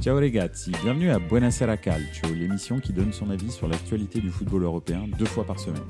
Ciao 0.00 0.14
ragazzi, 0.14 0.70
bienvenue 0.82 1.10
à 1.10 1.18
Buonasera 1.18 1.78
Calcio, 1.78 2.32
l'émission 2.34 2.78
qui 2.80 2.92
donne 2.92 3.12
son 3.12 3.30
avis 3.30 3.50
sur 3.50 3.66
l'actualité 3.66 4.20
du 4.20 4.30
football 4.30 4.64
européen 4.64 5.06
deux 5.18 5.24
fois 5.24 5.44
par 5.44 5.58
semaine. 5.58 5.82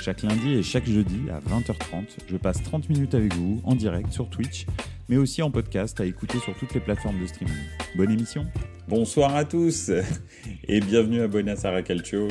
Chaque 0.00 0.22
lundi 0.22 0.54
et 0.54 0.62
chaque 0.62 0.86
jeudi 0.86 1.20
à 1.30 1.38
20h30, 1.38 2.18
je 2.26 2.36
passe 2.38 2.62
30 2.62 2.88
minutes 2.88 3.14
avec 3.14 3.34
vous 3.34 3.60
en 3.64 3.74
direct 3.74 4.10
sur 4.10 4.28
Twitch, 4.30 4.66
mais 5.08 5.18
aussi 5.18 5.42
en 5.42 5.50
podcast 5.50 6.00
à 6.00 6.06
écouter 6.06 6.38
sur 6.38 6.56
toutes 6.56 6.72
les 6.74 6.80
plateformes 6.80 7.20
de 7.20 7.26
streaming. 7.26 7.54
Bonne 7.94 8.10
émission 8.10 8.46
Bonsoir 8.88 9.36
à 9.36 9.44
tous 9.44 9.90
et 10.68 10.80
bienvenue 10.80 11.20
à 11.20 11.28
Buonasera 11.28 11.82
Calcio. 11.82 12.28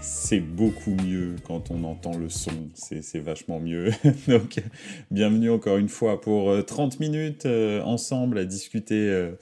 C'est 0.00 0.40
beaucoup 0.40 0.94
mieux 1.04 1.34
quand 1.46 1.70
on 1.70 1.84
entend 1.84 2.16
le 2.16 2.28
son, 2.28 2.52
c'est 2.74 3.18
vachement 3.18 3.60
mieux. 3.60 3.90
Donc, 4.28 4.62
bienvenue 5.10 5.50
encore 5.50 5.76
une 5.76 5.88
fois 5.88 6.20
pour 6.20 6.64
30 6.64 6.94
euh, 6.94 6.96
minutes 7.00 7.44
euh, 7.44 7.82
ensemble 7.82 8.38
à 8.38 8.44
discuter 8.44 9.08
euh, 9.08 9.32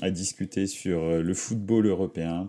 à 0.00 0.10
discuter 0.10 0.66
sur 0.66 1.00
euh, 1.00 1.22
le 1.22 1.34
football 1.34 1.86
européen. 1.86 2.48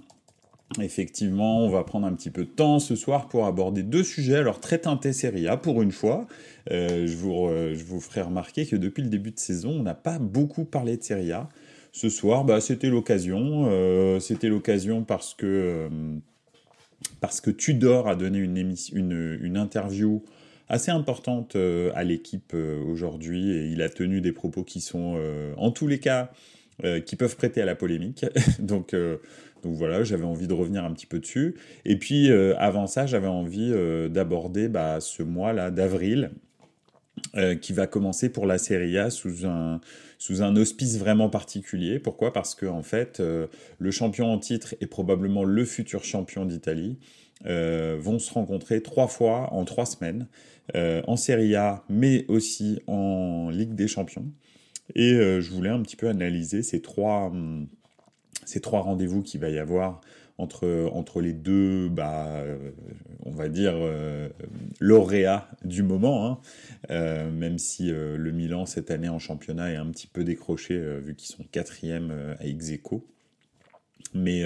Effectivement, 0.81 1.63
on 1.63 1.69
va 1.69 1.83
prendre 1.83 2.07
un 2.07 2.13
petit 2.13 2.31
peu 2.31 2.45
de 2.45 2.49
temps 2.49 2.79
ce 2.79 2.95
soir 2.95 3.27
pour 3.27 3.45
aborder 3.45 3.83
deux 3.83 4.03
sujets, 4.03 4.37
alors 4.37 4.59
très 4.59 4.79
teintés 4.79 5.13
Serie 5.13 5.47
A 5.47 5.57
pour 5.57 5.81
une 5.83 5.91
fois. 5.91 6.25
Euh, 6.71 7.05
je, 7.05 7.15
vous, 7.15 7.99
ferai 7.99 8.21
remarquer 8.21 8.65
que 8.65 8.75
depuis 8.75 9.03
le 9.03 9.09
début 9.09 9.31
de 9.31 9.39
saison, 9.39 9.71
on 9.71 9.83
n'a 9.83 9.93
pas 9.93 10.17
beaucoup 10.17 10.65
parlé 10.65 10.97
de 10.97 11.03
Serie 11.03 11.31
A. 11.31 11.47
Ce 11.91 12.09
soir, 12.09 12.43
bah, 12.43 12.59
c'était 12.59 12.89
l'occasion. 12.89 13.67
Euh, 13.67 14.19
c'était 14.19 14.49
l'occasion 14.49 15.03
parce 15.03 15.35
que, 15.35 15.89
parce 17.21 17.39
que 17.39 17.51
Tudor 17.51 18.07
a 18.07 18.15
donné 18.15 18.39
une 18.39 19.57
interview 19.57 20.23
assez 20.69 20.89
importante 20.89 21.55
à 21.55 22.03
l'équipe 22.03 22.55
aujourd'hui 22.87 23.51
et 23.51 23.67
il 23.67 23.83
a 23.83 23.89
tenu 23.89 24.21
des 24.21 24.31
propos 24.31 24.63
qui 24.63 24.81
sont 24.81 25.19
en 25.57 25.69
tous 25.69 25.87
les 25.87 25.99
cas 25.99 26.31
euh, 26.85 26.99
qui 26.99 27.15
peuvent 27.15 27.37
prêter 27.37 27.61
à 27.61 27.65
la 27.65 27.75
polémique. 27.75 28.25
donc, 28.59 28.93
euh, 28.93 29.17
donc 29.63 29.73
voilà, 29.75 30.03
j'avais 30.03 30.25
envie 30.25 30.47
de 30.47 30.53
revenir 30.53 30.83
un 30.83 30.91
petit 30.91 31.05
peu 31.05 31.19
dessus. 31.19 31.55
Et 31.85 31.97
puis 31.97 32.29
euh, 32.29 32.55
avant 32.57 32.87
ça, 32.87 33.05
j'avais 33.05 33.27
envie 33.27 33.73
d'aborder 34.09 34.67
bah, 34.67 34.99
ce 34.99 35.23
mois-là 35.23 35.71
d'avril, 35.71 36.31
qui 37.61 37.73
va 37.73 37.87
commencer 37.87 38.29
pour 38.29 38.45
la 38.45 38.57
Serie 38.57 38.97
A 38.97 39.09
sous 39.09 39.45
un, 39.45 39.79
sous 40.17 40.41
un 40.41 40.55
auspice 40.55 40.97
vraiment 40.97 41.29
particulier. 41.29 41.99
Pourquoi? 41.99 42.33
Parce 42.33 42.53
que 42.53 42.65
en 42.65 42.83
fait, 42.83 43.21
le 43.77 43.91
champion 43.91 44.31
en 44.31 44.39
titre 44.39 44.75
et 44.81 44.87
probablement 44.87 45.43
le 45.43 45.63
futur 45.63 46.03
champion 46.03 46.45
d'Italie 46.45 46.97
vont 47.45 48.19
se 48.19 48.33
rencontrer 48.33 48.81
trois 48.81 49.07
fois 49.07 49.53
en 49.53 49.63
trois 49.63 49.85
semaines 49.85 50.27
en 50.75 51.15
Serie 51.15 51.55
A, 51.55 51.83
mais 51.87 52.25
aussi 52.27 52.81
en 52.87 53.49
Ligue 53.51 53.73
des 53.73 53.87
Champions. 53.87 54.25
Et 54.95 55.13
euh, 55.13 55.41
je 55.41 55.51
voulais 55.51 55.69
un 55.69 55.81
petit 55.81 55.95
peu 55.95 56.07
analyser 56.07 56.63
ces 56.63 56.81
trois, 56.81 57.27
hum, 57.27 57.67
ces 58.45 58.59
trois 58.59 58.81
rendez-vous 58.81 59.21
qu'il 59.21 59.39
va 59.39 59.49
y 59.49 59.59
avoir 59.59 60.01
entre, 60.37 60.89
entre 60.93 61.21
les 61.21 61.31
deux, 61.31 61.89
bah, 61.89 62.27
euh, 62.27 62.71
on 63.25 63.31
va 63.31 63.49
dire, 63.49 63.73
euh, 63.75 64.29
lauréats 64.79 65.47
du 65.63 65.83
moment, 65.83 66.41
hein. 66.89 67.29
même 67.31 67.59
si 67.59 67.89
le 67.91 68.31
Milan 68.31 68.65
cette 68.65 68.91
année 68.91 69.09
en 69.09 69.19
championnat 69.19 69.71
est 69.71 69.75
un 69.75 69.89
petit 69.91 70.07
peu 70.07 70.23
décroché 70.23 70.77
vu 70.99 71.15
qu'ils 71.15 71.33
sont 71.33 71.43
quatrième 71.51 72.35
à 72.39 72.45
ex 72.45 72.73
Mais, 74.15 74.43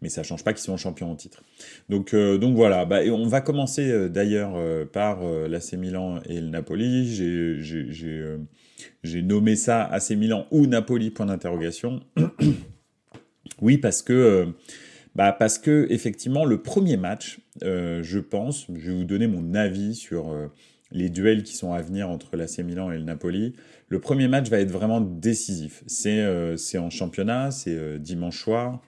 mais 0.00 0.08
ça 0.08 0.20
ne 0.22 0.26
change 0.26 0.44
pas 0.44 0.52
qu'ils 0.52 0.62
sont 0.62 0.76
champions 0.76 1.10
en 1.10 1.16
titre. 1.16 1.42
Donc, 1.88 2.14
donc 2.14 2.54
voilà, 2.54 2.84
bah, 2.84 3.02
et 3.02 3.10
on 3.10 3.26
va 3.26 3.40
commencer 3.40 4.08
d'ailleurs 4.08 4.56
par 4.90 5.22
l'AC 5.24 5.72
Milan 5.72 6.20
et 6.26 6.40
le 6.40 6.48
Napoli. 6.48 7.14
J'ai 7.14 8.36
j'ai 9.02 9.22
nommé 9.22 9.56
ça 9.56 9.84
AC 9.84 10.10
Milan 10.10 10.46
ou 10.50 10.66
Napoli, 10.66 11.10
point 11.10 11.26
d'interrogation. 11.26 12.00
oui, 13.60 13.78
parce 13.78 14.02
que, 14.02 14.12
euh, 14.12 14.46
bah 15.14 15.32
parce 15.32 15.58
que, 15.58 15.86
effectivement, 15.90 16.44
le 16.44 16.62
premier 16.62 16.96
match, 16.96 17.38
euh, 17.62 18.02
je 18.02 18.18
pense, 18.18 18.66
je 18.74 18.90
vais 18.90 18.96
vous 18.96 19.04
donner 19.04 19.26
mon 19.26 19.54
avis 19.54 19.94
sur 19.94 20.30
euh, 20.30 20.48
les 20.92 21.08
duels 21.08 21.42
qui 21.42 21.54
sont 21.54 21.72
à 21.72 21.80
venir 21.80 22.10
entre 22.10 22.36
l'AC 22.36 22.58
Milan 22.58 22.90
et 22.90 22.98
le 22.98 23.04
Napoli. 23.04 23.54
Le 23.88 24.00
premier 24.00 24.28
match 24.28 24.48
va 24.50 24.58
être 24.58 24.70
vraiment 24.70 25.00
décisif. 25.00 25.82
C'est 25.86 26.78
en 26.78 26.90
championnat, 26.90 27.50
c'est 27.50 27.98
dimanche 28.00 28.42
soir. 28.42 28.82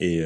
Et, 0.00 0.22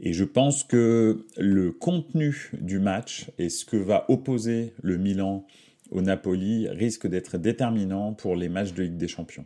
et 0.00 0.12
je 0.12 0.24
pense 0.24 0.64
que 0.64 1.24
le 1.36 1.72
contenu 1.72 2.50
du 2.60 2.78
match 2.78 3.30
et 3.38 3.48
ce 3.48 3.64
que 3.64 3.76
va 3.76 4.04
opposer 4.08 4.74
le 4.82 4.96
Milan 4.96 5.46
au 5.90 6.02
Napoli 6.02 6.68
risque 6.68 7.06
d'être 7.06 7.38
déterminant 7.38 8.12
pour 8.12 8.36
les 8.36 8.48
matchs 8.48 8.72
de 8.72 8.82
Ligue 8.82 8.96
des 8.96 9.08
Champions. 9.08 9.44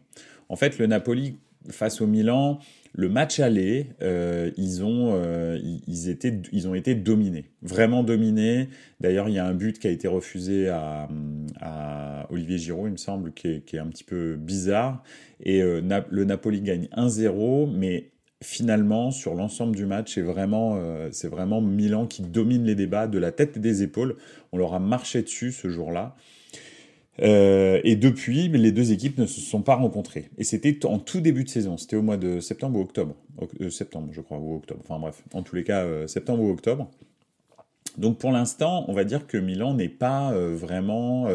En 0.49 0.57
fait, 0.57 0.79
le 0.79 0.87
Napoli 0.87 1.37
face 1.71 2.01
au 2.01 2.07
Milan, 2.07 2.59
le 2.93 3.09
match 3.09 3.41
aller, 3.41 3.87
euh, 4.03 4.51
ils, 4.57 4.85
ont, 4.85 5.13
euh, 5.15 5.59
ils, 5.87 6.09
étaient, 6.09 6.41
ils 6.53 6.69
ont 6.69 6.75
été 6.75 6.95
dominés, 6.95 7.47
vraiment 7.63 8.03
dominés. 8.03 8.69
D'ailleurs, 9.01 9.29
il 9.29 9.35
y 9.35 9.39
a 9.39 9.47
un 9.47 9.55
but 9.55 9.79
qui 9.79 9.87
a 9.87 9.91
été 9.91 10.09
refusé 10.09 10.69
à, 10.69 11.09
Olivier 12.31 12.59
Giroud, 12.59 12.89
il 12.89 12.93
me 12.93 12.97
semble, 12.97 13.33
qui 13.33 13.49
est, 13.49 13.61
qui 13.65 13.77
est 13.77 13.79
un 13.79 13.87
petit 13.87 14.05
peu 14.05 14.37
bizarre. 14.37 15.03
Et 15.43 15.63
euh, 15.63 15.81
le 16.11 16.25
Napoli 16.25 16.63
gagne 16.63 16.89
1-0, 16.97 17.71
mais 17.71 18.11
finalement, 18.43 19.11
sur 19.11 19.35
l'ensemble 19.35 19.75
du 19.75 19.87
match, 19.87 20.15
c'est 20.15 20.23
vraiment, 20.23 20.79
c'est 21.11 21.29
vraiment 21.29 21.61
Milan 21.61 22.07
qui 22.07 22.23
domine 22.23 22.65
les 22.65 22.75
débats 22.75 23.07
de 23.07 23.19
la 23.19 23.33
tête 23.33 23.57
et 23.57 23.61
des 23.61 23.83
épaules. 23.83 24.17
On 24.53 24.59
leur 24.59 24.75
a 24.75 24.79
marché 24.79 25.23
dessus 25.23 25.53
ce 25.53 25.69
jour-là. 25.69 26.15
Euh, 27.21 27.81
et 27.85 27.97
depuis, 27.97 28.49
les 28.49 28.73
deux 28.73 28.93
équipes 28.93 29.19
ne 29.19 29.27
se 29.27 29.41
sont 29.41 29.63
pas 29.63 29.75
rencontrées. 29.75 30.31
Et 30.39 30.45
c'était 30.45 30.87
en 30.87 30.99
tout 30.99 31.21
début 31.21 31.45
de 31.45 31.49
saison. 31.49 31.77
C'était 31.77 31.97
au 31.97 32.03
mois 32.03 32.17
de 32.17 32.41
septembre 32.41 32.79
ou 32.79 32.83
octobre. 32.83 33.15
Euh, 33.61 33.71
septembre, 33.71 34.09
je 34.13 34.21
crois, 34.21 34.39
ou 34.39 34.57
octobre. 34.57 34.81
Enfin 34.85 34.99
bref, 34.99 35.23
en 35.35 35.43
tous 35.43 35.57
les 35.57 35.65
cas, 35.65 35.83
euh, 35.85 36.07
septembre 36.07 36.43
ou 36.43 36.51
octobre. 36.51 36.91
Donc 37.99 38.19
pour 38.19 38.33
l'instant, 38.33 38.87
on 38.89 38.95
va 38.95 39.05
dire 39.05 39.27
que 39.27 39.37
Milan 39.37 39.75
n'est 39.75 39.91
pas 39.91 40.33
vraiment... 40.35 41.27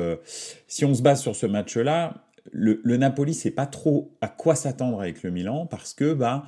si 0.65 0.85
on 0.85 0.95
se 0.95 1.03
base 1.03 1.21
sur 1.21 1.35
ce 1.35 1.45
match-là, 1.45 2.23
le, 2.51 2.81
le 2.83 2.97
Napoli 2.97 3.35
sait 3.35 3.51
pas 3.51 3.67
trop 3.67 4.09
à 4.21 4.27
quoi 4.27 4.55
s'attendre 4.55 4.99
avec 4.99 5.21
le 5.21 5.29
Milan 5.29 5.67
parce 5.67 5.93
que 5.93 6.13
bah 6.13 6.45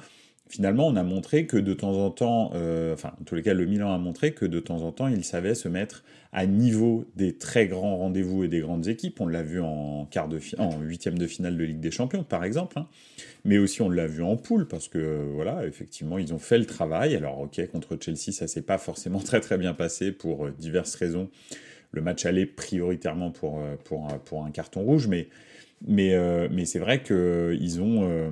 finalement, 0.49 0.87
on 0.87 0.95
a 0.95 1.03
montré 1.03 1.45
que 1.45 1.57
de 1.57 1.73
temps 1.73 1.93
en 1.93 2.09
temps, 2.09 2.51
euh, 2.55 2.93
enfin, 2.93 3.13
en 3.21 3.23
tous 3.23 3.35
les 3.35 3.43
cas, 3.43 3.53
le 3.53 3.65
Milan 3.65 3.93
a 3.93 3.97
montré 3.99 4.33
que 4.33 4.45
de 4.45 4.59
temps 4.59 4.81
en 4.81 4.91
temps, 4.91 5.07
il 5.07 5.23
savait 5.23 5.53
se 5.53 5.67
mettre 5.67 6.03
à 6.33 6.45
niveau 6.45 7.05
des 7.15 7.37
très 7.37 7.67
grands 7.67 7.97
rendez-vous 7.97 8.43
et 8.43 8.47
des 8.47 8.59
grandes 8.59 8.87
équipes. 8.87 9.21
On 9.21 9.27
l'a 9.27 9.43
vu 9.43 9.61
en 9.61 10.05
quart 10.09 10.27
de 10.27 10.39
en 10.57 10.79
huitième 10.81 11.17
de 11.17 11.27
finale 11.27 11.55
de 11.55 11.63
Ligue 11.63 11.79
des 11.79 11.91
Champions, 11.91 12.23
par 12.23 12.43
exemple, 12.43 12.79
hein. 12.79 12.87
mais 13.45 13.57
aussi 13.57 13.81
on 13.81 13.89
l'a 13.89 14.07
vu 14.07 14.23
en 14.23 14.35
poule 14.37 14.67
parce 14.67 14.87
que 14.87 15.29
voilà, 15.33 15.65
effectivement, 15.65 16.17
ils 16.17 16.33
ont 16.33 16.39
fait 16.39 16.57
le 16.57 16.65
travail. 16.65 17.15
Alors, 17.15 17.39
ok, 17.39 17.65
contre 17.71 17.97
Chelsea, 17.99 18.31
ça 18.31 18.47
s'est 18.47 18.63
pas 18.63 18.79
forcément 18.79 19.19
très 19.23 19.39
très 19.41 19.57
bien 19.57 19.73
passé 19.73 20.11
pour 20.11 20.47
euh, 20.47 20.51
diverses 20.57 20.95
raisons. 20.95 21.29
Le 21.91 22.01
match 22.01 22.25
allait 22.25 22.45
prioritairement 22.45 23.31
pour 23.31 23.59
euh, 23.59 23.75
pour 23.83 24.07
pour 24.25 24.45
un 24.45 24.51
carton 24.51 24.81
rouge, 24.81 25.07
mais 25.07 25.29
mais 25.87 26.13
mais 26.49 26.65
c'est 26.65 26.79
vrai 26.79 27.01
que 27.01 27.57
ils 27.59 27.81
ont 27.81 28.29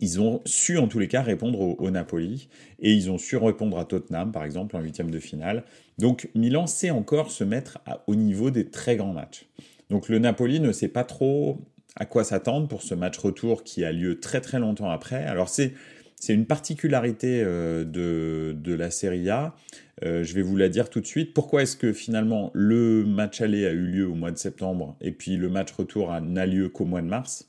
ils 0.00 0.20
ont 0.20 0.42
su 0.44 0.78
en 0.78 0.88
tous 0.88 0.98
les 0.98 1.08
cas 1.08 1.22
répondre 1.22 1.60
au, 1.60 1.90
Napoli 1.90 2.48
et 2.80 2.92
ils 2.92 3.10
ont 3.10 3.18
su 3.18 3.36
répondre 3.36 3.78
à 3.78 3.84
Tottenham 3.84 4.32
par 4.32 4.44
exemple 4.44 4.76
en 4.76 4.80
huitième 4.80 5.10
de 5.10 5.18
finale. 5.18 5.64
Donc 5.98 6.28
Milan 6.34 6.66
sait 6.66 6.90
encore 6.90 7.30
se 7.30 7.44
mettre 7.44 7.78
au 8.06 8.14
niveau 8.14 8.50
des 8.50 8.68
très 8.68 8.96
grands 8.96 9.12
matchs. 9.12 9.46
Donc 9.88 10.08
le 10.08 10.18
Napoli 10.18 10.60
ne 10.60 10.72
sait 10.72 10.88
pas 10.88 11.04
trop 11.04 11.58
à 11.96 12.06
quoi 12.06 12.24
s'attendre 12.24 12.68
pour 12.68 12.82
ce 12.82 12.94
match 12.94 13.18
retour 13.18 13.64
qui 13.64 13.84
a 13.84 13.92
lieu 13.92 14.20
très 14.20 14.40
très 14.40 14.58
longtemps 14.58 14.90
après. 14.90 15.24
Alors 15.24 15.48
c'est 15.48 15.72
c'est 16.20 16.34
une 16.34 16.44
particularité 16.44 17.42
euh, 17.42 17.82
de, 17.82 18.54
de, 18.54 18.74
la 18.74 18.90
Serie 18.90 19.30
A. 19.30 19.54
Euh, 20.04 20.22
je 20.22 20.34
vais 20.34 20.42
vous 20.42 20.54
la 20.54 20.68
dire 20.68 20.90
tout 20.90 21.00
de 21.00 21.06
suite. 21.06 21.32
Pourquoi 21.32 21.62
est-ce 21.62 21.78
que 21.78 21.94
finalement 21.94 22.50
le 22.52 23.06
match 23.06 23.40
aller 23.40 23.66
a 23.66 23.70
eu 23.70 23.86
lieu 23.86 24.06
au 24.06 24.14
mois 24.14 24.30
de 24.30 24.36
septembre 24.36 24.98
et 25.00 25.12
puis 25.12 25.38
le 25.38 25.48
match 25.48 25.72
retour 25.72 26.12
n'a 26.20 26.44
lieu 26.44 26.68
qu'au 26.68 26.84
mois 26.84 27.00
de 27.00 27.06
mars? 27.06 27.48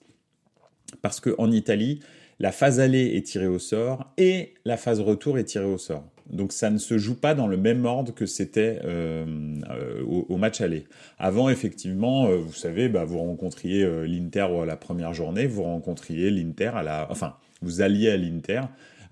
Parce 1.01 1.19
qu'en 1.19 1.51
Italie, 1.51 1.99
la 2.41 2.51
phase 2.51 2.79
aller 2.79 3.15
est 3.15 3.21
tirée 3.21 3.47
au 3.47 3.59
sort 3.59 4.11
et 4.17 4.55
la 4.65 4.75
phase 4.75 4.99
retour 4.99 5.37
est 5.37 5.43
tirée 5.43 5.65
au 5.65 5.77
sort. 5.77 6.03
Donc 6.27 6.53
ça 6.53 6.71
ne 6.71 6.79
se 6.79 6.97
joue 6.97 7.13
pas 7.13 7.35
dans 7.35 7.45
le 7.45 7.55
même 7.55 7.85
ordre 7.85 8.15
que 8.15 8.25
c'était 8.25 8.79
euh, 8.83 9.25
euh, 9.69 10.01
au, 10.03 10.37
match 10.37 10.59
aller. 10.59 10.85
Avant, 11.19 11.49
effectivement, 11.49 12.25
euh, 12.25 12.37
vous 12.37 12.53
savez, 12.53 12.89
bah, 12.89 13.05
vous 13.05 13.19
rencontriez 13.19 13.87
l'Inter 14.07 14.47
à 14.59 14.65
la 14.65 14.75
première 14.75 15.13
journée, 15.13 15.45
vous 15.45 15.61
rencontriez 15.61 16.31
l'Inter 16.31 16.71
à 16.73 16.81
la... 16.81 17.07
Enfin, 17.11 17.35
vous 17.61 17.81
alliez 17.81 18.09
à 18.09 18.17
l'Inter 18.17 18.61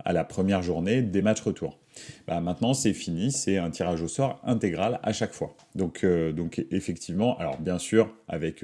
à 0.04 0.12
la 0.12 0.24
première 0.24 0.64
journée 0.64 1.04
des 1.04 1.22
matchs 1.22 1.42
retour. 1.42 1.78
Bah, 2.28 2.42
maintenant, 2.42 2.74
c'est 2.74 2.94
fini, 2.94 3.32
c'est 3.32 3.58
un 3.58 3.70
tirage 3.70 4.02
au 4.02 4.08
sort 4.08 4.42
intégral 4.44 5.00
à 5.04 5.14
chaque 5.14 5.34
fois. 5.34 5.56
Donc, 5.76 6.04
donc 6.04 6.66
effectivement, 6.72 7.38
alors 7.38 7.60
bien 7.60 7.78
sûr, 7.78 8.12
avec 8.28 8.64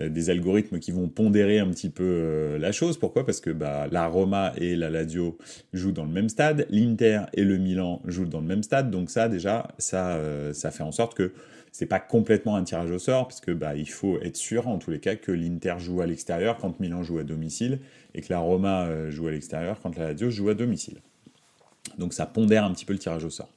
des 0.00 0.30
algorithmes 0.30 0.78
qui 0.78 0.90
vont 0.92 1.08
pondérer 1.08 1.58
un 1.58 1.68
petit 1.70 1.90
peu 1.90 2.56
la 2.58 2.72
chose. 2.72 2.98
Pourquoi? 2.98 3.24
Parce 3.24 3.40
que 3.40 3.50
bah, 3.50 3.86
la 3.90 4.06
Roma 4.06 4.52
et 4.56 4.76
la 4.76 4.90
Lazio 4.90 5.38
jouent 5.72 5.92
dans 5.92 6.04
le 6.04 6.12
même 6.12 6.28
stade, 6.28 6.66
l'Inter 6.70 7.22
et 7.34 7.44
le 7.44 7.58
Milan 7.58 8.00
jouent 8.04 8.26
dans 8.26 8.40
le 8.40 8.46
même 8.46 8.62
stade, 8.62 8.90
donc 8.90 9.10
ça 9.10 9.28
déjà, 9.28 9.68
ça, 9.78 10.20
ça 10.52 10.70
fait 10.70 10.82
en 10.82 10.92
sorte 10.92 11.14
que 11.14 11.32
c'est 11.72 11.86
pas 11.86 12.00
complètement 12.00 12.56
un 12.56 12.64
tirage 12.64 12.90
au 12.90 12.98
sort, 12.98 13.28
parce 13.28 13.40
que 13.40 13.50
bah, 13.50 13.76
il 13.76 13.88
faut 13.88 14.18
être 14.20 14.36
sûr 14.36 14.68
en 14.68 14.78
tous 14.78 14.90
les 14.90 15.00
cas 15.00 15.16
que 15.16 15.32
l'Inter 15.32 15.74
joue 15.78 16.00
à 16.00 16.06
l'extérieur 16.06 16.56
quand 16.56 16.80
Milan 16.80 17.02
joue 17.02 17.18
à 17.18 17.24
domicile, 17.24 17.80
et 18.14 18.22
que 18.22 18.32
la 18.32 18.38
Roma 18.38 19.10
joue 19.10 19.28
à 19.28 19.30
l'extérieur 19.30 19.78
quand 19.82 19.96
la 19.96 20.10
Lazio 20.10 20.30
joue 20.30 20.48
à 20.48 20.54
domicile. 20.54 20.98
Donc 21.98 22.12
ça 22.12 22.26
pondère 22.26 22.64
un 22.64 22.72
petit 22.72 22.84
peu 22.84 22.92
le 22.92 22.98
tirage 22.98 23.24
au 23.24 23.30
sort. 23.30 23.50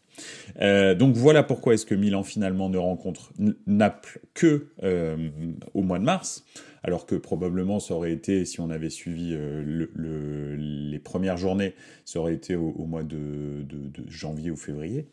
Euh, 0.62 0.96
donc 0.96 1.16
voilà 1.16 1.44
pourquoi 1.44 1.74
est-ce 1.74 1.86
que 1.86 1.96
Milan 1.96 2.24
finalement 2.24 2.70
ne 2.70 2.78
rencontre 2.78 3.32
Naples 3.68 4.20
que 4.34 4.68
euh, 4.84 5.30
au 5.74 5.82
mois 5.82 6.00
de 6.00 6.04
mars, 6.04 6.46
alors 6.84 7.06
que 7.06 7.16
probablement 7.16 7.80
ça 7.80 7.94
aurait 7.94 8.12
été, 8.12 8.46
si 8.46 8.60
on 8.60 8.70
avait 8.70 8.90
suivi 8.90 9.34
euh, 9.34 10.58
les 10.58 11.00
premières 11.00 11.38
journées, 11.38 11.74
ça 12.06 12.20
aurait 12.20 12.34
été 12.34 12.56
au, 12.56 12.86
mois 12.86 13.04
de, 13.04 13.66
janvier 14.08 14.52
ou 14.52 14.58
février. 14.58 15.08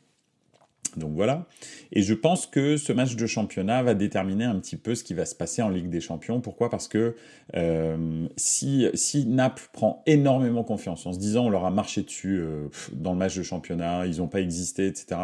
Donc 0.97 1.13
voilà. 1.15 1.47
Et 1.93 2.03
je 2.03 2.15
pense 2.15 2.47
que 2.47 2.77
ce 2.77 2.93
match 2.93 3.17
de 3.17 3.27
championnat 3.27 3.83
va 3.83 3.95
déterminer 3.95 4.45
un 4.45 4.59
petit 4.59 4.77
peu 4.77 4.95
ce 4.95 5.05
qui 5.05 5.15
va 5.15 5.25
se 5.25 5.35
passer 5.35 5.63
en 5.63 5.69
Ligue 5.69 5.91
des 5.91 6.01
Champions. 6.01 6.41
Pourquoi? 6.41 6.71
Parce 6.71 6.89
que 6.89 7.15
euh, 7.57 8.27
si, 8.37 8.87
si 8.95 9.27
Naples 9.27 9.69
prend 9.73 10.03
énormément 10.07 10.65
confiance 10.65 11.07
en 11.07 11.13
se 11.13 11.19
disant 11.19 11.47
on 11.47 11.51
leur 11.51 11.65
a 11.65 11.71
marché 11.71 12.03
dessus 12.03 12.39
euh, 12.39 12.69
dans 12.93 13.13
le 13.13 13.19
match 13.19 13.37
de 13.37 13.43
championnat, 13.43 14.07
ils 14.07 14.19
n'ont 14.19 14.29
pas 14.29 14.41
existé, 14.41 14.87
etc. 14.87 15.21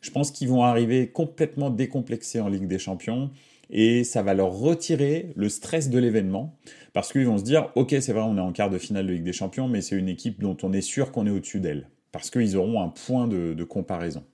Je 0.00 0.10
pense 0.10 0.30
qu'ils 0.30 0.48
vont 0.48 0.64
arriver 0.64 1.08
complètement 1.08 1.70
décomplexés 1.70 2.40
en 2.40 2.48
Ligue 2.48 2.66
des 2.66 2.78
Champions 2.78 3.30
et 3.70 4.04
ça 4.04 4.22
va 4.22 4.34
leur 4.34 4.52
retirer 4.52 5.32
le 5.36 5.48
stress 5.48 5.90
de 5.90 5.98
l'événement 5.98 6.56
parce 6.92 7.12
qu'ils 7.12 7.26
vont 7.26 7.38
se 7.38 7.44
dire 7.44 7.70
ok 7.76 7.94
c'est 8.00 8.12
vrai 8.12 8.22
on 8.22 8.36
est 8.36 8.40
en 8.40 8.52
quart 8.52 8.68
de 8.68 8.78
finale 8.78 9.06
de 9.06 9.12
Ligue 9.12 9.22
des 9.22 9.32
Champions 9.32 9.68
mais 9.68 9.80
c'est 9.80 9.96
une 9.96 10.08
équipe 10.08 10.40
dont 10.40 10.56
on 10.62 10.72
est 10.72 10.80
sûr 10.80 11.12
qu'on 11.12 11.26
est 11.26 11.30
au-dessus 11.30 11.60
d'elle 11.60 11.88
parce 12.10 12.30
qu'ils 12.30 12.56
auront 12.56 12.82
un 12.82 12.88
point 12.88 13.28
de 13.28 13.64
comparaison. 13.64 14.24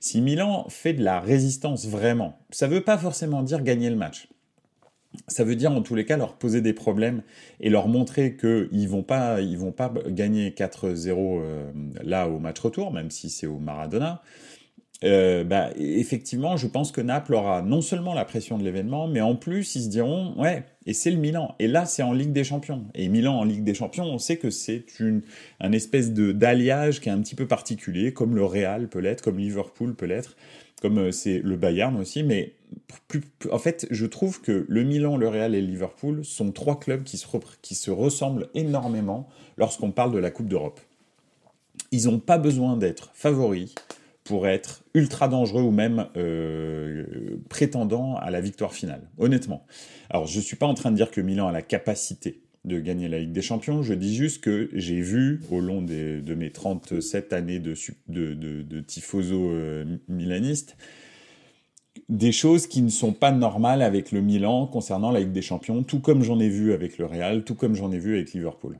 Si 0.00 0.20
Milan 0.20 0.66
fait 0.68 0.92
de 0.92 1.02
la 1.02 1.20
résistance 1.20 1.86
vraiment, 1.86 2.38
ça 2.50 2.68
ne 2.68 2.74
veut 2.74 2.84
pas 2.84 2.98
forcément 2.98 3.42
dire 3.42 3.62
gagner 3.62 3.90
le 3.90 3.96
match. 3.96 4.28
Ça 5.28 5.44
veut 5.44 5.56
dire 5.56 5.72
en 5.72 5.82
tous 5.82 5.94
les 5.94 6.04
cas 6.04 6.16
leur 6.16 6.34
poser 6.34 6.60
des 6.60 6.74
problèmes 6.74 7.22
et 7.60 7.70
leur 7.70 7.88
montrer 7.88 8.36
qu'ils 8.36 8.68
ne 8.72 8.88
vont, 8.88 9.02
pas, 9.02 9.40
vont 9.40 9.72
pas 9.72 9.92
gagner 10.08 10.50
4-0 10.50 11.40
euh, 11.40 11.72
là 12.02 12.28
au 12.28 12.38
match 12.38 12.60
retour, 12.60 12.92
même 12.92 13.10
si 13.10 13.30
c'est 13.30 13.46
au 13.46 13.58
Maradona. 13.58 14.22
Euh, 15.04 15.44
bah, 15.44 15.70
effectivement, 15.76 16.56
je 16.56 16.66
pense 16.66 16.90
que 16.90 17.02
Naples 17.02 17.34
aura 17.34 17.60
non 17.60 17.82
seulement 17.82 18.14
la 18.14 18.24
pression 18.24 18.56
de 18.56 18.64
l'événement, 18.64 19.06
mais 19.06 19.20
en 19.20 19.36
plus, 19.36 19.74
ils 19.74 19.82
se 19.82 19.88
diront, 19.88 20.34
ouais, 20.40 20.64
et 20.86 20.94
c'est 20.94 21.10
le 21.10 21.18
Milan. 21.18 21.54
Et 21.58 21.68
là, 21.68 21.84
c'est 21.84 22.02
en 22.02 22.12
Ligue 22.12 22.32
des 22.32 22.44
Champions. 22.44 22.86
Et 22.94 23.08
Milan 23.08 23.38
en 23.38 23.44
Ligue 23.44 23.62
des 23.62 23.74
Champions, 23.74 24.04
on 24.04 24.18
sait 24.18 24.38
que 24.38 24.50
c'est 24.50 24.98
une, 24.98 25.22
un 25.60 25.72
espèce 25.72 26.12
de 26.12 26.32
d'alliage 26.32 27.00
qui 27.00 27.10
est 27.10 27.12
un 27.12 27.20
petit 27.20 27.34
peu 27.34 27.46
particulier, 27.46 28.12
comme 28.12 28.34
le 28.34 28.44
Real 28.44 28.88
peut 28.88 29.00
l'être, 29.00 29.22
comme 29.22 29.38
Liverpool 29.38 29.94
peut 29.94 30.06
l'être, 30.06 30.34
comme 30.80 30.98
euh, 30.98 31.12
c'est 31.12 31.40
le 31.40 31.56
Bayern 31.56 31.96
aussi. 31.98 32.22
Mais 32.22 32.54
en 33.50 33.58
fait, 33.58 33.86
je 33.90 34.06
trouve 34.06 34.40
que 34.40 34.64
le 34.66 34.82
Milan, 34.82 35.18
le 35.18 35.28
Real 35.28 35.54
et 35.54 35.60
Liverpool 35.60 36.24
sont 36.24 36.52
trois 36.52 36.80
clubs 36.80 37.04
qui 37.04 37.18
se, 37.18 37.26
qui 37.60 37.74
se 37.74 37.90
ressemblent 37.90 38.48
énormément 38.54 39.28
lorsqu'on 39.58 39.90
parle 39.90 40.12
de 40.12 40.18
la 40.18 40.30
Coupe 40.30 40.48
d'Europe. 40.48 40.80
Ils 41.92 42.06
n'ont 42.06 42.18
pas 42.18 42.38
besoin 42.38 42.78
d'être 42.78 43.10
favoris 43.12 43.74
pour 44.26 44.48
être 44.48 44.82
ultra 44.92 45.28
dangereux 45.28 45.62
ou 45.62 45.70
même 45.70 46.08
euh, 46.16 47.06
prétendant 47.48 48.16
à 48.16 48.30
la 48.30 48.40
victoire 48.40 48.74
finale, 48.74 49.08
honnêtement. 49.18 49.64
Alors 50.10 50.26
je 50.26 50.38
ne 50.38 50.42
suis 50.42 50.56
pas 50.56 50.66
en 50.66 50.74
train 50.74 50.90
de 50.90 50.96
dire 50.96 51.10
que 51.10 51.20
Milan 51.20 51.48
a 51.48 51.52
la 51.52 51.62
capacité 51.62 52.42
de 52.64 52.80
gagner 52.80 53.08
la 53.08 53.20
Ligue 53.20 53.30
des 53.30 53.42
Champions, 53.42 53.84
je 53.84 53.94
dis 53.94 54.14
juste 54.14 54.42
que 54.42 54.68
j'ai 54.72 55.00
vu 55.00 55.40
au 55.52 55.60
long 55.60 55.80
de 55.80 56.34
mes 56.34 56.50
37 56.50 57.32
années 57.32 57.60
de, 57.60 58.80
tifoso 58.80 59.50
euh, 59.50 59.84
milaniste 60.08 60.76
des 62.08 62.32
choses 62.32 62.66
qui 62.66 62.82
ne 62.82 62.88
sont 62.88 63.12
pas 63.12 63.32
normales 63.32 63.82
avec 63.82 64.12
le 64.12 64.20
Milan 64.20 64.66
concernant 64.66 65.10
la 65.10 65.20
Ligue 65.20 65.32
des 65.32 65.42
Champions, 65.42 65.82
tout 65.82 66.00
comme 66.00 66.22
j'en 66.22 66.38
ai 66.40 66.48
vu 66.48 66.72
avec 66.72 66.98
le 66.98 67.06
Real, 67.06 67.42
tout 67.44 67.54
comme 67.54 67.74
j'en 67.74 67.90
ai 67.90 67.98
vu 67.98 68.16
avec 68.16 68.32
Liverpool. 68.32 68.78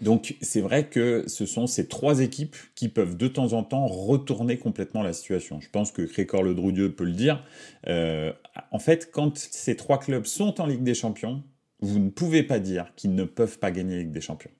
Donc 0.00 0.36
c'est 0.40 0.60
vrai 0.60 0.88
que 0.88 1.24
ce 1.26 1.44
sont 1.44 1.66
ces 1.66 1.88
trois 1.88 2.20
équipes 2.20 2.56
qui 2.74 2.88
peuvent 2.88 3.16
de 3.16 3.28
temps 3.28 3.52
en 3.52 3.62
temps 3.62 3.86
retourner 3.86 4.58
complètement 4.58 5.02
la 5.02 5.12
situation. 5.12 5.60
Je 5.60 5.68
pense 5.68 5.92
que 5.92 6.02
Crécor 6.02 6.42
Le 6.42 6.54
Droudieu 6.54 6.94
peut 6.94 7.04
le 7.04 7.12
dire. 7.12 7.44
Euh, 7.86 8.32
en 8.70 8.78
fait, 8.78 9.10
quand 9.12 9.36
ces 9.36 9.76
trois 9.76 9.98
clubs 9.98 10.24
sont 10.24 10.60
en 10.60 10.66
Ligue 10.66 10.82
des 10.82 10.94
Champions, 10.94 11.42
vous 11.80 11.98
ne 11.98 12.08
pouvez 12.08 12.42
pas 12.42 12.60
dire 12.60 12.92
qu'ils 12.96 13.14
ne 13.14 13.24
peuvent 13.24 13.58
pas 13.58 13.70
gagner 13.70 13.98
Ligue 13.98 14.12
des 14.12 14.22
Champions. 14.22 14.50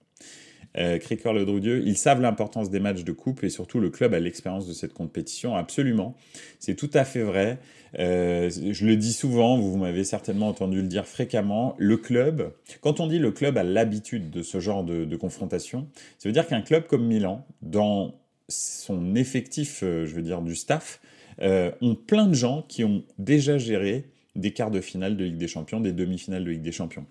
Euh, 0.76 0.98
Cricor 0.98 1.32
Le 1.32 1.44
Droudieu, 1.44 1.82
ils 1.86 1.96
savent 1.96 2.20
l'importance 2.20 2.70
des 2.70 2.80
matchs 2.80 3.04
de 3.04 3.12
coupe 3.12 3.44
et 3.44 3.48
surtout 3.48 3.80
le 3.80 3.90
club 3.90 4.12
a 4.14 4.18
l'expérience 4.18 4.66
de 4.66 4.72
cette 4.72 4.92
compétition, 4.92 5.54
absolument. 5.54 6.16
C'est 6.58 6.74
tout 6.74 6.90
à 6.94 7.04
fait 7.04 7.22
vrai. 7.22 7.58
Euh, 7.98 8.50
je 8.50 8.86
le 8.86 8.96
dis 8.96 9.12
souvent, 9.12 9.58
vous 9.58 9.76
m'avez 9.76 10.04
certainement 10.04 10.48
entendu 10.48 10.82
le 10.82 10.88
dire 10.88 11.06
fréquemment, 11.06 11.74
le 11.78 11.96
club, 11.96 12.52
quand 12.80 13.00
on 13.00 13.06
dit 13.06 13.18
le 13.18 13.30
club 13.30 13.56
a 13.56 13.62
l'habitude 13.62 14.30
de 14.30 14.42
ce 14.42 14.60
genre 14.60 14.84
de, 14.84 15.16
confrontation, 15.16 15.88
ça 16.18 16.28
veut 16.28 16.32
dire 16.32 16.46
qu'un 16.46 16.60
club 16.60 16.86
comme 16.86 17.06
Milan, 17.06 17.46
dans 17.62 18.14
son 18.48 19.14
effectif, 19.14 19.80
euh, 19.82 20.06
je 20.06 20.14
veux 20.14 20.22
dire, 20.22 20.42
du 20.42 20.56
staff, 20.56 21.00
euh, 21.40 21.70
ont 21.80 21.94
plein 21.94 22.26
de 22.26 22.34
gens 22.34 22.62
qui 22.68 22.84
ont 22.84 23.04
déjà 23.18 23.58
géré 23.58 24.04
des 24.36 24.52
quarts 24.52 24.70
de 24.70 24.80
finale 24.80 25.16
de 25.16 25.24
Ligue 25.24 25.36
des 25.36 25.48
Champions, 25.48 25.80
des 25.80 25.92
demi-finales 25.92 26.44
de 26.44 26.50
Ligue 26.50 26.62
des 26.62 26.72
Champions. 26.72 27.06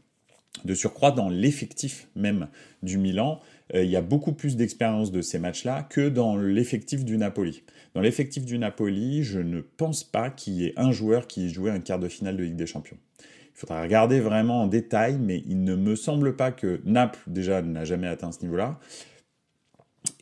De 0.66 0.75
surcroît, 0.75 1.12
dans 1.12 1.30
l'effectif 1.30 2.07
même 2.16 2.48
du 2.83 2.98
Milan, 2.98 3.39
il 3.74 3.90
y 3.90 3.96
a 3.96 4.02
beaucoup 4.02 4.34
plus 4.34 4.56
d'expérience 4.56 5.12
de 5.12 5.22
ces 5.22 5.40
matchs-là 5.40 5.84
que 5.84 6.10
dans 6.10 6.36
l'effectif 6.38 7.04
du 7.04 7.18
Napoli. 7.18 7.64
Dans 7.96 8.02
l'effectif 8.02 8.46
du 8.46 8.60
Napoli, 8.60 9.24
je 9.24 9.40
ne 9.40 9.62
pense 9.62 10.04
pas 10.04 10.30
qu'il 10.30 10.54
y 10.54 10.66
ait 10.66 10.74
un 10.78 10.92
joueur 10.92 11.28
qui 11.28 11.46
ait 11.46 11.50
joué 11.50 11.72
un 11.72 11.80
quart 11.80 12.00
de 12.00 12.08
finale 12.08 12.38
de 12.38 12.44
Ligue 12.44 12.56
des 12.56 12.68
Champions. 12.68 12.98
Il 13.20 13.60
faudra 13.60 13.81
regarder 13.81 14.20
vraiment 14.20 14.64
en 14.64 14.68
détail, 14.68 15.18
mais 15.20 15.44
il 15.48 15.64
ne 15.64 15.75
me 15.75 15.96
semble 15.96 16.36
pas 16.36 16.52
que 16.52 16.81
Naples, 16.86 17.20
déjà, 17.28 17.62
n'a 17.62 17.86
jamais 17.86 18.08
atteint 18.08 18.31
ce 18.31 18.42
niveau-là. 18.42 18.80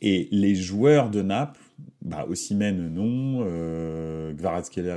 Et 0.00 0.28
les 0.30 0.54
joueurs 0.54 1.10
de 1.10 1.22
Naples 1.22 1.61
bah, 2.02 2.26
Ossimène, 2.28 2.88
non. 2.92 3.44
Euh, 3.46 4.32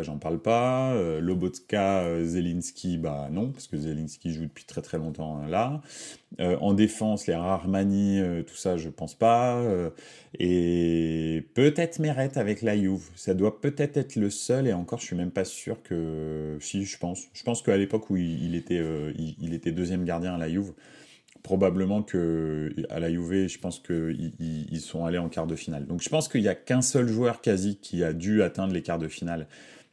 j'en 0.02 0.18
parle 0.18 0.40
pas. 0.40 0.94
Euh, 0.94 1.20
Lobotka, 1.20 2.04
euh, 2.04 2.26
Zelinski, 2.26 2.98
bah 2.98 3.30
non, 3.32 3.52
parce 3.52 3.68
que 3.68 3.78
Zelinski 3.78 4.34
joue 4.34 4.44
depuis 4.44 4.66
très 4.66 4.82
très 4.82 4.98
longtemps 4.98 5.38
hein, 5.38 5.48
là. 5.48 5.82
Euh, 6.42 6.58
en 6.60 6.74
défense, 6.74 7.28
les 7.28 7.34
Armani, 7.34 8.20
tout 8.46 8.56
ça, 8.56 8.76
je 8.78 8.90
pense 8.90 9.16
pas. 9.16 9.62
et 10.40 11.48
peut-être 11.54 12.00
Meret 12.00 12.38
avec 12.38 12.62
la 12.62 12.76
Juve. 12.78 13.10
Ça 13.16 13.34
doit 13.34 13.62
peut-être 13.62 13.98
être 13.98 14.16
le 14.16 14.30
seul, 14.30 14.68
et 14.68 14.74
encore, 14.74 15.00
je 15.00 15.06
suis 15.06 15.16
même 15.16 15.32
pas 15.32 15.46
sûr 15.46 15.82
que... 15.84 16.58
Si, 16.60 16.84
je 16.84 16.98
pense. 16.98 17.28
Je 17.34 17.44
pense 17.44 17.62
qu'à 17.62 17.78
l'époque 17.78 18.10
où 18.10 18.18
il, 18.18 18.56
était, 18.56 18.84
il, 19.18 19.36
il, 19.40 19.54
était 19.54 19.72
deuxième 19.72 20.04
gardien 20.04 20.36
à 20.36 20.38
la 20.38 20.50
Juve, 20.50 20.74
probablement 21.46 22.02
que 22.02 22.74
à 22.90 23.00
la 23.00 23.12
Juve, 23.12 23.48
je 23.48 23.60
pense 23.60 23.80
qu'ils 23.80 24.34
ils 24.40 24.80
sont 24.82 25.06
allés 25.06 25.20
en 25.20 25.30
quart 25.30 25.46
de 25.46 25.56
finale. 25.56 25.86
Donc 25.86 26.02
je 26.02 26.10
pense 26.10 26.28
qu'il 26.28 26.42
n'y 26.42 26.48
a 26.48 26.56
qu'un 26.56 26.82
seul 26.82 27.08
joueur 27.08 27.40
quasi 27.40 27.78
qui 27.78 28.04
a 28.04 28.14
dû 28.14 28.42
atteindre 28.42 28.74
les 28.74 28.82
quarts 28.82 28.98
de 28.98 29.08
finale 29.08 29.48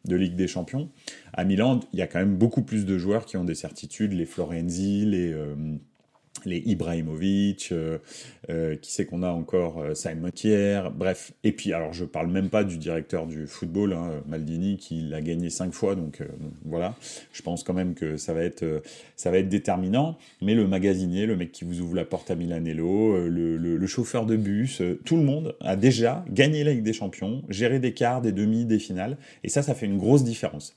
de 0.06 0.16
Ligue 0.16 0.34
des 0.34 0.48
Champions. 0.48 0.88
À 1.34 1.44
Milan, 1.44 1.80
il 1.92 1.98
y 1.98 2.02
a 2.02 2.06
quand 2.06 2.20
même 2.20 2.36
beaucoup 2.36 2.62
plus 2.62 2.86
de 2.86 2.96
joueurs 2.96 3.26
qui 3.26 3.36
ont 3.36 3.44
des 3.44 3.54
certitudes, 3.54 4.14
les 4.14 4.24
Florenzi, 4.24 5.04
les, 5.04 5.30
euh, 5.30 5.54
les 6.44 6.58
Ibrahimovic, 6.58 7.70
euh, 7.72 7.98
euh, 8.50 8.76
qui 8.76 8.92
sait 8.92 9.04
qu'on 9.06 9.22
a 9.22 9.30
encore 9.30 9.80
euh, 9.80 9.94
Simon 9.94 10.30
bref. 10.94 11.32
Et 11.44 11.52
puis, 11.52 11.72
alors 11.72 11.92
je 11.92 12.04
parle 12.04 12.28
même 12.28 12.48
pas 12.48 12.64
du 12.64 12.78
directeur 12.78 13.26
du 13.26 13.46
football, 13.46 13.92
hein, 13.92 14.22
Maldini, 14.26 14.76
qui 14.76 15.02
l'a 15.02 15.20
gagné 15.20 15.50
cinq 15.50 15.72
fois, 15.72 15.94
donc 15.94 16.22
voilà. 16.64 16.96
Je 17.32 17.42
pense 17.42 17.62
quand 17.62 17.74
même 17.74 17.94
que 17.94 18.16
ça 18.16 18.32
va 18.32 18.42
être, 18.42 18.82
ça 19.16 19.30
va 19.30 19.38
être 19.38 19.48
déterminant. 19.48 20.18
Mais 20.40 20.54
le 20.54 20.66
magasinier, 20.66 21.26
le 21.26 21.36
mec 21.36 21.52
qui 21.52 21.64
vous 21.64 21.80
ouvre 21.80 21.94
la 21.94 22.04
porte 22.04 22.30
à 22.30 22.34
Milanello, 22.34 23.28
le, 23.28 23.56
le 23.56 23.86
chauffeur 23.86 24.26
de 24.26 24.36
bus, 24.36 24.82
tout 25.04 25.16
le 25.16 25.22
monde 25.22 25.54
a 25.60 25.76
déjà 25.76 26.24
gagné 26.30 26.64
la 26.64 26.72
Ligue 26.72 26.82
des 26.82 26.92
Champions, 26.92 27.42
géré 27.48 27.78
des 27.78 27.92
quarts, 27.92 28.22
des 28.22 28.32
demi, 28.32 28.64
des 28.64 28.78
finales, 28.78 29.16
et 29.44 29.48
ça, 29.48 29.62
ça 29.62 29.74
fait 29.74 29.86
une 29.86 29.98
grosse 29.98 30.24
différence. 30.24 30.76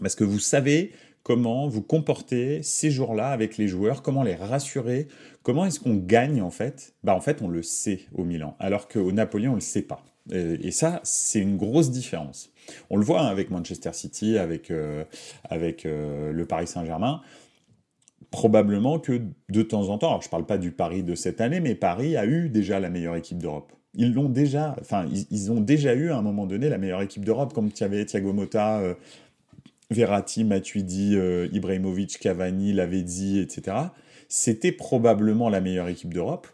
Parce 0.00 0.14
que 0.14 0.24
vous 0.24 0.38
savez 0.38 0.92
comment 1.22 1.68
vous 1.68 1.82
comportez 1.82 2.62
ces 2.62 2.90
jours-là 2.90 3.28
avec 3.30 3.56
les 3.56 3.68
joueurs, 3.68 4.02
comment 4.02 4.22
les 4.22 4.34
rassurer, 4.34 5.08
comment 5.42 5.66
est-ce 5.66 5.80
qu'on 5.80 5.96
gagne 5.96 6.42
en 6.42 6.50
fait? 6.50 6.94
Bah 7.04 7.14
en 7.14 7.20
fait 7.20 7.42
on 7.42 7.48
le 7.48 7.62
sait 7.62 8.00
au 8.14 8.24
Milan, 8.24 8.56
alors 8.58 8.88
qu'au 8.88 9.12
Napoli 9.12 9.48
on 9.48 9.54
le 9.54 9.60
sait 9.60 9.82
pas. 9.82 10.04
Et, 10.30 10.70
ça 10.70 11.00
c'est 11.02 11.40
une 11.40 11.56
grosse 11.56 11.90
différence. 11.90 12.50
On 12.90 12.96
le 12.96 13.04
voit 13.04 13.22
hein, 13.22 13.26
avec 13.26 13.50
Manchester 13.50 13.92
City, 13.92 14.38
avec, 14.38 14.70
euh, 14.70 15.04
avec 15.48 15.84
euh, 15.84 16.32
le 16.32 16.46
Paris 16.46 16.68
Saint-Germain. 16.68 17.20
Probablement 18.30 18.98
que 18.98 19.20
de 19.50 19.62
temps 19.62 19.88
en 19.90 19.98
temps, 19.98 20.08
alors 20.08 20.22
je 20.22 20.28
parle 20.30 20.46
pas 20.46 20.58
du 20.58 20.70
Paris 20.70 21.02
de 21.02 21.14
cette 21.14 21.40
année, 21.40 21.60
mais 21.60 21.74
Paris 21.74 22.16
a 22.16 22.24
eu 22.24 22.48
déjà 22.48 22.80
la 22.80 22.88
meilleure 22.88 23.16
équipe 23.16 23.38
d'Europe. 23.38 23.72
Ils 23.94 24.14
l'ont 24.14 24.30
déjà, 24.30 24.74
enfin 24.80 25.06
ils, 25.30 25.52
ont 25.52 25.60
déjà 25.60 25.94
eu 25.94 26.10
à 26.10 26.16
un 26.16 26.22
moment 26.22 26.46
donné 26.46 26.70
la 26.70 26.78
meilleure 26.78 27.02
équipe 27.02 27.26
d'Europe, 27.26 27.52
comme 27.52 27.66
il 27.66 27.78
y 27.78 27.84
avait 27.84 28.06
Thiago 28.06 28.32
Motta, 28.32 28.78
euh, 28.78 28.94
Verratti, 29.92 30.44
Matuidi, 30.44 31.16
Ibrahimovic, 31.52 32.18
Cavani, 32.18 32.72
Lavezzi, 32.72 33.38
etc., 33.38 33.76
c'était 34.28 34.72
probablement 34.72 35.50
la 35.50 35.60
meilleure 35.60 35.88
équipe 35.88 36.14
d'Europe. 36.14 36.48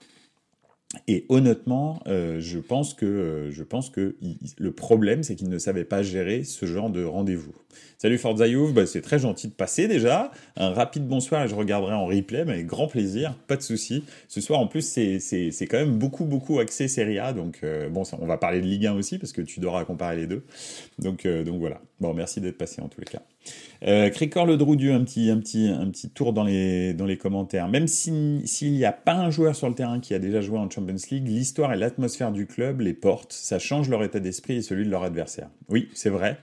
Et 1.07 1.27
honnêtement, 1.29 2.01
euh, 2.07 2.41
je 2.41 2.59
pense 2.59 2.95
que, 2.95 3.05
euh, 3.05 3.51
je 3.51 3.63
pense 3.63 3.91
que 3.91 4.17
le 4.59 4.73
problème, 4.73 5.23
c'est 5.23 5.35
qu'ils 5.35 5.51
ne 5.51 5.59
savaient 5.59 5.85
pas 5.85 6.03
gérer 6.03 6.45
ce 6.45 6.65
genre 6.65 6.89
de 6.89 7.05
rendez-vous. 7.05 7.53
Salut 7.99 8.17
Forza 8.17 8.47
bah, 8.73 8.87
c'est 8.87 9.03
très 9.03 9.19
gentil 9.19 9.49
de 9.49 9.53
passer 9.53 9.87
déjà. 9.87 10.31
Un 10.57 10.71
rapide 10.71 11.07
bonsoir 11.07 11.45
et 11.45 11.49
je 11.49 11.55
regarderai 11.55 11.93
en 11.93 12.07
replay, 12.07 12.47
mais 12.47 12.53
avec 12.53 12.67
grand 12.67 12.87
plaisir, 12.87 13.35
pas 13.49 13.57
de 13.57 13.63
souci. 13.63 14.03
Ce 14.29 14.41
soir, 14.41 14.61
en 14.61 14.67
plus, 14.67 14.81
c'est 14.81 15.67
quand 15.67 15.79
même 15.79 15.99
beaucoup, 15.99 16.25
beaucoup 16.25 16.59
axé 16.59 16.89
Serie 16.89 17.19
A, 17.19 17.35
donc 17.35 17.61
euh, 17.65 17.91
bon, 17.91 18.05
on 18.19 18.27
va 18.27 18.39
parler 18.39 18.63
de 18.63 18.67
Ligue 18.67 18.87
1 18.87 18.95
aussi, 18.95 19.19
parce 19.19 19.33
que 19.33 19.43
tu 19.43 19.61
devras 19.61 19.85
comparer 19.85 20.17
les 20.17 20.27
deux. 20.27 20.43
Donc, 20.99 21.27
donc 21.27 21.59
voilà. 21.59 21.83
Bon, 22.01 22.15
merci 22.15 22.41
d'être 22.41 22.57
passé 22.57 22.81
en 22.81 22.89
tous 22.89 23.01
les 23.01 23.07
cas. 23.07 23.23
Euh, 23.87 24.11
Cricor 24.11 24.47
le 24.47 24.57
Droudieu, 24.57 24.93
un 24.93 25.05
petit, 25.05 25.31
un, 25.31 25.39
petit, 25.39 25.69
un 25.69 25.89
petit 25.91 26.11
tour 26.11 26.33
dans 26.33 26.45
les, 26.45 26.95
dans 26.95 27.07
les 27.07 27.17
commentaires. 27.17 27.69
Même 27.69 27.87
s'il 27.87 28.43
n'y 28.73 28.85
a 28.85 28.93
pas 28.93 29.15
un 29.15 29.31
joueur 29.31 29.55
sur 29.55 29.69
le 29.69 29.75
terrain 29.75 30.01
qui 30.01 30.15
a 30.15 30.19
déjà 30.19 30.41
joué 30.41 30.59
en 30.59 30.69
Champions 30.69 30.97
League, 31.11 31.29
l'histoire 31.29 31.73
et 31.73 31.77
l'atmosphère 31.77 32.33
du 32.33 32.47
club 32.47 32.81
les 32.81 32.95
portent. 32.95 33.33
Ça 33.33 33.59
change 33.59 33.89
leur 33.89 34.03
état 34.03 34.21
d'esprit 34.21 34.57
et 34.57 34.63
celui 34.63 34.85
de 34.85 34.91
leur 34.91 35.05
adversaire. 35.05 35.49
Oui, 35.69 35.89
c'est 35.95 36.11
vrai. 36.11 36.39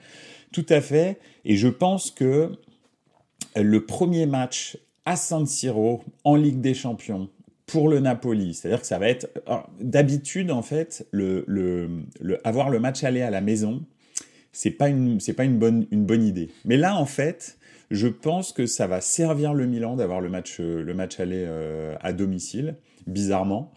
Tout 0.52 0.66
à 0.70 0.80
fait. 0.80 1.20
Et 1.44 1.58
je 1.58 1.68
pense 1.68 2.12
que 2.12 2.52
le 3.56 3.86
premier 3.86 4.26
match 4.26 4.78
à 5.06 5.16
San 5.16 5.46
Siro 5.46 6.04
en 6.24 6.36
Ligue 6.36 6.62
des 6.62 6.74
Champions 6.74 7.30
pour 7.66 7.90
le 7.90 8.00
Napoli, 8.00 8.54
c'est-à-dire 8.54 8.82
que 8.82 8.88
ça 8.88 9.00
va 9.00 9.10
être 9.10 9.28
d'habitude 9.80 10.52
en 10.52 10.62
fait 10.62 11.08
le, 11.12 11.44
le, 11.48 11.90
avoir 12.44 12.70
le 12.70 12.80
match 12.80 13.04
aller 13.04 13.22
à 13.22 13.32
la 13.32 13.42
maison, 13.42 13.84
c'est 14.56 14.72
pas 14.72 14.88
une 14.88 15.20
c'est 15.20 15.34
pas 15.34 15.44
une 15.44 15.60
bonne 15.60 15.86
une 15.92 16.06
bonne 16.06 16.24
idée. 16.24 16.50
Mais 16.64 16.78
là 16.78 16.96
en 16.96 17.06
fait, 17.06 17.58
je 17.92 18.08
pense 18.08 18.54
que 18.54 18.66
ça 18.66 18.88
va 18.88 19.02
servir 19.02 19.54
le 19.54 19.68
Milan 19.68 19.98
d'avoir 19.98 20.22
le 20.22 20.30
match 20.30 20.60
le 20.60 20.94
match 20.94 21.20
aller 21.20 21.44
euh, 21.46 21.96
à 22.02 22.14
domicile, 22.14 22.76
bizarrement, 23.06 23.72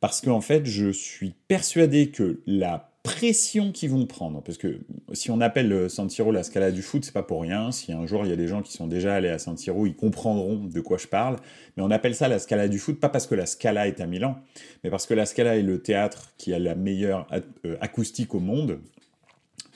parce 0.00 0.20
qu'en 0.20 0.40
fait, 0.40 0.64
je 0.64 0.90
suis 0.90 1.34
persuadé 1.48 2.08
que 2.08 2.40
la 2.46 2.88
pression 3.02 3.72
qu'ils 3.72 3.90
vont 3.90 4.06
prendre, 4.06 4.42
parce 4.42 4.58
que 4.58 4.78
si 5.12 5.30
on 5.30 5.40
appelle 5.40 5.90
San 5.90 6.08
Siro 6.08 6.30
la 6.30 6.44
Scala 6.44 6.70
du 6.70 6.82
foot, 6.82 7.04
c'est 7.04 7.12
pas 7.12 7.24
pour 7.24 7.42
rien. 7.42 7.72
Si 7.72 7.92
un 7.92 8.06
jour 8.06 8.24
il 8.24 8.30
y 8.30 8.32
a 8.32 8.36
des 8.36 8.46
gens 8.48 8.62
qui 8.62 8.72
sont 8.72 8.86
déjà 8.86 9.14
allés 9.14 9.28
à 9.28 9.38
San 9.38 9.56
Siro, 9.56 9.86
ils 9.86 9.96
comprendront 9.96 10.56
de 10.56 10.80
quoi 10.80 10.98
je 10.98 11.08
parle. 11.08 11.36
Mais 11.76 11.82
on 11.82 11.90
appelle 11.90 12.14
ça 12.14 12.28
la 12.28 12.38
Scala 12.38 12.68
du 12.68 12.78
foot, 12.78 13.00
pas 13.00 13.08
parce 13.08 13.26
que 13.26 13.34
la 13.34 13.46
Scala 13.46 13.88
est 13.88 14.00
à 14.00 14.06
Milan, 14.06 14.38
mais 14.82 14.90
parce 14.90 15.06
que 15.06 15.14
la 15.14 15.26
Scala 15.26 15.56
est 15.56 15.62
le 15.62 15.82
théâtre 15.82 16.32
qui 16.38 16.54
a 16.54 16.58
la 16.58 16.74
meilleure 16.74 17.26
euh, 17.66 17.76
acoustique 17.80 18.34
au 18.34 18.40
monde, 18.40 18.78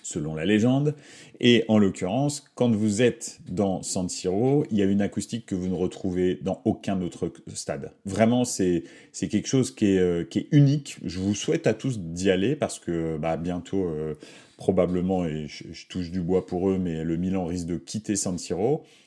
selon 0.07 0.37
la 0.37 0.45
légende. 0.45 0.95
Et 1.41 1.65
en 1.67 1.79
l'occurrence, 1.79 2.45
quand 2.55 2.71
vous 2.71 3.03
êtes 3.03 3.41
dans 3.49 3.83
San 3.83 4.09
Siro, 4.09 4.65
il 4.71 4.79
y 4.79 4.83
a 4.83 4.85
une 4.85 5.03
acoustique 5.03 5.47
que 5.47 5.57
vous 5.57 5.67
ne 5.67 5.75
retrouvez 5.75 6.39
dans 6.43 6.63
aucun 6.65 7.01
autre 7.03 7.33
stade. 7.53 7.91
Vraiment, 8.05 8.45
c'est 8.45 8.85
quelque 9.19 9.49
chose 9.49 9.75
qui 9.75 9.87
est, 9.87 9.99
euh, 9.99 10.25
qui 10.25 10.39
est 10.39 10.49
unique. 10.53 10.99
Je 11.05 11.19
vous 11.19 11.35
souhaite 11.35 11.67
à 11.67 11.75
tous 11.75 11.99
d'y 11.99 12.31
aller 12.31 12.55
parce 12.55 12.79
que 12.79 13.19
bah, 13.19 13.37
bientôt, 13.37 13.85
euh, 13.85 14.15
probablement, 14.57 15.27
et 15.27 15.47
je, 15.49 15.87
touche 15.87 16.11
du 16.11 16.23
bois 16.23 16.47
pour 16.47 16.71
eux, 16.71 16.79
mais 16.79 17.05
le 17.05 17.17
Milan 17.17 17.45
risque 17.45 17.67
de 17.67 17.77
quitter 17.77 18.17
San. 18.17 18.37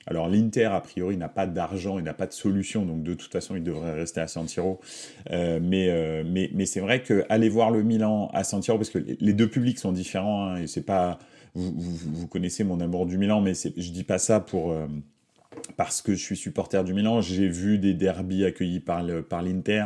Alors 0.05 0.29
l'Inter, 0.29 0.65
a 0.65 0.81
priori, 0.81 1.17
n'a 1.17 1.29
pas 1.29 1.47
d'argent, 1.47 1.97
il 1.97 2.05
n'a 2.05 2.13
pas 2.13 2.27
de 2.27 2.33
solution, 2.33 2.85
donc 2.85 3.01
de 3.03 3.15
toute 3.15 3.31
façon, 3.31 3.55
il 3.55 3.63
devrait 3.63 3.93
rester 3.93 4.21
à 4.21 4.27
San. 4.27 4.45
Euh, 5.31 5.59
mais, 5.61 5.89
euh, 5.89 6.23
mais, 6.25 6.51
mais 6.53 6.65
c'est 6.65 6.79
vrai 6.79 7.01
qu'aller 7.01 7.49
voir 7.49 7.71
le 7.71 7.83
Milan 7.83 8.29
à 8.33 8.43
San 8.43 8.61
parce 8.63 8.89
que 8.89 8.99
les 9.19 9.33
deux 9.33 9.49
publics 9.49 9.79
sont 9.79 9.91
différents, 9.91 10.45
hein, 10.49 10.57
et 10.57 10.67
c'est 10.67 10.85
pas... 10.85 11.17
Vous, 11.55 11.73
vous, 11.75 12.27
connaissez 12.27 12.63
mon 12.63 12.79
amour 12.79 13.07
du 13.07 13.17
Milan, 13.17 13.41
mais 13.41 13.53
je 13.55 13.91
dis 13.91 14.03
pas 14.03 14.19
ça 14.19 14.39
pour... 14.39 14.71
Euh, 14.71 14.87
parce 15.77 16.01
que 16.01 16.13
je 16.13 16.23
suis 16.23 16.37
supporter 16.37 16.83
du 16.83 16.93
Milan, 16.93 17.21
j'ai 17.21 17.47
vu 17.47 17.77
des 17.77 17.93
derbies 17.93 18.45
accueillis 18.45 18.79
par 18.79 19.03
par 19.27 19.41
l'Inter. 19.41 19.85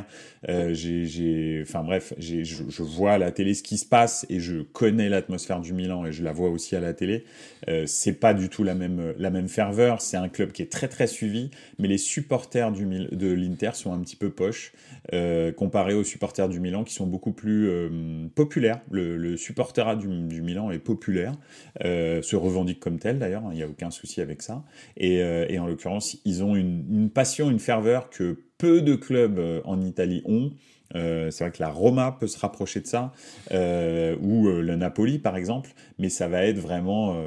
Euh, 0.50 0.74
j'ai, 0.74 1.62
enfin 1.62 1.84
bref, 1.84 2.14
je, 2.18 2.84
vois 2.84 3.14
à 3.14 3.18
la 3.18 3.32
télé 3.32 3.54
ce 3.54 3.64
qui 3.64 3.78
se 3.78 3.86
passe 3.86 4.26
et 4.30 4.40
je 4.40 4.62
connais 4.62 5.10
l'atmosphère 5.10 5.62
du 5.62 5.74
Milan 5.74 6.06
et 6.06 6.12
je 6.12 6.24
la 6.24 6.34
vois 6.34 6.50
aussi 6.50 6.76
à 6.76 6.80
la 6.80 6.94
télé. 6.94 7.24
Euh, 7.70 7.86
c'est 7.86 8.14
pas 8.14 8.34
du 8.34 8.50
tout 8.50 8.64
la 8.64 8.76
même 8.76 9.14
la 9.18 9.30
même 9.30 9.48
ferveur. 9.48 10.02
C'est 10.02 10.18
un 10.18 10.30
club 10.30 10.52
qui 10.52 10.62
est 10.62 10.72
très 10.72 10.88
très 10.88 11.08
suivi, 11.08 11.50
mais 11.80 11.88
les 11.88 11.98
supporters 11.98 12.72
du 12.72 12.86
de 12.86 13.32
l'Inter 13.32 13.72
sont 13.74 13.94
un 13.94 14.00
petit 14.00 14.16
peu 14.16 14.30
poches 14.30 14.74
euh, 15.12 15.52
comparé 15.52 15.94
aux 15.94 16.06
supporters 16.06 16.48
du 16.48 16.62
Milan 16.62 16.86
qui 16.86 16.94
sont 16.94 17.06
beaucoup 17.06 17.34
plus 17.34 17.68
euh, 17.68 18.26
populaires. 18.36 18.80
Le, 18.90 19.36
supporterat 19.36 19.98
du, 19.98 20.08
du, 20.08 20.42
Milan 20.42 20.72
est 20.72 20.80
populaire, 20.80 21.34
euh, 21.84 22.22
se 22.22 22.38
revendique 22.38 22.80
comme 22.80 23.00
tel 23.00 23.20
d'ailleurs. 23.20 23.44
Il 23.52 23.56
n'y 23.56 23.64
a 23.64 23.68
aucun 23.68 23.92
souci 23.92 24.22
avec 24.22 24.42
ça. 24.42 24.64
Et 24.96 25.22
en 25.64 25.68
l'occurrence, 25.68 26.18
ils 26.26 26.44
ont 26.44 26.56
une, 26.56 27.10
passion, 27.10 27.50
une 27.50 27.60
ferveur 27.60 28.10
que 28.10 28.38
peu 28.58 28.82
de 28.82 28.96
clubs 28.96 29.40
euh, 29.40 29.62
en 29.66 29.82
Italie 29.82 30.22
ont. 30.26 30.52
Euh, 30.96 31.32
c'est 31.32 31.44
vrai 31.44 31.52
que 31.52 31.62
la 31.62 31.70
Roma 31.70 32.16
peut 32.20 32.28
se 32.28 32.38
rapprocher 32.38 32.80
de 32.80 32.86
ça, 32.86 33.14
euh, 33.52 34.16
ou 34.22 34.48
le 34.48 34.76
Napoli 34.76 35.18
par 35.18 35.36
exemple, 35.36 35.72
mais 35.98 36.10
ça 36.10 36.28
va 36.28 36.46
être 36.46 36.60
vraiment 36.60 37.18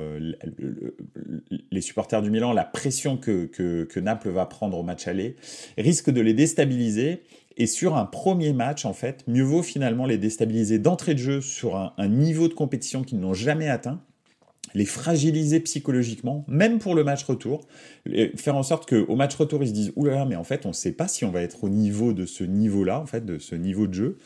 les 1.72 1.80
supporters 1.80 2.22
du 2.22 2.30
Milan, 2.30 2.52
la 2.52 2.62
pression 2.62 3.16
que, 3.16 3.98
Naples 3.98 4.28
va 4.28 4.46
prendre 4.46 4.78
au 4.78 4.84
match 4.84 5.08
aller, 5.08 5.34
risque 5.78 6.10
de 6.10 6.20
les 6.20 6.34
déstabiliser. 6.34 7.22
Et 7.58 7.66
sur 7.66 7.96
un 7.96 8.04
premier 8.04 8.52
match, 8.52 8.84
en 8.84 8.92
fait, 8.92 9.24
mieux 9.26 9.42
vaut 9.42 9.62
finalement 9.62 10.04
les 10.04 10.18
déstabiliser 10.18 10.78
d'entrée 10.78 11.14
de 11.14 11.18
jeu 11.18 11.40
sur 11.40 11.74
un 11.96 12.08
niveau 12.08 12.48
de 12.48 12.54
compétition 12.54 13.02
qu'ils 13.02 13.18
n'ont 13.18 13.34
jamais 13.34 13.68
atteint, 13.68 14.00
les 14.76 14.84
fragiliser 14.84 15.60
psychologiquement, 15.60 16.44
même 16.48 16.78
pour 16.78 16.94
le 16.94 17.02
match 17.02 17.24
retour, 17.24 17.66
faire 18.36 18.56
en 18.56 18.62
sorte 18.62 18.86
qu'au 18.86 19.16
match 19.16 19.34
retour, 19.34 19.62
ils 19.62 19.68
se 19.68 19.72
disent 19.72 19.92
oulala, 19.96 20.26
mais 20.26 20.36
en 20.36 20.44
fait, 20.44 20.66
on 20.66 20.68
ne 20.68 20.74
sait 20.74 20.92
pas 20.92 21.08
si 21.08 21.24
on 21.24 21.30
va 21.30 21.40
être 21.40 21.64
au 21.64 21.70
niveau 21.70 22.12
de 22.12 22.26
ce 22.26 22.44
niveau-là, 22.44 23.00
en 23.00 23.06
fait, 23.06 23.24
de 23.24 23.38
ce 23.38 23.54
niveau 23.54 23.86
de 23.86 23.94
jeu, 23.94 24.18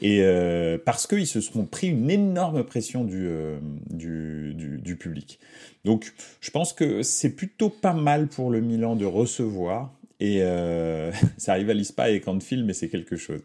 et 0.00 0.22
euh, 0.22 0.78
parce 0.82 1.06
qu'ils 1.06 1.26
se 1.26 1.42
seront 1.42 1.66
pris 1.66 1.88
une 1.88 2.10
énorme 2.10 2.64
pression 2.64 3.04
du, 3.04 3.26
euh, 3.28 3.58
du, 3.90 4.96
public. 4.96 5.38
Donc, 5.84 6.14
je 6.40 6.50
pense 6.50 6.72
que 6.72 7.02
c'est 7.02 7.36
plutôt 7.36 7.68
pas 7.68 7.92
mal 7.92 8.28
pour 8.28 8.50
le 8.50 8.62
Milan 8.62 8.96
de 8.96 9.04
recevoir, 9.04 9.92
et 10.20 10.38
euh, 10.40 11.12
ça 11.36 11.52
rivalise 11.52 11.92
pas 11.92 12.04
avec 12.04 12.26
Anfield, 12.26 12.64
mais 12.64 12.72
c'est 12.72 12.88
quelque 12.88 13.16
chose. 13.16 13.42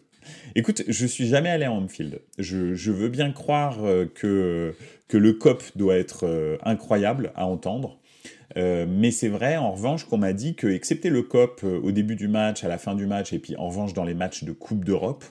Écoute, 0.55 0.83
je 0.87 1.05
suis 1.05 1.27
jamais 1.27 1.49
allé 1.49 1.65
à 1.65 1.71
Anfield. 1.71 2.21
Je, 2.37 2.75
je 2.75 2.91
veux 2.91 3.09
bien 3.09 3.31
croire 3.31 3.83
euh, 3.83 4.05
que, 4.05 4.73
le 5.17 5.33
COP 5.33 5.63
doit 5.75 5.95
être 5.95 6.25
euh, 6.25 6.57
incroyable 6.63 7.31
à 7.35 7.45
entendre. 7.45 7.97
Euh, 8.57 8.85
mais 8.87 9.11
c'est 9.11 9.29
vrai, 9.29 9.57
en 9.57 9.71
revanche, 9.71 10.05
qu'on 10.05 10.17
m'a 10.17 10.33
dit 10.33 10.55
que, 10.55 10.67
excepté 10.67 11.09
le 11.09 11.23
COP 11.23 11.61
euh, 11.63 11.79
au 11.81 11.91
début 11.91 12.15
du 12.15 12.27
match, 12.27 12.63
à 12.63 12.67
la 12.67 12.77
fin 12.77 12.95
du 12.95 13.05
match, 13.05 13.33
et 13.33 13.39
puis 13.39 13.55
en 13.55 13.67
revanche 13.67 13.93
dans 13.93 14.03
les 14.03 14.13
matchs 14.13 14.43
de 14.43 14.51
Coupe 14.51 14.85
d'Europe, 14.85 15.23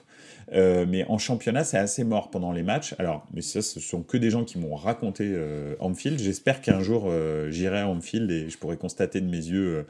euh, 0.51 0.85
mais 0.87 1.05
en 1.07 1.17
championnat, 1.17 1.63
c'est 1.63 1.77
assez 1.77 2.03
mort 2.03 2.29
pendant 2.29 2.51
les 2.51 2.63
matchs. 2.63 2.95
Alors, 2.99 3.25
mais 3.33 3.41
ça, 3.41 3.61
ce 3.61 3.79
sont 3.79 4.03
que 4.03 4.17
des 4.17 4.29
gens 4.29 4.43
qui 4.43 4.59
m'ont 4.59 4.75
raconté 4.75 5.31
euh, 5.35 5.75
Anfield. 5.79 6.19
J'espère 6.19 6.61
qu'un 6.61 6.81
jour, 6.81 7.05
euh, 7.07 7.49
j'irai 7.51 7.79
à 7.79 7.87
Anfield 7.87 8.29
et 8.29 8.49
je 8.49 8.57
pourrai 8.57 8.77
constater 8.77 9.21
de 9.21 9.29
mes 9.29 9.37
yeux. 9.37 9.77
Euh, 9.77 9.83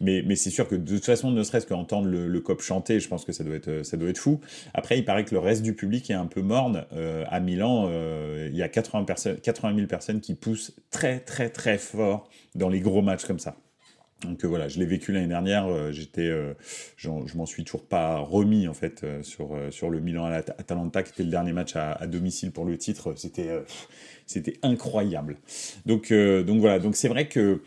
mais 0.00 0.22
mais 0.26 0.36
c'est 0.36 0.50
sûr 0.50 0.68
que 0.68 0.74
de 0.74 0.94
toute 0.94 1.04
façon, 1.04 1.30
ne 1.30 1.42
serait-ce 1.42 1.66
qu'entendre 1.66 2.08
le, 2.08 2.28
le 2.28 2.40
cop 2.40 2.60
chanter, 2.60 3.00
je 3.00 3.08
pense 3.08 3.24
que 3.24 3.32
ça 3.32 3.44
doit 3.44 3.56
être 3.56 3.84
ça 3.84 3.96
doit 3.96 4.08
être 4.08 4.18
fou. 4.18 4.40
Après, 4.74 4.98
il 4.98 5.04
paraît 5.04 5.24
que 5.24 5.34
le 5.34 5.40
reste 5.40 5.62
du 5.62 5.74
public 5.74 6.10
est 6.10 6.14
un 6.14 6.26
peu 6.26 6.42
morne. 6.42 6.84
À 7.28 7.40
Milan, 7.40 7.90
il 8.46 8.56
y 8.56 8.62
a 8.62 8.68
80 8.68 9.04
personnes, 9.04 9.36
80 9.36 9.74
000 9.74 9.86
personnes 9.86 10.20
qui 10.20 10.34
poussent 10.34 10.74
très 10.90 11.20
très 11.20 11.48
très 11.50 11.78
fort 11.78 12.28
dans 12.54 12.68
les 12.68 12.80
gros 12.80 13.02
matchs 13.02 13.24
comme 13.24 13.38
ça. 13.38 13.56
Donc 14.22 14.44
euh, 14.44 14.48
voilà, 14.48 14.68
je 14.68 14.78
l'ai 14.78 14.86
vécu 14.86 15.12
l'année 15.12 15.26
dernière. 15.26 15.66
Euh, 15.66 15.92
j'étais, 15.92 16.28
euh, 16.28 16.54
je 16.96 17.10
m'en 17.10 17.46
suis 17.46 17.64
toujours 17.64 17.84
pas 17.84 18.18
remis 18.18 18.66
en 18.66 18.74
fait 18.74 19.04
sur 19.22 19.56
sur 19.70 19.90
le 19.90 20.00
Milan 20.00 20.24
à 20.26 20.36
Atalanta, 20.36 21.02
qui 21.02 21.12
était 21.12 21.22
le 21.22 21.30
dernier 21.30 21.52
match 21.52 21.76
à, 21.76 22.06
domicile 22.06 22.50
pour 22.50 22.64
le 22.64 22.78
titre. 22.78 23.14
C'était 23.16 23.50
c'était 24.26 24.54
incroyable. 24.62 25.36
Donc 25.84 26.12
donc 26.12 26.60
voilà, 26.60 26.78
donc 26.78 26.96
c'est 26.96 27.08
vrai 27.08 27.28
que 27.28 27.60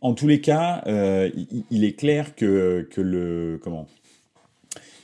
en 0.00 0.14
tous 0.14 0.26
les 0.26 0.40
cas, 0.40 0.82
il, 0.86 1.64
il, 1.70 1.84
est 1.84 1.92
clair 1.92 2.34
que 2.34 2.88
que 2.90 3.00
le 3.00 3.60
comment 3.62 3.86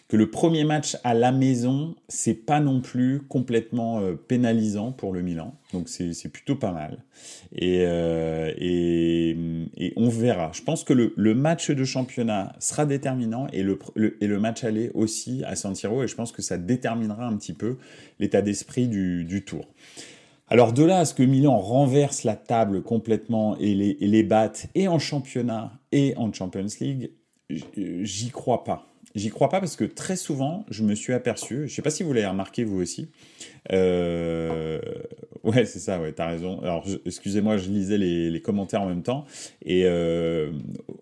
que 0.09 0.17
le 0.17 0.31
premier 0.31 0.63
match 0.63 0.97
à 1.03 1.15
la 1.15 1.33
maison, 1.33 1.97
c'est 2.09 2.35
pas 2.35 2.61
non 2.61 2.81
plus 2.81 3.23
complètement 3.23 4.01
euh, 4.01 4.15
pénalisant 4.15 4.93
pour 4.93 5.13
le 5.13 5.21
Milan. 5.21 5.55
Donc 5.73 5.89
c'est 5.89 6.29
plutôt 6.29 6.55
pas 6.55 6.71
mal. 6.71 7.03
Et, 7.53 7.81
euh, 7.81 8.53
et, 8.57 9.37
et, 9.77 9.93
on 9.97 10.09
verra. 10.09 10.53
Je 10.55 10.63
pense 10.63 10.85
que 10.85 10.93
le, 10.93 11.13
le, 11.17 11.35
match 11.35 11.71
de 11.71 11.85
championnat 11.85 12.55
sera 12.61 12.87
déterminant 12.87 13.49
et 13.53 13.65
le, 13.65 13.79
le, 13.97 14.17
et 14.23 14.29
le 14.29 14.39
match 14.39 14.63
aller 14.63 14.93
aussi 14.95 15.43
à 15.45 15.57
San. 15.57 15.73
Et 15.73 16.09
je 16.09 16.15
pense 16.15 16.31
que 16.31 16.43
ça 16.43 16.57
déterminera 16.57 17.27
un 17.27 17.37
petit 17.37 17.53
peu 17.53 17.77
l'état 18.21 18.43
d'esprit 18.43 18.87
du, 18.87 19.25
du 19.25 19.45
tour. 19.45 19.67
Alors 20.49 20.73
de 20.73 20.85
là 20.85 20.99
à 21.01 21.05
ce 21.05 21.15
que 21.15 21.25
Milan 21.25 21.59
renverse 21.59 22.23
la 22.23 22.37
table 22.37 22.83
complètement 22.83 23.59
et 23.59 23.75
les, 23.75 23.97
et 24.01 24.07
les 24.07 24.23
batte 24.23 24.69
et 24.77 24.87
en 24.87 25.01
championnat 25.01 25.73
et 25.91 26.15
en 26.17 26.33
Champions 26.33 26.67
League, 26.81 27.11
j'y 27.51 28.31
crois 28.31 28.63
pas. 28.63 28.87
J'y 29.17 29.31
crois 29.31 29.49
pas 29.49 29.61
parce 29.61 29.77
que 29.77 29.85
très 29.85 30.15
souvent, 30.15 30.67
je 30.71 30.83
me 30.83 30.95
suis 30.95 31.15
aperçu, 31.15 31.67
je 31.67 31.75
sais 31.75 31.81
pas 31.81 31.91
si 31.91 32.03
vous 32.03 32.13
l'avez 32.13 32.27
remarqué 32.27 32.65
vous 32.65 32.79
aussi, 32.81 33.09
euh, 33.73 34.79
Ouais, 35.43 35.65
c'est 35.65 35.79
ça, 35.79 36.01
ouais, 36.01 36.13
t'as 36.13 36.27
raison. 36.27 36.61
Alors, 36.61 36.85
excusez-moi, 37.07 37.57
je 37.57 37.71
lisais 37.71 37.99
les, 37.99 38.43
commentaires 38.43 38.83
en 38.83 38.89
même 38.89 39.03
temps. 39.03 39.25
Et 39.65 39.85
euh, 39.87 40.51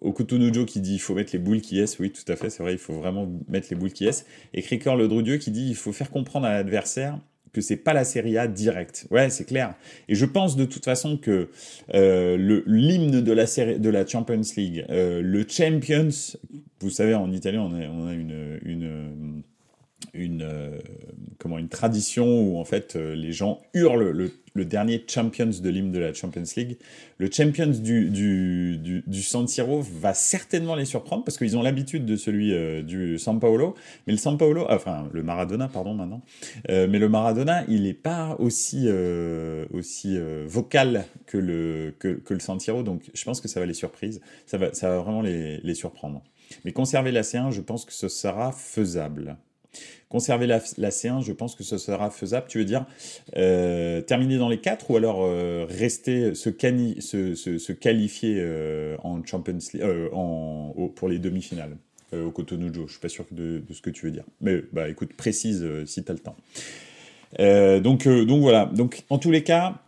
Okutunujo 0.01 0.65
qui 0.65 0.81
dit 0.81 0.95
il 0.95 0.99
faut 0.99 1.15
mettre 1.15 1.33
les 1.33 1.39
boules 1.39 1.61
qui 1.61 1.81
est, 1.81 1.99
oui, 1.99 2.13
tout 2.13 2.31
à 2.31 2.37
fait, 2.37 2.51
c'est 2.51 2.63
vrai, 2.63 2.73
il 2.73 2.79
faut 2.79 2.93
vraiment 2.93 3.29
mettre 3.49 3.69
les 3.71 3.77
boules 3.77 3.93
qui 3.93 4.07
est. 4.07 4.25
Et 4.53 4.63
Cricor 4.63 4.97
le 4.97 5.09
Drudieu 5.09 5.39
qui 5.39 5.51
dit 5.51 5.67
il 5.67 5.75
faut 5.75 5.93
faire 5.93 6.11
comprendre 6.11 6.47
à 6.47 6.53
l'adversaire 6.53 7.19
que 7.55 7.63
c'est 7.63 7.77
pas 7.77 7.95
la 7.95 8.05
Serie 8.05 8.37
A 8.37 8.47
direct. 8.47 9.07
Ouais, 9.11 9.31
c'est 9.31 9.45
clair. 9.45 9.75
Et 10.09 10.15
je 10.15 10.27
pense 10.27 10.57
de 10.57 10.67
toute 10.67 10.85
façon 10.85 11.17
que 11.17 11.49
euh, 11.95 12.37
le 12.37 12.65
l'hymne 12.67 13.23
de 13.23 13.33
la 13.33 13.47
série, 13.47 13.79
de 13.79 13.89
la 13.89 14.07
Champions 14.07 14.43
League, 14.57 14.85
euh, 14.91 15.23
le 15.23 15.47
Champions, 15.49 16.37
vous 16.81 16.91
savez, 16.91 17.15
en 17.15 17.33
Italie, 17.33 17.57
on 17.57 17.73
a, 17.73 18.13
une, 18.13 18.59
une 18.63 19.43
une 20.13 20.43
euh, 20.43 20.79
comment 21.39 21.59
une 21.59 21.69
tradition 21.69 22.27
où 22.27 22.59
en 22.59 22.65
fait 22.65 22.95
les 22.97 23.33
gens 23.33 23.63
hurlent 23.73 24.11
le, 24.11 24.33
le, 24.55 24.65
dernier 24.65 25.05
Champions 25.07 25.51
de 25.63 25.69
l'hymne 25.69 25.93
de 25.93 25.99
la 25.99 26.13
Champions 26.13 26.45
League. 26.57 26.79
Le 27.19 27.31
Champions 27.31 27.67
du, 27.67 28.11
du, 28.11 28.79
du, 28.79 29.05
du 29.07 29.23
San 29.23 29.47
Siro 29.47 29.83
va 29.83 30.15
certainement 30.15 30.75
les 30.75 30.85
surprendre 30.85 31.25
parce 31.25 31.37
qu'ils 31.37 31.57
ont 31.57 31.63
l'habitude 31.63 32.07
de 32.07 32.17
celui 32.17 32.53
euh, 32.53 32.83
du 32.83 33.19
San 33.19 33.41
Paolo, 33.41 33.75
mais 34.07 34.13
le 34.13 34.19
San 34.19 34.39
Paolo, 34.39 34.67
enfin 34.69 35.09
le 35.13 35.23
Maradona 35.23 35.69
pardon 35.69 35.95
maintenant, 35.95 36.23
mais 36.69 36.99
le 36.99 37.09
Maradona 37.09 37.65
il 37.69 37.83
n'est 37.83 37.95
pas 37.95 38.37
aussi 38.39 38.89
aussi 39.73 40.19
vocal 40.47 41.07
que 41.27 41.39
le 41.39 41.95
que, 41.99 42.09
que, 42.09 42.35
le 42.35 42.41
San 42.41 42.59
Siro, 42.61 42.83
donc 42.83 43.03
je 43.13 43.25
pense 43.25 43.41
que 43.41 43.49
ça 43.49 43.61
va 43.61 43.67
les 43.67 43.75
surprises, 43.75 44.21
ça 44.47 44.59
va 44.59 44.73
ça 44.73 44.89
va 44.89 44.99
vraiment 44.99 45.23
les, 45.23 45.59
les 45.59 45.75
surprendre. 45.75 46.23
Mais 46.65 46.73
conserver 46.73 47.13
la 47.13 47.23
C1, 47.23 47.51
je 47.51 47.61
pense 47.61 47.85
que 47.85 47.93
ce 47.93 48.09
sera 48.09 48.53
faisable. 48.53 49.37
Conserver 50.09 50.47
la, 50.47 50.61
C1, 50.61 51.25
je 51.25 51.33
pense 51.33 51.55
que 51.57 51.65
ce 51.65 51.77
sera 51.77 52.11
faisable. 52.11 52.47
Tu 52.49 52.59
veux 52.59 52.65
dire 52.65 52.87
euh, 53.37 54.01
terminer 54.01 54.39
dans 54.39 54.49
les 54.49 54.61
quatre 54.61 54.91
ou 54.91 54.97
alors 54.97 55.25
euh, 55.25 55.67
rester, 55.69 56.35
se, 56.35 56.51
qualifier 57.73 58.37
euh, 58.39 58.97
en 59.03 59.25
Champions 59.25 59.59
League, 59.73 59.85
en, 60.13 60.73
pour 60.95 61.09
les 61.09 61.19
demi-finales 61.19 61.77
au 62.13 62.31
Cotonou 62.31 62.73
Je 62.73 62.93
suis 62.93 63.01
pas 63.01 63.09
sûr 63.09 63.25
de, 63.33 63.61
ce 63.73 63.81
que 63.83 63.91
tu 63.91 64.07
veux 64.07 64.13
dire. 64.13 64.23
Mais 64.41 64.63
bah 64.73 64.89
écoute, 64.89 65.15
précise 65.15 65.67
si 65.85 66.05
tu 66.05 66.13
as 66.13 66.15
le 66.15 66.21
temps. 66.21 66.37
donc, 67.81 68.07
donc 68.07 68.41
voilà. 68.41 68.67
Donc 68.67 69.03
en 69.11 69.19
tous 69.19 69.33
les 69.33 69.43
cas, 69.43 69.81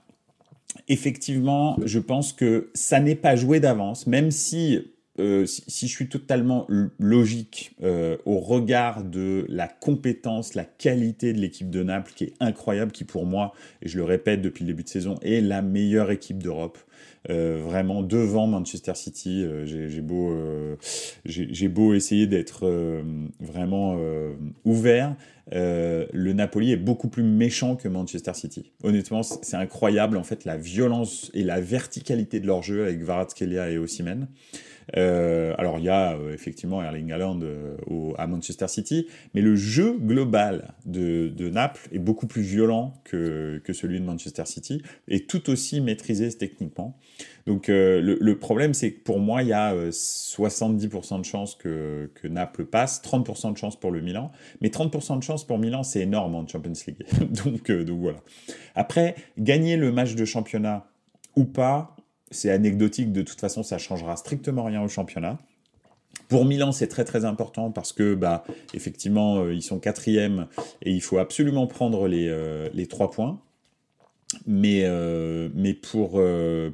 effectivement, 0.89 1.77
je 1.85 2.01
pense 2.01 2.33
que 2.33 2.71
ça 2.75 2.99
n'est 2.99 3.15
pas 3.15 3.37
joué 3.37 3.61
d'avance, 3.61 4.09
même 4.09 4.33
si 4.33 4.81
euh, 5.19 5.47
si, 5.47 5.89
je 5.89 5.93
suis 5.93 6.09
totalement 6.09 6.67
logique 6.99 7.75
euh, 7.83 8.17
au 8.27 8.39
regard 8.39 9.03
de 9.03 9.47
la 9.49 9.69
compétence, 9.69 10.55
la 10.55 10.65
qualité 10.65 11.33
de 11.33 11.41
l'équipe 11.41 11.71
de 11.71 11.83
Naples, 11.83 12.13
qui 12.15 12.25
est 12.25 12.35
incroyable, 12.41 12.93
qui 12.93 13.05
pour 13.05 13.25
moi, 13.25 13.53
et 13.83 13.89
je 13.89 13.97
le 13.97 14.05
répète 14.05 14.43
depuis 14.43 14.65
le 14.65 14.69
début 14.69 14.83
de 14.83 14.89
saison, 14.89 15.17
est 15.23 15.41
la 15.41 15.63
meilleure 15.63 16.11
équipe 16.11 16.43
d'Europe. 16.43 16.79
Euh, 17.29 17.61
vraiment 17.61 18.03
devant 18.03 18.47
Manchester 18.47 18.95
City. 18.95 19.45
j'ai 19.65 20.01
beau, 20.01 20.37
j'ai 21.25 21.69
beau 21.69 21.95
essayer 21.95 22.27
d'être 22.27 22.71
vraiment 23.41 23.99
ouvert. 24.65 25.17
le 25.51 26.33
Napoli 26.33 26.73
est 26.73 26.77
beaucoup 26.77 27.09
plus 27.09 27.25
méchant 27.25 27.75
que 27.75 27.89
Manchester 27.89 28.35
City. 28.35 28.71
Honnêtement, 28.85 29.23
c'est 29.25 29.57
incroyable 29.57 30.17
en 30.17 30.23
fait 30.23 30.45
la 30.45 30.57
violence 30.57 31.31
et 31.35 31.43
la 31.43 31.61
verticalité 31.61 32.39
de 32.39 32.47
leur 32.47 32.63
jeu 32.63 32.85
avec 32.85 33.01
Kvaratskhelia 33.01 33.71
et 33.71 33.79
Osimhen. 33.79 34.29
Euh, 34.97 35.55
alors 35.59 35.79
il 35.79 35.85
y 35.85 35.89
a 35.89 36.17
euh, 36.17 36.33
effectivement 36.33 36.83
Erling 36.83 37.11
Haaland 37.11 37.41
euh, 37.43 37.77
à 38.19 38.27
Manchester 38.27 38.69
City, 38.69 39.07
mais 39.35 39.41
le 39.41 39.57
jeu 39.57 39.97
global 39.99 40.75
de, 40.85 41.29
de 41.29 41.49
Naples 41.51 41.89
est 41.93 41.99
beaucoup 41.99 42.27
plus 42.27 42.43
violent 42.43 42.95
que, 43.05 43.61
que, 43.65 43.73
celui 43.73 43.99
de 43.99 44.05
Manchester 44.05 44.45
City 44.47 44.83
et 45.09 45.27
tout 45.27 45.51
aussi 45.51 45.81
maîtrisé 45.81 46.29
techniquement. 46.31 46.97
Donc 47.47 47.69
le, 47.69 48.01
le, 48.01 48.39
problème 48.39 48.75
c'est 48.75 48.93
que 48.93 49.01
pour 49.01 49.19
moi 49.19 49.43
il 49.43 49.49
y 49.49 49.53
a 49.53 49.75
70% 49.75 51.21
de 51.21 51.25
chances 51.25 51.55
que, 51.55 52.11
que, 52.15 52.29
Naples 52.29 52.65
passe, 52.65 53.03
30% 53.03 53.53
de 53.53 53.59
chances 53.59 53.79
pour 53.79 53.91
le 53.91 54.01
Milan, 54.01 54.31
mais 54.61 54.69
30% 54.69 55.19
de 55.19 55.23
chances 55.23 55.45
pour 55.45 55.59
Milan 55.59 55.83
c'est 55.83 56.01
énorme 56.01 56.35
en 56.35 56.47
Champions 56.47 56.73
League. 56.87 57.05
donc, 57.45 57.71
donc 57.71 58.01
voilà. 58.01 58.19
Après 58.75 59.17
gagner 59.39 59.77
le 59.77 59.93
match 59.93 60.15
de 60.15 60.25
championnat 60.25 60.87
ou 61.35 61.45
pas, 61.45 61.96
c'est 62.31 62.51
anecdotique, 62.51 63.13
de 63.13 63.23
toute 63.23 63.41
façon, 63.41 63.63
ça 63.63 63.79
changera 63.79 64.17
strictement 64.17 64.65
rien 64.65 64.83
au 64.83 64.89
championnat. 64.89 65.39
Pour 66.29 66.45
Milan, 66.45 66.73
c'est 66.73 66.89
très 66.89 67.05
très 67.05 67.25
important 67.25 67.71
parce 67.71 67.93
que, 67.93 68.15
bah, 68.15 68.45
effectivement, 68.75 69.39
euh, 69.39 69.55
ils 69.55 69.63
sont 69.63 69.79
quatrième 69.79 70.47
et 70.83 70.93
il 70.93 71.01
faut 71.01 71.19
absolument 71.19 71.67
prendre 71.67 72.09
les, 72.09 72.29
euh, 72.29 72.69
les 72.75 72.87
trois 72.87 73.11
points. 73.11 73.41
Mais, 74.47 74.83
euh, 74.85 75.49
mais 75.55 75.73
pour, 75.73 76.21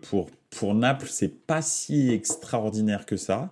pour, 0.03 0.31
pour 0.51 0.75
Naples, 0.75 1.09
c'est 1.11 1.47
pas 1.47 1.61
si 1.61 2.11
extraordinaire 2.11 3.05
que 3.05 3.17
ça 3.17 3.51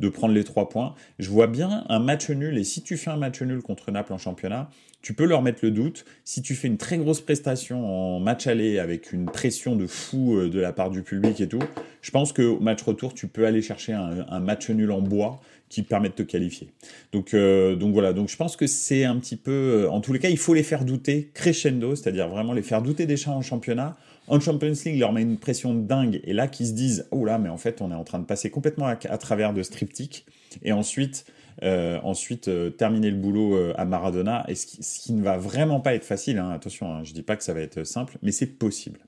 de 0.00 0.08
prendre 0.08 0.34
les 0.34 0.42
trois 0.42 0.68
points. 0.68 0.94
Je 1.18 1.30
vois 1.30 1.46
bien 1.46 1.84
un 1.88 1.98
match 1.98 2.30
nul 2.30 2.58
et 2.58 2.64
si 2.64 2.82
tu 2.82 2.96
fais 2.96 3.10
un 3.10 3.16
match 3.16 3.40
nul 3.42 3.62
contre 3.62 3.90
Naples 3.90 4.12
en 4.14 4.18
championnat, 4.18 4.68
tu 5.02 5.14
peux 5.14 5.24
leur 5.24 5.42
mettre 5.42 5.58
le 5.62 5.72
doute. 5.72 6.04
Si 6.24 6.42
tu 6.42 6.54
fais 6.54 6.68
une 6.68 6.78
très 6.78 6.96
grosse 6.96 7.20
prestation 7.20 7.84
en 7.84 8.20
match 8.20 8.46
aller 8.46 8.78
avec 8.78 9.12
une 9.12 9.26
pression 9.26 9.74
de 9.74 9.86
fou 9.86 10.36
euh, 10.36 10.48
de 10.48 10.60
la 10.60 10.72
part 10.72 10.90
du 10.90 11.02
public 11.02 11.40
et 11.40 11.48
tout, 11.48 11.62
je 12.00 12.10
pense 12.12 12.32
qu'au 12.32 12.60
match 12.60 12.82
retour, 12.82 13.12
tu 13.12 13.26
peux 13.26 13.44
aller 13.44 13.62
chercher 13.62 13.92
un, 13.92 14.40
match 14.40 14.70
nul 14.70 14.90
en 14.92 15.02
bois 15.02 15.40
qui 15.68 15.82
permet 15.82 16.08
de 16.08 16.14
te 16.14 16.22
qualifier. 16.22 16.68
Donc, 17.12 17.34
euh, 17.34 17.74
donc 17.76 17.92
voilà, 17.92 18.12
donc 18.12 18.28
je 18.28 18.36
pense 18.36 18.56
que 18.56 18.66
c'est 18.66 19.04
un 19.04 19.16
petit 19.18 19.36
peu... 19.36 19.50
Euh, 19.84 19.90
en 19.90 20.00
tous 20.00 20.12
les 20.12 20.18
cas, 20.18 20.28
il 20.28 20.38
faut 20.38 20.54
les 20.54 20.62
faire 20.62 20.84
douter 20.84 21.30
crescendo, 21.34 21.96
c'est-à-dire 21.96 22.28
vraiment 22.28 22.52
les 22.52 22.62
faire 22.62 22.82
douter 22.82 23.06
des 23.06 23.16
chats 23.16 23.32
en 23.32 23.42
championnat. 23.42 23.96
En 24.28 24.38
Champions 24.38 24.72
League, 24.84 25.00
leur 25.00 25.12
met 25.12 25.22
une 25.22 25.36
pression 25.38 25.74
dingue, 25.74 26.20
et 26.24 26.32
là, 26.32 26.46
qu'ils 26.46 26.68
se 26.68 26.72
disent, 26.72 27.08
oh 27.10 27.24
là, 27.24 27.38
mais 27.38 27.48
en 27.48 27.56
fait, 27.56 27.82
on 27.82 27.90
est 27.90 27.94
en 27.94 28.04
train 28.04 28.20
de 28.20 28.24
passer 28.24 28.50
complètement 28.50 28.86
à, 28.86 28.96
à 29.08 29.18
travers 29.18 29.52
de 29.52 29.62
striptyque, 29.64 30.26
et 30.62 30.72
ensuite, 30.72 31.24
euh, 31.62 31.98
ensuite, 32.02 32.48
euh, 32.48 32.70
terminer 32.70 33.10
le 33.10 33.16
boulot 33.16 33.56
euh, 33.56 33.72
à 33.76 33.84
Maradona, 33.84 34.44
et 34.48 34.54
ce 34.54 34.66
qui, 34.66 35.12
ne 35.12 35.22
va 35.22 35.36
vraiment 35.36 35.80
pas 35.80 35.94
être 35.94 36.04
facile. 36.04 36.38
Hein, 36.38 36.50
attention, 36.50 36.92
hein, 36.92 37.04
je 37.04 37.12
dis 37.12 37.22
pas 37.22 37.36
que 37.36 37.44
ça 37.44 37.54
va 37.54 37.60
être 37.60 37.84
simple, 37.84 38.18
mais 38.22 38.32
c'est 38.32 38.46
possible. 38.46 39.00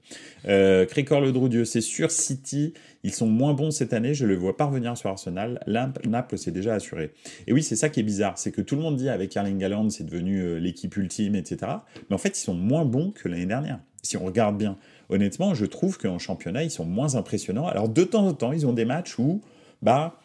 Euh, 0.46 0.87
Crécor 0.87 1.20
le 1.20 1.33
Droudieu, 1.33 1.64
c'est 1.64 1.80
sûr. 1.80 2.11
City, 2.11 2.74
ils 3.02 3.12
sont 3.12 3.26
moins 3.26 3.54
bons 3.54 3.70
cette 3.70 3.92
année. 3.92 4.14
Je 4.14 4.26
le 4.26 4.37
vois 4.37 4.57
pas 4.57 4.66
revenir 4.66 4.96
sur 4.96 5.11
Arsenal. 5.11 5.61
Naples, 5.66 6.38
c'est 6.38 6.52
déjà 6.52 6.74
assuré. 6.74 7.12
Et 7.46 7.52
oui, 7.52 7.62
c'est 7.62 7.76
ça 7.76 7.88
qui 7.88 8.00
est 8.00 8.04
bizarre, 8.04 8.38
c'est 8.38 8.52
que 8.52 8.61
tout 8.61 8.76
le 8.76 8.83
monde 8.83 8.96
dit 8.96 9.09
avec 9.09 9.37
Erling 9.37 9.62
Haaland, 9.64 9.90
c'est 9.90 10.04
devenu 10.04 10.59
l'équipe 10.61 10.96
ultime, 10.96 11.35
etc. 11.35 11.72
Mais 12.09 12.14
en 12.14 12.18
fait, 12.18 12.38
ils 12.38 12.42
sont 12.42 12.54
moins 12.54 12.85
bons 12.85 13.11
que 13.11 13.28
l'année 13.28 13.46
dernière. 13.46 13.78
Si 14.02 14.18
on 14.18 14.24
regarde 14.24 14.59
bien, 14.59 14.76
honnêtement, 15.09 15.54
je 15.54 15.64
trouve 15.64 15.98
qu'en 15.98 16.18
championnat, 16.18 16.62
ils 16.62 16.70
sont 16.70 16.85
moins 16.85 17.14
impressionnants. 17.14 17.66
Alors 17.66 17.88
de 17.88 18.04
temps 18.04 18.26
en 18.26 18.35
temps, 18.35 18.52
ils 18.52 18.66
ont 18.66 18.74
des 18.74 18.85
matchs 18.85 19.18
où, 19.18 19.40
bah 19.83 20.18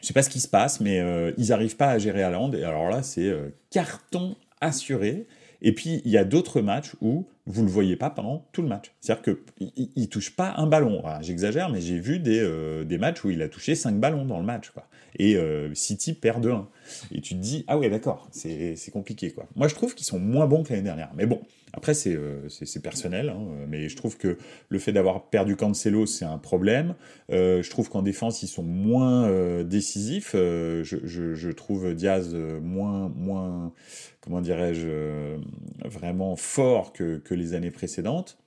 je 0.00 0.06
sais 0.06 0.14
pas 0.14 0.22
ce 0.22 0.30
qui 0.30 0.40
se 0.40 0.48
passe, 0.48 0.80
mais 0.80 1.00
euh, 1.00 1.32
ils 1.36 1.48
n'arrivent 1.48 1.76
pas 1.76 1.88
à 1.88 1.98
gérer 1.98 2.22
Haaland. 2.22 2.52
Et 2.52 2.64
alors 2.64 2.88
là, 2.88 3.02
c'est 3.02 3.28
euh, 3.28 3.48
carton 3.70 4.36
assuré. 4.60 5.26
Et 5.62 5.72
puis, 5.72 6.02
il 6.04 6.10
y 6.10 6.18
a 6.18 6.24
d'autres 6.24 6.60
matchs 6.60 6.92
où 7.00 7.26
vous 7.46 7.62
ne 7.62 7.66
le 7.66 7.72
voyez 7.72 7.96
pas 7.96 8.10
pendant 8.10 8.46
tout 8.52 8.62
le 8.62 8.68
match. 8.68 8.92
C'est-à-dire 9.00 9.36
qu'il 9.58 9.88
ne 9.96 10.06
touche 10.06 10.36
pas 10.36 10.54
un 10.58 10.66
ballon. 10.66 11.02
J'exagère, 11.22 11.70
mais 11.70 11.80
j'ai 11.80 11.98
vu 11.98 12.18
des, 12.18 12.40
euh, 12.40 12.84
des, 12.84 12.98
matchs 12.98 13.24
où 13.24 13.30
il 13.30 13.40
a 13.40 13.48
touché 13.48 13.74
5 13.74 13.98
ballons 13.98 14.26
dans 14.26 14.38
le 14.38 14.44
match. 14.44 14.70
Et 15.18 15.38
City 15.72 16.12
perd 16.12 16.42
de 16.42 16.50
1. 16.50 16.68
Et 17.12 17.22
tu 17.22 17.34
te 17.34 17.40
dis, 17.40 17.64
ah 17.68 17.78
ouais, 17.78 17.88
d'accord, 17.88 18.28
c'est 18.32 18.90
compliqué. 18.92 19.30
Quoi. 19.30 19.46
Moi, 19.56 19.66
je 19.66 19.74
trouve 19.74 19.94
qu'ils 19.94 20.06
sont 20.06 20.18
moins 20.18 20.46
bons 20.46 20.62
que 20.62 20.70
l'année 20.70 20.82
dernière. 20.82 21.10
Mais 21.16 21.24
bon, 21.24 21.40
après, 21.72 21.94
c'est 21.94 22.14
euh, 22.14 22.48
personnel, 22.82 23.28
hein, 23.28 23.46
mais 23.68 23.88
je 23.88 23.96
trouve 23.96 24.16
que 24.16 24.38
le 24.68 24.78
fait 24.78 24.92
d'avoir 24.92 25.28
perdu 25.28 25.56
Cancelo, 25.56 26.06
c'est 26.06 26.24
un 26.24 26.38
problème. 26.38 26.94
Euh, 27.30 27.62
je 27.62 27.70
trouve 27.70 27.90
qu'en 27.90 28.02
défense, 28.02 28.42
ils 28.42 28.48
sont 28.48 28.62
moins 28.62 29.28
euh, 29.28 29.62
décisifs. 29.64 30.32
Je, 30.32 31.50
trouve 31.50 31.94
Diaz 31.94 32.34
moins, 32.34 33.08
moins 33.14 33.72
comment 34.20 34.40
dirais-je, 34.40 35.36
vraiment 35.84 36.36
fort 36.36 36.92
que, 36.92 37.20
les 37.30 37.54
années 37.54 37.70
précédentes. 37.70 38.38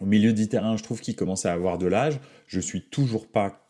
Au 0.00 0.06
milieu 0.06 0.32
du 0.32 0.48
terrain, 0.48 0.76
je 0.76 0.82
trouve 0.82 1.00
qu'il 1.00 1.16
commence 1.16 1.46
à 1.46 1.52
avoir 1.52 1.78
de 1.78 1.86
l'âge. 1.86 2.18
Je 2.46 2.60
suis 2.60 2.82
toujours 2.82 3.26
pas 3.26 3.60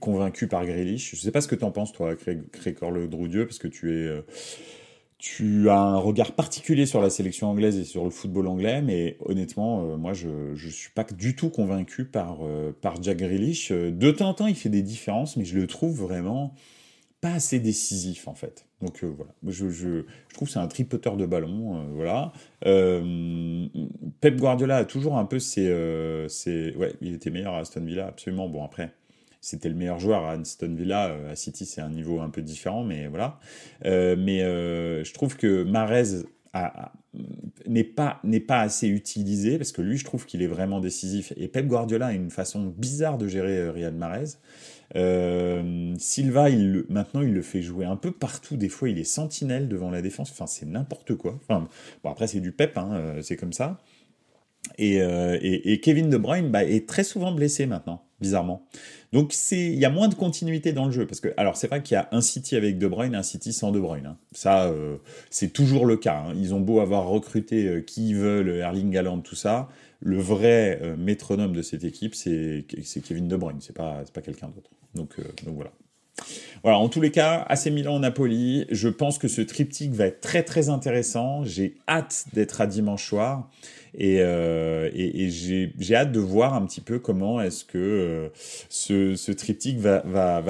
convaincu 0.00 0.46
par 0.46 0.64
Grealish. 0.64 1.14
Je 1.14 1.16
sais 1.16 1.30
pas 1.30 1.40
ce 1.40 1.48
que 1.48 1.54
tu 1.54 1.64
en 1.64 1.70
penses, 1.70 1.92
toi, 1.92 2.14
Crécor 2.52 2.90
Le 2.90 3.08
Droudieu, 3.08 3.46
parce 3.46 3.58
que 3.58 3.68
tu 3.68 3.94
es 3.94 4.22
tu 5.26 5.68
as 5.70 5.80
un 5.80 5.96
regard 5.96 6.32
particulier 6.32 6.86
sur 6.86 7.00
la 7.00 7.10
sélection 7.10 7.48
anglaise 7.48 7.76
et 7.76 7.82
sur 7.82 8.04
le 8.04 8.10
football 8.10 8.46
anglais, 8.46 8.80
mais 8.80 9.16
honnêtement, 9.24 9.82
euh, 9.82 9.96
moi, 9.96 10.12
je 10.12 10.28
ne 10.28 10.70
suis 10.70 10.90
pas 10.90 11.02
du 11.02 11.34
tout 11.34 11.50
convaincu 11.50 12.04
par, 12.04 12.38
euh, 12.42 12.70
par 12.80 13.02
Jack 13.02 13.18
Grealish. 13.18 13.72
Euh, 13.72 13.90
de 13.90 14.12
temps 14.12 14.28
en 14.28 14.34
temps, 14.34 14.46
il 14.46 14.54
fait 14.54 14.68
des 14.68 14.82
différences, 14.82 15.36
mais 15.36 15.44
je 15.44 15.58
le 15.58 15.66
trouve 15.66 16.00
vraiment 16.00 16.54
pas 17.20 17.32
assez 17.32 17.58
décisif, 17.58 18.28
en 18.28 18.36
fait. 18.36 18.66
Donc 18.80 19.02
voilà, 19.02 19.32
je, 19.48 20.04
trouve 20.32 20.46
que 20.46 20.52
c'est 20.52 20.60
un 20.60 20.68
tripoteur 20.68 21.16
de 21.16 21.26
ballon, 21.26 21.88
voilà. 21.94 22.32
Pep 22.60 24.36
Guardiola 24.36 24.76
a 24.76 24.84
toujours 24.84 25.16
un 25.16 25.24
peu 25.24 25.38
ses, 25.38 25.74
ses... 26.28 26.74
Ouais, 26.76 26.92
il 27.00 27.14
était 27.14 27.30
meilleur 27.30 27.54
à 27.54 27.60
Aston 27.60 27.80
Villa, 27.80 28.06
absolument. 28.08 28.48
Bon, 28.48 28.62
après 28.62 28.92
c'était 29.46 29.68
le 29.68 29.76
meilleur 29.76 30.00
joueur 30.00 30.24
à 30.24 30.32
Aston 30.32 30.74
Villa. 30.74 31.10
Euh, 31.10 31.30
à 31.30 31.36
City, 31.36 31.66
c'est 31.66 31.80
un 31.80 31.90
niveau 31.90 32.20
un 32.20 32.30
peu 32.30 32.42
différent, 32.42 32.82
mais 32.82 33.06
voilà. 33.06 33.38
Euh, 33.84 34.16
mais 34.18 34.42
euh, 34.42 35.04
je 35.04 35.14
trouve 35.14 35.36
que 35.36 35.62
Marez 35.62 36.24
n'est 37.66 37.84
pas, 37.84 38.18
assez 38.60 38.88
utilisé, 38.88 39.56
parce 39.56 39.70
que 39.70 39.82
lui, 39.82 39.98
je 39.98 40.04
trouve 40.04 40.26
qu'il 40.26 40.42
est 40.42 40.48
vraiment 40.48 40.80
décisif. 40.80 41.32
Et 41.36 41.46
Pep 41.46 41.68
Guardiola 41.68 42.06
a 42.06 42.12
une 42.12 42.30
façon 42.30 42.74
bizarre 42.76 43.18
de 43.18 43.28
gérer 43.28 43.70
Riyad 43.70 43.94
Mahrez. 43.94 44.30
Euh, 44.96 45.94
Silva, 45.96 46.50
il, 46.50 46.84
maintenant, 46.88 47.20
il 47.20 47.32
le 47.32 47.42
fait 47.42 47.62
jouer 47.62 47.84
un 47.84 47.96
peu 47.96 48.10
partout. 48.10 48.56
Des 48.56 48.68
fois, 48.68 48.88
il 48.88 48.98
est 48.98 49.04
sentinelle 49.04 49.68
devant 49.68 49.90
la 49.90 50.02
défense. 50.02 50.32
Enfin, 50.32 50.46
c'est 50.48 50.66
n'importe 50.66 51.14
quoi. 51.14 51.38
Bon, 51.48 51.68
après, 52.10 52.26
c'est 52.26 52.40
du 52.40 52.50
Pep, 52.50 52.76
hein, 52.78 53.14
c'est 53.22 53.36
comme 53.36 53.52
ça. 53.52 53.78
Et, 54.78 54.96
et, 54.96 55.80
Kevin 55.80 56.10
De 56.10 56.16
Bruyne 56.16 56.50
bah, 56.50 56.64
est 56.64 56.88
très 56.88 57.04
souvent 57.04 57.30
blessé 57.30 57.66
maintenant, 57.66 58.05
bizarrement. 58.20 58.66
Donc 59.12 59.34
il 59.52 59.74
y 59.74 59.84
a 59.84 59.90
moins 59.90 60.08
de 60.08 60.14
continuité 60.14 60.72
dans 60.72 60.86
le 60.86 60.92
jeu 60.92 61.06
parce 61.06 61.20
que 61.20 61.32
alors 61.36 61.56
c'est 61.56 61.68
vrai 61.68 61.82
qu'il 61.82 61.94
y 61.94 61.98
a 61.98 62.08
un 62.12 62.20
City 62.20 62.56
avec 62.56 62.78
De 62.78 62.86
Bruyne, 62.86 63.14
un 63.14 63.22
City 63.22 63.52
sans 63.52 63.72
De 63.72 63.80
Bruyne. 63.80 64.06
Hein. 64.06 64.16
Ça 64.32 64.66
euh, 64.66 64.96
c'est 65.30 65.52
toujours 65.52 65.86
le 65.86 65.96
cas. 65.96 66.24
Hein. 66.26 66.34
Ils 66.36 66.54
ont 66.54 66.60
beau 66.60 66.80
avoir 66.80 67.06
recruté 67.06 67.66
euh, 67.66 67.80
qui 67.80 68.10
ils 68.10 68.16
veulent, 68.16 68.48
Erling 68.48 68.96
Haaland, 68.96 69.20
tout 69.20 69.36
ça, 69.36 69.68
le 70.00 70.18
vrai 70.18 70.78
euh, 70.82 70.96
métronome 70.96 71.52
de 71.52 71.62
cette 71.62 71.84
équipe 71.84 72.14
c'est 72.14 72.64
Kevin 73.04 73.28
De 73.28 73.36
Bruyne, 73.36 73.60
c'est 73.60 73.76
pas 73.76 74.02
pas 74.12 74.22
quelqu'un 74.22 74.48
d'autre. 74.48 74.70
Donc 74.94 75.16
donc 75.44 75.54
voilà. 75.54 75.70
Voilà, 76.62 76.78
en 76.78 76.88
tous 76.88 77.00
les 77.00 77.10
cas, 77.10 77.44
AC 77.48 77.66
Milan-Napoli, 77.66 78.66
je 78.70 78.88
pense 78.88 79.18
que 79.18 79.28
ce 79.28 79.40
triptyque 79.40 79.92
va 79.92 80.06
être 80.06 80.20
très 80.20 80.42
très 80.42 80.68
intéressant. 80.68 81.44
J'ai 81.44 81.76
hâte 81.88 82.24
d'être 82.32 82.60
à 82.60 82.66
dimanche 82.66 83.06
soir. 83.06 83.48
Euh, 84.00 84.90
et, 84.92 85.24
et, 85.24 85.30
j'ai 85.30 85.94
hâte 85.94 86.12
de 86.12 86.20
voir 86.20 86.54
un 86.54 86.66
petit 86.66 86.80
peu 86.80 86.98
comment 86.98 87.40
est-ce 87.40 87.64
que 87.64 87.78
euh, 87.78 88.28
ce, 88.68 89.32
triptyque 89.32 89.78
va, 89.78 90.00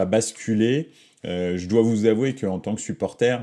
basculer. 0.04 0.90
Euh, 1.24 1.56
je 1.56 1.68
dois 1.68 1.82
vous 1.82 2.06
avouer 2.06 2.34
qu'en 2.34 2.60
tant 2.60 2.74
que 2.74 2.80
supporter, 2.80 3.40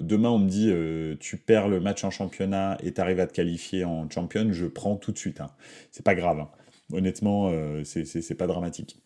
demain 0.00 0.30
on 0.30 0.38
me 0.38 0.48
dit 0.48 0.72
tu 1.20 1.36
perds 1.36 1.68
le 1.68 1.80
match 1.80 2.04
en 2.04 2.10
championnat 2.10 2.78
et 2.82 2.92
tu 2.92 3.00
arrives 3.00 3.20
à 3.20 3.26
te 3.26 3.32
qualifier 3.32 3.84
en 3.84 4.08
champion, 4.10 4.48
je 4.52 4.66
prends 4.66 4.96
tout 4.96 5.12
de 5.12 5.18
suite. 5.18 5.40
Hein. 5.40 5.50
C'est 5.90 6.04
pas 6.04 6.14
grave. 6.14 6.40
Hein. 6.40 6.48
Honnêtement, 6.92 7.52
c'est 7.84 8.34
pas 8.36 8.46
dramatique. 8.46 8.98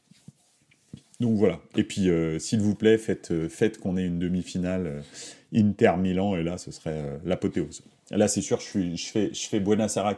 Donc 1.22 1.36
voilà. 1.36 1.60
Et 1.76 1.84
puis, 1.84 2.10
s'il 2.38 2.60
vous 2.60 2.74
plaît, 2.74 2.98
faites, 2.98 3.32
faites 3.48 3.78
qu'on 3.78 3.96
ait 3.96 4.06
une 4.06 4.18
demi-finale 4.18 5.02
Inter-Milan, 5.54 6.36
et 6.36 6.42
là, 6.42 6.58
ce 6.58 6.70
serait 6.70 7.20
l'apothéose. 7.24 7.82
Là, 8.10 8.28
c'est 8.28 8.42
sûr, 8.42 8.60
je, 8.60 8.94
je, 8.94 9.06
fais, 9.06 9.30
je 9.32 9.48
fais 9.48 9.62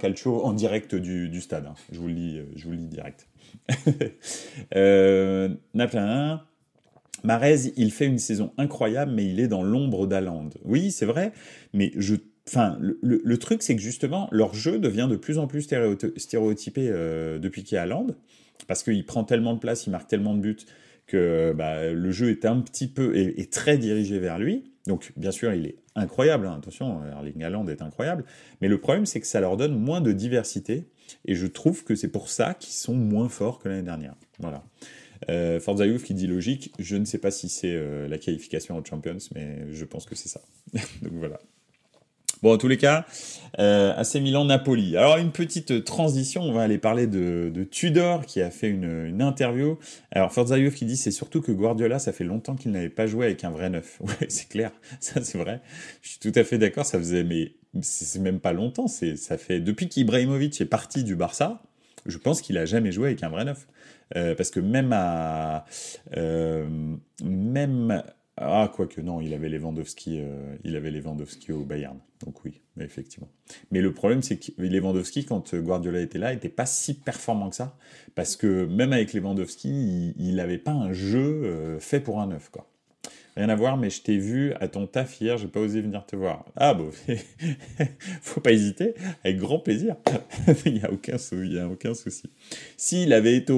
Calcio 0.01 0.45
en 0.45 0.53
direct 0.53 0.95
du, 0.95 1.41
stade. 1.41 1.67
Hein. 1.67 1.75
Je, 1.93 2.01
vous 2.01 2.09
le 2.09 2.15
dis, 2.15 2.41
je 2.57 2.65
vous 2.65 2.73
le 2.73 2.79
direct. 2.79 3.29
euh, 4.75 5.49
Naples 5.75 5.99
Marez, 7.23 7.73
il 7.77 7.91
fait 7.91 8.07
une 8.07 8.19
saison 8.19 8.53
incroyable, 8.59 9.13
mais 9.13 9.25
il 9.25 9.41
est 9.41 9.49
dans 9.49 9.63
l'ombre 9.63 10.07
d'Aland. 10.07 10.51
Oui, 10.65 10.91
c'est 10.91 11.07
vrai, 11.07 11.33
mais 11.73 11.93
je 11.97 12.17
Enfin, 12.47 12.77
le, 12.79 13.39
truc, 13.39 13.63
c'est 13.63 13.75
que 13.75 13.81
justement, 13.81 14.29
leur 14.31 14.53
jeu 14.53 14.79
devient 14.79 15.09
de 15.11 15.17
plus 15.17 15.39
en 15.39 15.47
plus 15.47 15.63
stéréotypé 15.63 16.89
euh, 16.91 17.39
depuis 17.39 17.65
qu'il 17.65 17.79
est 17.79 17.81
à 17.81 17.87
Land, 17.87 18.09
parce 18.69 18.83
qu'il 18.83 19.03
prend 19.07 19.25
tellement 19.25 19.55
de 19.55 19.59
place, 19.59 19.87
il 19.87 19.91
marque 19.91 20.09
tellement 20.09 20.35
de 20.35 20.41
buts, 20.41 20.59
que 21.07 21.53
bah, 21.57 21.93
le 21.93 22.11
jeu 22.11 22.31
est 22.31 22.45
un 22.45 22.61
petit 22.61 22.89
peu, 22.89 23.17
est 23.17 23.53
très 23.53 23.79
dirigé 23.79 24.19
vers 24.19 24.39
lui. 24.39 24.73
Donc, 24.87 25.13
bien 25.17 25.31
sûr, 25.31 25.53
il 25.55 25.67
est 25.67 25.77
incroyable. 25.95 26.47
Hein. 26.47 26.57
Attention, 26.59 27.05
Erling 27.07 27.43
Haaland 27.43 27.67
est 27.69 27.83
incroyable. 27.83 28.25
Mais 28.61 28.69
le 28.69 28.79
problème, 28.79 29.07
c'est 29.07 29.21
que 29.21 29.27
ça 29.27 29.41
leur 29.41 29.57
donne 29.57 29.79
moins 29.79 30.01
de 30.01 30.13
diversité. 30.13 30.87
Et 31.25 31.35
je 31.35 31.47
trouve 31.47 31.85
que 31.85 31.95
c'est 31.95 32.09
pour 32.09 32.29
ça 32.29 32.55
qu'ils 32.55 32.75
sont 32.75 32.95
moins 32.95 33.29
forts 33.29 33.59
que 33.59 33.69
l'année 33.69 33.83
dernière. 33.83 34.15
Voilà. 34.39 34.65
Euh, 35.31 35.61
Forza 35.61 35.87
Youth 35.87 36.03
qui 36.03 36.15
dit 36.15 36.27
logique. 36.27 36.73
Je 36.79 36.97
ne 36.97 37.05
sais 37.05 37.19
pas 37.19 37.31
si 37.31 37.49
c'est 37.49 37.75
euh, 37.75 38.09
la 38.09 38.19
qualification 38.19 38.77
aux 38.77 38.85
Champions, 38.85 39.19
mais 39.35 39.73
je 39.73 39.85
pense 39.85 40.05
que 40.05 40.15
c'est 40.15 40.29
ça. 40.29 40.41
Donc 41.03 41.13
voilà. 41.13 41.39
Bon, 42.45 42.53
en 42.53 42.59
tous 42.59 42.69
les 42.69 42.77
cas, 42.77 43.07
euh, 43.59 43.95
AC 43.97 44.17
Milan-Napoli. 44.17 44.99
Alors, 44.99 45.17
une 45.17 45.33
petite 45.33 45.83
transition, 45.83 46.43
on 46.43 46.53
va 46.53 46.61
aller 46.61 46.77
parler 46.77 47.07
de, 47.07 47.67
Tudor 47.71 48.27
qui 48.27 48.43
a 48.43 48.51
fait 48.51 48.69
une, 48.69 49.23
interview. 49.23 49.79
Alors, 50.11 50.31
Forza 50.31 50.61
qui 50.69 50.85
dit 50.85 50.99
c'est 50.99 51.11
surtout 51.11 51.41
que 51.41 51.53
Guardiola, 51.53 51.99
ça 51.99 52.13
fait 52.13 52.23
longtemps 52.25 52.55
qu'il 52.55 52.73
n'avait 52.73 52.91
pas 52.91 53.07
joué 53.07 53.25
avec 53.25 53.45
un 53.45 53.51
vrai 53.51 53.71
neuf. 53.71 53.99
Ouais, 54.03 54.27
c'est 54.29 54.51
clair, 54.51 54.73
ça 55.01 55.25
c'est 55.25 55.39
vrai. 55.39 55.63
Je 56.03 56.11
suis 56.11 56.19
tout 56.19 56.33
à 56.35 56.45
fait 56.45 56.59
d'accord, 56.59 56.85
ça 56.85 56.99
faisait, 56.99 57.25
mais 57.25 57.55
c'est 57.81 58.21
même 58.21 58.41
pas 58.41 58.53
longtemps, 58.53 58.89
c'est 58.89 59.17
ça 59.17 59.39
fait 59.39 59.61
depuis 59.61 59.89
qu'Ibrahimovic 59.89 60.61
est 60.61 60.67
parti 60.67 61.03
du 61.03 61.17
Barça, 61.17 61.63
je 62.05 62.19
pense 62.19 62.43
qu'il 62.43 62.59
a 62.59 62.67
jamais 62.67 62.93
joué 62.93 63.07
avec 63.07 63.23
un 63.23 63.31
vrai 63.31 63.47
neuf. 63.47 63.67
Euh, 64.17 64.35
parce 64.35 64.51
que 64.51 64.61
même 64.61 64.93
à 64.93 65.65
euh, 66.19 66.69
même 67.25 68.03
ah, 68.37 68.71
quoique 68.75 69.01
non, 69.01 69.21
il 69.21 69.33
avait 69.33 69.49
Lewandowski, 69.49 70.19
euh, 70.21 70.57
il 70.65 70.75
avait 70.75 70.93
au 71.51 71.65
Bayern. 71.65 71.99
Donc 72.25 72.45
oui, 72.45 72.63
effectivement. 72.81 73.29
Mais 73.71 73.81
le 73.81 73.93
problème, 73.93 74.23
c'est 74.23 74.39
que 74.39 74.51
Lewandowski, 74.59 75.25
quand 75.25 75.55
Guardiola 75.55 76.01
était 76.01 76.19
là, 76.19 76.33
n'était 76.33 76.49
pas 76.49 76.67
si 76.67 76.95
performant 76.95 77.51
que 77.51 77.57
ça. 77.57 77.77
Parce 78.17 78.35
que 78.35 78.67
même 78.67 78.93
avec 78.93 79.13
Lewandowski, 79.13 80.15
il 80.19 80.35
n'avait 80.35 80.59
pas 80.59 80.73
un 80.73 80.93
jeu 80.93 81.45
euh, 81.45 81.79
fait 81.79 82.01
pour 82.01 82.21
un 82.21 82.27
neuf, 82.27 82.51
quoi. 82.51 82.69
Rien 83.37 83.49
à 83.49 83.57
voir, 83.57 83.77
mais 83.77 83.91
je 83.91 84.01
t'ai 84.01 84.17
vu 84.17 84.53
à 84.61 84.69
ton 84.69 84.87
taf 84.87 85.21
hier, 85.21 85.37
j'ai 85.39 85.49
pas 85.49 85.59
osé 85.59 85.81
venir 85.81 86.07
te 86.07 86.15
voir. 86.15 86.45
Ah 86.55 86.73
bon, 86.73 86.91
faut 88.23 88.41
pas 88.41 88.53
hésiter, 88.53 88.95
avec 89.25 89.39
grand 89.39 89.59
plaisir. 89.59 89.97
il 90.67 90.75
n'y 90.75 90.83
a, 90.83 90.93
aucun, 90.93 91.17
a 91.17 91.67
aucun 91.67 91.95
souci. 91.95 92.31
S'il 92.77 93.13
avait 93.13 93.37
été 93.37 93.53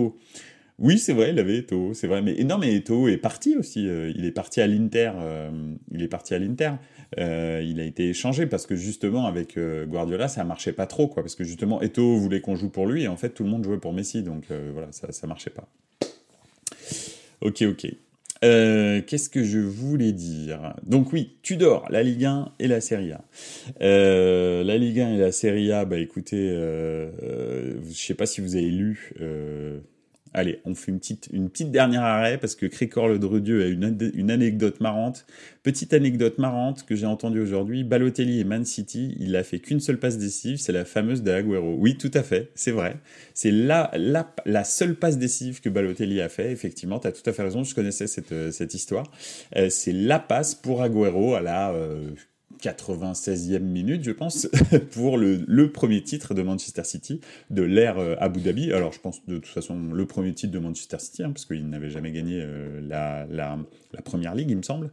oui, 0.79 0.99
c'est 0.99 1.15
vrai, 1.15 1.31
il 1.31 1.39
avait 1.39 1.57
Eto, 1.57 1.95
c'est 1.95 2.07
vrai. 2.07 2.21
Mais 2.21 2.35
non, 2.45 2.59
mais 2.59 2.75
Eto 2.75 3.09
est 3.09 3.17
parti 3.17 3.57
aussi. 3.57 3.89
Euh, 3.89 4.13
il 4.15 4.27
est 4.27 4.31
parti 4.31 4.61
à 4.61 4.67
l'Inter. 4.67 5.13
Euh, 5.17 5.51
il 5.91 6.03
est 6.03 6.09
parti 6.09 6.35
à 6.35 6.39
l'Inter. 6.39 6.73
Euh, 7.19 7.65
il 7.65 7.81
a 7.81 7.85
été 7.85 8.11
échangé 8.11 8.47
parce 8.47 8.67
que 8.67 8.77
justement 8.77 9.25
avec 9.27 9.59
Guardiola, 9.59 10.29
ça 10.29 10.45
marchait 10.45 10.73
pas 10.73 10.87
trop, 10.87 11.09
quoi. 11.09 11.23
Parce 11.23 11.35
que 11.35 11.45
justement, 11.45 11.81
Eto 11.81 12.17
voulait 12.17 12.43
qu'on 12.43 12.57
joue 12.57 12.69
pour 12.69 12.87
lui 12.87 13.05
et 13.05 13.09
en 13.09 13.17
fait, 13.17 13.31
tout 13.31 13.43
le 13.43 13.49
monde 13.49 13.65
jouait 13.65 13.79
pour 13.79 13.95
Messi, 13.95 14.23
donc 14.23 14.45
voilà, 14.73 14.89
ça, 14.91 15.13
ça 15.13 15.27
marchait 15.27 15.51
pas. 15.51 15.67
Ok, 17.41 17.63
ok. 17.63 17.87
Qu'est-ce 18.43 19.31
que 19.31 19.45
je 19.45 19.61
voulais 19.61 20.13
dire? 20.13 20.75
Donc 20.83 21.11
oui, 21.13 21.39
Tudor, 21.41 21.87
la 21.89 22.03
Ligue 22.03 22.27
1 22.27 22.53
et 22.59 22.69
la 22.69 22.83
Serie 22.83 23.13
A. 23.13 23.25
la 23.81 24.77
Ligue 24.77 25.01
1 25.01 25.15
et 25.15 25.19
la 25.19 25.33
Serie 25.33 25.73
A, 25.73 25.87
bah 25.87 25.99
écoutez, 25.99 26.51
je 26.51 27.77
sais 27.95 28.15
pas 28.15 28.27
si 28.27 28.43
vous 28.43 28.57
avez 28.57 28.71
lu 28.71 29.15
Allez, 30.37 30.61
on 30.67 30.75
fait 30.75 30.93
une 30.93 30.99
petite, 30.99 31.31
une 31.33 31.49
petite 31.49 31.71
dernière 31.71 32.03
arrêt 32.03 32.37
parce 32.37 32.55
que 32.55 32.67
Cricor 32.67 33.09
le 33.09 33.19
Dredieu 33.19 33.63
a 33.63 33.69
une, 33.69 34.13
une 34.15 34.31
anecdote 34.31 34.81
marrante. 34.81 35.25
Petite 35.63 35.95
anecdote 35.95 36.37
marrante 36.37 36.85
que 36.85 36.95
j'ai 36.95 37.07
entendue 37.07 37.41
aujourd'hui. 37.41 37.85
Balotelli 37.85 38.41
et 38.41 38.45
Man 38.45 38.67
City, 38.67 39.17
il 39.19 39.35
a 39.35 39.43
fait 39.43 39.61
qu'une 39.61 39.81
seule 39.81 39.99
passe 39.99 40.19
décisive, 40.19 40.59
c'est 40.59 40.73
la 40.73 40.85
fameuse 40.85 41.23
de. 41.23 41.41
Oui, 41.41 41.97
tout 41.97 42.11
à 42.13 42.23
fait, 42.23 42.51
c'est 42.55 42.71
vrai. 42.71 42.99
C'est 43.33 43.51
la, 43.51 43.91
la, 43.95 44.31
la 44.45 44.65
seule 44.65 44.95
passe 44.95 45.17
décisive 45.17 45.63
que 45.63 45.71
Balotelli 45.71 46.21
a 46.21 46.29
fait. 46.29 46.53
Effectivement, 46.53 46.99
tu 46.99 47.09
as 47.09 47.13
tout 47.13 47.23
à 47.25 47.33
fait 47.33 47.43
raison, 47.43 47.65
je 47.65 47.75
connaissais 47.75 48.07
cette, 48.07 48.33
euh, 48.33 48.51
cette 48.51 48.75
histoire. 48.75 49.11
Euh, 49.57 49.71
c'est 49.71 49.93
la 49.93 50.19
passe 50.19 50.55
pour 50.55 50.83
Agüero 50.83 51.35
à 51.35 51.41
la 51.41 51.71
euh, 51.73 52.11
96e 52.61 53.61
minute, 53.61 54.05
je 54.05 54.11
pense, 54.11 54.49
pour 54.93 55.19
le, 55.19 55.71
premier 55.73 56.03
titre 56.03 56.35
de 56.35 56.43
Manchester 56.43 56.85
City 56.85 57.21
de 57.51 57.63
l'ère 57.63 57.99
euh, 57.99 58.15
Abu 58.19 58.41
Dhabi. 58.41 58.73
Alors, 58.73 58.93
je 58.93 59.01
pense 59.01 59.25
de 59.27 59.37
toute 59.37 59.47
façon 59.47 59.79
le 59.93 60.07
premier 60.07 60.33
titre 60.33 60.53
de 60.53 60.59
Manchester 60.59 60.99
City, 60.99 61.23
hein, 61.23 61.31
parce 61.33 61.45
qu'il 61.45 61.69
n'avait 61.69 61.91
jamais 61.91 62.13
gagné 62.13 62.41
euh, 62.43 62.81
la, 62.83 63.59
première 64.03 64.35
ligue, 64.35 64.51
il 64.51 64.57
me 64.57 64.63
semble. 64.63 64.91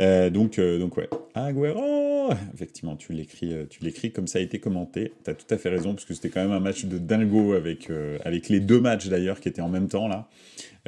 Euh, 0.00 0.30
donc, 0.30 0.60
donc 0.60 0.96
ouais, 0.96 1.08
Aguero 1.34 2.30
Effectivement, 2.54 2.96
tu 2.96 3.12
l'écris, 3.12 3.54
tu 3.68 3.82
l'écris 3.82 4.12
comme 4.12 4.26
ça 4.26 4.38
a 4.38 4.42
été 4.42 4.58
commenté. 4.58 5.12
Tu 5.24 5.30
as 5.30 5.34
tout 5.34 5.52
à 5.52 5.58
fait 5.58 5.68
raison, 5.68 5.94
parce 5.94 6.04
que 6.04 6.14
c'était 6.14 6.28
quand 6.28 6.42
même 6.42 6.52
un 6.52 6.60
match 6.60 6.84
de 6.84 6.98
dingo 6.98 7.54
avec, 7.54 7.88
avec 8.24 8.48
les 8.48 8.60
deux 8.60 8.80
matchs 8.80 9.08
d'ailleurs 9.08 9.40
qui 9.40 9.48
étaient 9.48 9.62
en 9.62 9.68
même 9.68 9.88
temps 9.88 10.08
là. 10.08 10.28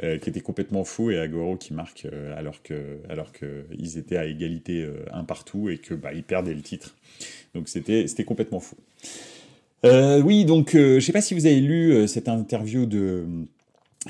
Euh, 0.01 0.17
qui 0.17 0.27
était 0.27 0.39
complètement 0.39 0.83
fou, 0.83 1.11
et 1.11 1.19
Agoro 1.19 1.55
qui 1.55 1.71
marque 1.71 2.07
euh, 2.11 2.35
alors 2.35 2.63
que 2.63 2.97
alors 3.09 3.31
qu'ils 3.31 3.99
étaient 3.99 4.17
à 4.17 4.25
égalité 4.25 4.81
euh, 4.81 5.05
un 5.11 5.23
partout 5.23 5.69
et 5.69 5.77
que 5.77 5.93
bah, 5.93 6.13
ils 6.15 6.23
perdaient 6.23 6.55
le 6.55 6.63
titre. 6.63 6.95
Donc 7.53 7.69
c'était 7.69 8.07
c'était 8.07 8.23
complètement 8.23 8.59
fou. 8.59 8.75
oui, 9.83 10.45
donc 10.45 10.71
je 10.73 10.99
sais 10.99 11.11
pas 11.11 11.21
si 11.21 11.35
vous 11.35 11.45
avez 11.45 11.59
lu 11.59 12.07
cette 12.07 12.27
interview 12.27 12.87
de 12.87 13.25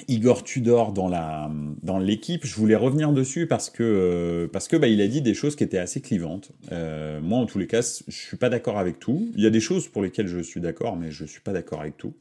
Igor 0.07 0.43
Tudor 0.43 0.91
dans 0.91 1.07
la 1.07 1.51
dans 1.83 1.99
l'équipe, 1.99 2.45
je 2.45 2.55
voulais 2.55 2.75
revenir 2.75 3.11
dessus 3.11 3.47
parce 3.47 3.69
que 3.69 4.49
parce 4.51 4.67
que 4.67 4.75
bah, 4.75 4.87
il 4.87 5.01
a 5.01 5.07
dit 5.07 5.21
des 5.21 5.33
choses 5.33 5.55
qui 5.55 5.63
étaient 5.63 5.77
assez 5.77 6.01
clivantes. 6.01 6.51
Euh, 6.71 7.21
moi, 7.21 7.39
en 7.39 7.45
tous 7.45 7.59
les 7.59 7.67
cas, 7.67 7.81
je 7.81 8.15
suis 8.15 8.37
pas 8.37 8.49
d'accord 8.49 8.79
avec 8.79 8.99
tout. 8.99 9.31
Il 9.35 9.43
y 9.43 9.47
a 9.47 9.49
des 9.49 9.59
choses 9.59 9.87
pour 9.87 10.01
lesquelles 10.01 10.27
je 10.27 10.39
suis 10.39 10.61
d'accord, 10.61 10.95
mais 10.95 11.11
je 11.11 11.25
suis 11.25 11.41
pas 11.41 11.53
d'accord 11.53 11.81
avec 11.81 11.97
tout. 11.97 12.13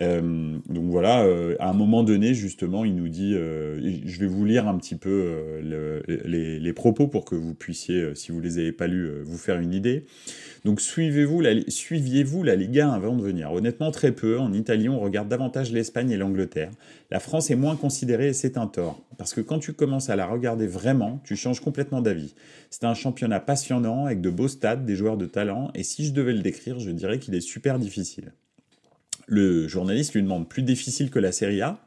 Euh, 0.00 0.58
donc 0.68 0.84
voilà, 0.90 1.22
euh, 1.24 1.56
à 1.60 1.70
un 1.70 1.72
moment 1.72 2.02
donné, 2.02 2.34
justement, 2.34 2.84
il 2.84 2.94
nous 2.94 3.08
dit, 3.08 3.34
euh, 3.34 3.78
je 4.04 4.20
vais 4.20 4.26
vous 4.26 4.44
lire 4.44 4.66
un 4.66 4.76
petit 4.76 4.96
peu 4.96 5.60
le, 5.62 6.02
les, 6.06 6.58
les, 6.58 6.72
propos 6.72 7.06
pour 7.06 7.24
que 7.24 7.34
vous 7.34 7.54
puissiez, 7.54 8.14
si 8.14 8.32
vous 8.32 8.40
les 8.40 8.58
avez 8.58 8.72
pas 8.72 8.86
lus, 8.86 9.22
vous 9.22 9.38
faire 9.38 9.60
une 9.60 9.72
idée. 9.72 10.04
Donc 10.64 10.80
suivez-vous 10.80 11.40
la, 11.40 11.52
suiviez-vous 11.68 12.42
la 12.42 12.56
Liga 12.56 12.92
avant 12.92 13.14
de 13.14 13.22
venir? 13.22 13.52
Honnêtement, 13.52 13.90
très 13.90 14.12
peu. 14.12 14.38
En 14.38 14.52
Italie, 14.52 14.88
on 14.88 14.98
regarde 14.98 15.28
davantage 15.28 15.72
l'Espagne 15.72 16.10
et 16.10 16.16
l'Angleterre. 16.16 16.70
la 17.10 17.20
France 17.20 17.50
est 17.50 17.56
moins 17.56 17.76
considérée 17.76 18.28
et 18.28 18.32
c'est 18.32 18.56
un 18.56 18.66
tort. 18.66 19.00
Parce 19.18 19.34
que 19.34 19.40
quand 19.40 19.58
tu 19.58 19.72
commences 19.74 20.10
à 20.10 20.16
la 20.16 20.26
regarder 20.26 20.66
vraiment, 20.66 21.20
tu 21.24 21.36
changes 21.36 21.60
complètement 21.60 22.00
d'avis. 22.00 22.34
C'est 22.70 22.84
un 22.84 22.94
championnat 22.94 23.40
passionnant 23.40 24.06
avec 24.06 24.20
de 24.20 24.30
beaux 24.30 24.48
stades, 24.48 24.84
des 24.84 24.96
joueurs 24.96 25.16
de 25.16 25.26
talent, 25.26 25.70
et 25.74 25.84
si 25.84 26.04
je 26.06 26.12
devais 26.12 26.32
le 26.32 26.40
décrire, 26.40 26.80
je 26.80 26.90
dirais 26.90 27.18
qu'il 27.18 27.34
est 27.34 27.40
super 27.40 27.78
difficile. 27.78 28.32
Le 29.26 29.68
journaliste 29.68 30.14
lui 30.14 30.22
demande 30.22 30.48
plus 30.48 30.62
difficile 30.62 31.10
que 31.10 31.18
la 31.18 31.32
Serie 31.32 31.62
A. 31.62 31.78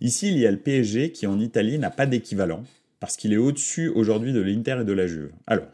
Ici, 0.00 0.28
il 0.28 0.38
y 0.38 0.46
a 0.46 0.50
le 0.50 0.58
PSG 0.58 1.12
qui 1.12 1.26
en 1.26 1.38
Italie 1.40 1.78
n'a 1.78 1.90
pas 1.90 2.06
d'équivalent, 2.06 2.64
parce 3.00 3.16
qu'il 3.16 3.32
est 3.32 3.38
au-dessus 3.38 3.88
aujourd'hui 3.88 4.32
de 4.32 4.40
l'Inter 4.40 4.78
et 4.80 4.84
de 4.84 4.92
la 4.92 5.06
Juve. 5.06 5.30
Alors, 5.46 5.66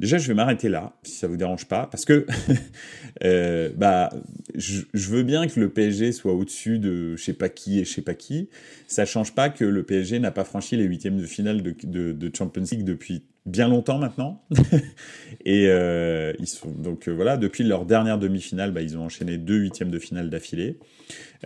Déjà, 0.00 0.18
je 0.18 0.26
vais 0.26 0.34
m'arrêter 0.34 0.68
là, 0.68 0.92
si 1.04 1.12
ça 1.12 1.28
vous 1.28 1.36
dérange 1.36 1.66
pas, 1.66 1.86
parce 1.86 2.04
que 2.04 2.26
euh, 3.24 3.70
bah, 3.76 4.10
je, 4.54 4.82
veux 4.92 5.22
bien 5.22 5.46
que 5.46 5.60
le 5.60 5.68
PSG 5.68 6.10
soit 6.12 6.32
au-dessus 6.32 6.80
de 6.80 7.14
je 7.16 7.22
sais 7.22 7.32
pas 7.32 7.48
qui 7.48 7.78
et 7.78 7.84
je 7.84 7.92
sais 7.92 8.02
pas 8.02 8.14
qui. 8.14 8.48
Ça 8.88 9.06
change 9.06 9.34
pas 9.34 9.50
que 9.50 9.64
le 9.64 9.82
PSG 9.84 10.18
n'a 10.18 10.32
pas 10.32 10.44
franchi 10.44 10.76
les 10.76 10.84
huitièmes 10.84 11.18
de 11.18 11.26
finale 11.26 11.62
de, 11.62 12.12
de 12.12 12.36
Champions 12.36 12.64
League 12.70 12.84
depuis 12.84 13.22
bien 13.46 13.68
longtemps 13.68 13.98
maintenant. 13.98 14.42
et 15.44 15.66
euh, 15.68 16.32
ils 16.38 16.46
sont 16.46 16.70
donc 16.70 17.08
euh, 17.08 17.12
voilà, 17.12 17.36
depuis 17.36 17.64
leur 17.64 17.84
dernière 17.84 18.18
demi-finale, 18.18 18.72
bah, 18.72 18.80
ils 18.80 18.96
ont 18.96 19.04
enchaîné 19.04 19.36
deux 19.36 19.58
huitièmes 19.58 19.90
de 19.90 19.98
finale 19.98 20.30
d'affilée. 20.30 20.78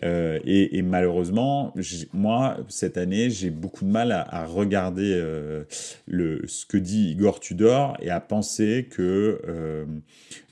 Euh, 0.05 0.39
et, 0.45 0.81
malheureusement, 0.83 1.75
moi 2.13 2.59
cette 2.69 2.97
année, 2.97 3.31
j'ai 3.31 3.51
beaucoup 3.51 3.85
de 3.85 3.91
mal 3.91 4.13
à, 4.13 4.23
à 4.33 4.45
regarder 4.45 5.21
le 6.07 6.43
ce 6.47 6.67
que 6.67 6.77
dit 6.77 7.11
Igor 7.11 7.41
Tudor 7.41 7.97
et 8.01 8.11
à 8.11 8.21
penser 8.21 8.87
que 8.89 9.41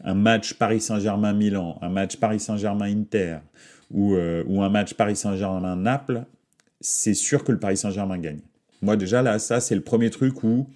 un 0.02 0.14
match 0.14 0.54
Paris 0.54 0.80
Saint-Germain-Milan, 0.80 1.78
un 1.80 1.90
match 1.90 2.16
Paris 2.16 2.40
Saint-Germain-Inter 2.40 3.38
ou, 3.92 4.16
ou 4.16 4.62
un 4.62 4.68
match 4.68 4.94
Paris 4.94 5.14
Saint-Germain-Naples, 5.14 6.24
c'est 6.80 7.14
sûr 7.14 7.44
que 7.44 7.52
le 7.52 7.60
Paris 7.60 7.76
Saint-Germain 7.76 8.18
gagne. 8.18 8.40
Moi 8.82 8.96
déjà 8.96 9.22
là, 9.22 9.38
ça 9.38 9.60
c'est 9.60 9.76
le 9.76 9.82
premier 9.82 10.10
truc 10.10 10.42
où 10.42 10.66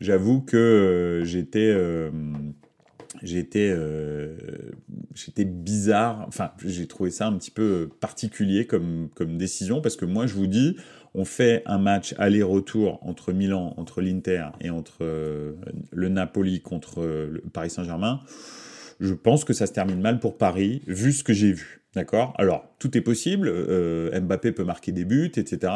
j'avoue 0.00 0.40
que 0.40 0.56
euh, 0.56 1.24
j'étais 1.24 1.70
euh, 1.70 2.10
j'étais 3.22 3.70
euh, 3.74 4.36
j'étais 5.14 5.44
bizarre. 5.44 6.24
Enfin 6.28 6.52
j'ai 6.64 6.86
trouvé 6.86 7.10
ça 7.10 7.26
un 7.26 7.36
petit 7.36 7.50
peu 7.50 7.88
particulier 8.00 8.66
comme 8.66 9.08
comme 9.14 9.38
décision 9.38 9.80
parce 9.80 9.96
que 9.96 10.04
moi 10.04 10.26
je 10.26 10.34
vous 10.34 10.46
dis 10.46 10.76
on 11.14 11.24
fait 11.24 11.62
un 11.66 11.78
match 11.78 12.14
aller-retour 12.18 12.98
entre 13.02 13.32
Milan 13.32 13.74
entre 13.76 14.02
l'Inter 14.02 14.48
et 14.60 14.70
entre 14.70 15.56
le 15.90 16.08
Napoli 16.08 16.60
contre 16.60 17.30
Paris 17.52 17.70
Saint-Germain 17.70 18.20
je 19.00 19.14
pense 19.14 19.44
que 19.44 19.52
ça 19.52 19.66
se 19.66 19.72
termine 19.72 20.00
mal 20.00 20.20
pour 20.20 20.36
Paris 20.36 20.82
vu 20.86 21.12
ce 21.12 21.24
que 21.24 21.32
j'ai 21.32 21.52
vu 21.52 21.82
D'accord? 21.96 22.34
Alors, 22.36 22.68
tout 22.78 22.94
est 22.98 23.00
possible. 23.00 23.48
Euh, 23.48 24.20
Mbappé 24.20 24.52
peut 24.52 24.64
marquer 24.64 24.92
des 24.92 25.06
buts, 25.06 25.32
etc. 25.34 25.72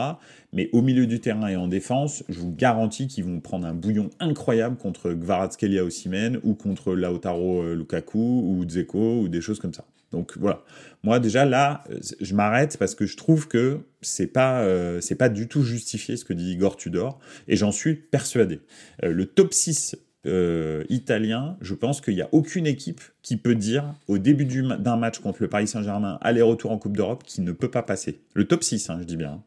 Mais 0.52 0.68
au 0.74 0.82
milieu 0.82 1.06
du 1.06 1.18
terrain 1.18 1.48
et 1.48 1.56
en 1.56 1.66
défense, 1.66 2.24
je 2.28 2.38
vous 2.40 2.54
garantis 2.54 3.06
qu'ils 3.06 3.24
vont 3.24 3.40
prendre 3.40 3.66
un 3.66 3.72
bouillon 3.72 4.10
incroyable 4.20 4.76
contre 4.76 5.12
Gvaratskhelia 5.12 5.82
Osimhen 5.82 6.38
ou 6.44 6.54
contre 6.54 6.94
Lautaro 6.94 7.62
euh, 7.62 7.74
Lukaku 7.74 8.18
ou 8.18 8.66
Dzeko 8.66 9.22
ou 9.22 9.28
des 9.28 9.40
choses 9.40 9.60
comme 9.60 9.72
ça. 9.72 9.86
Donc 10.12 10.36
voilà. 10.38 10.62
Moi 11.04 11.20
déjà 11.20 11.46
là, 11.46 11.84
euh, 11.90 11.98
je 12.20 12.34
m'arrête 12.34 12.76
parce 12.76 12.94
que 12.94 13.06
je 13.06 13.16
trouve 13.16 13.48
que 13.48 13.78
c'est 14.02 14.26
pas 14.26 14.62
c'est 15.00 15.14
pas 15.14 15.30
du 15.30 15.48
tout 15.48 15.62
justifié 15.62 16.18
ce 16.18 16.26
que 16.26 16.34
dit 16.34 16.52
Igor 16.52 16.76
Tudor 16.76 17.18
et 17.48 17.56
j'en 17.56 17.72
suis 17.72 17.94
persuadé. 17.94 18.60
le 19.02 19.24
top 19.24 19.54
6 19.54 19.96
euh, 20.26 20.84
italien, 20.90 21.56
je 21.62 21.72
pense 21.72 22.02
qu'il 22.02 22.14
n'y 22.14 22.20
a 22.20 22.28
aucune 22.32 22.66
équipe 22.66 23.00
qui 23.22 23.38
peut 23.38 23.54
dire 23.54 23.94
au 24.06 24.18
début 24.18 24.44
d'un 24.44 24.96
match 24.96 25.18
contre 25.20 25.38
le 25.40 25.48
Paris 25.48 25.66
Saint-Germain, 25.66 26.18
aller-retour 26.20 26.70
en 26.72 26.78
Coupe 26.78 26.96
d'Europe, 26.96 27.24
qui 27.24 27.40
ne 27.40 27.52
peut 27.52 27.70
pas 27.70 27.82
passer. 27.82 28.20
Le 28.34 28.44
top 28.44 28.62
6, 28.62 28.90
hein, 28.90 28.98
je 29.00 29.04
dis 29.04 29.16
bien. 29.16 29.42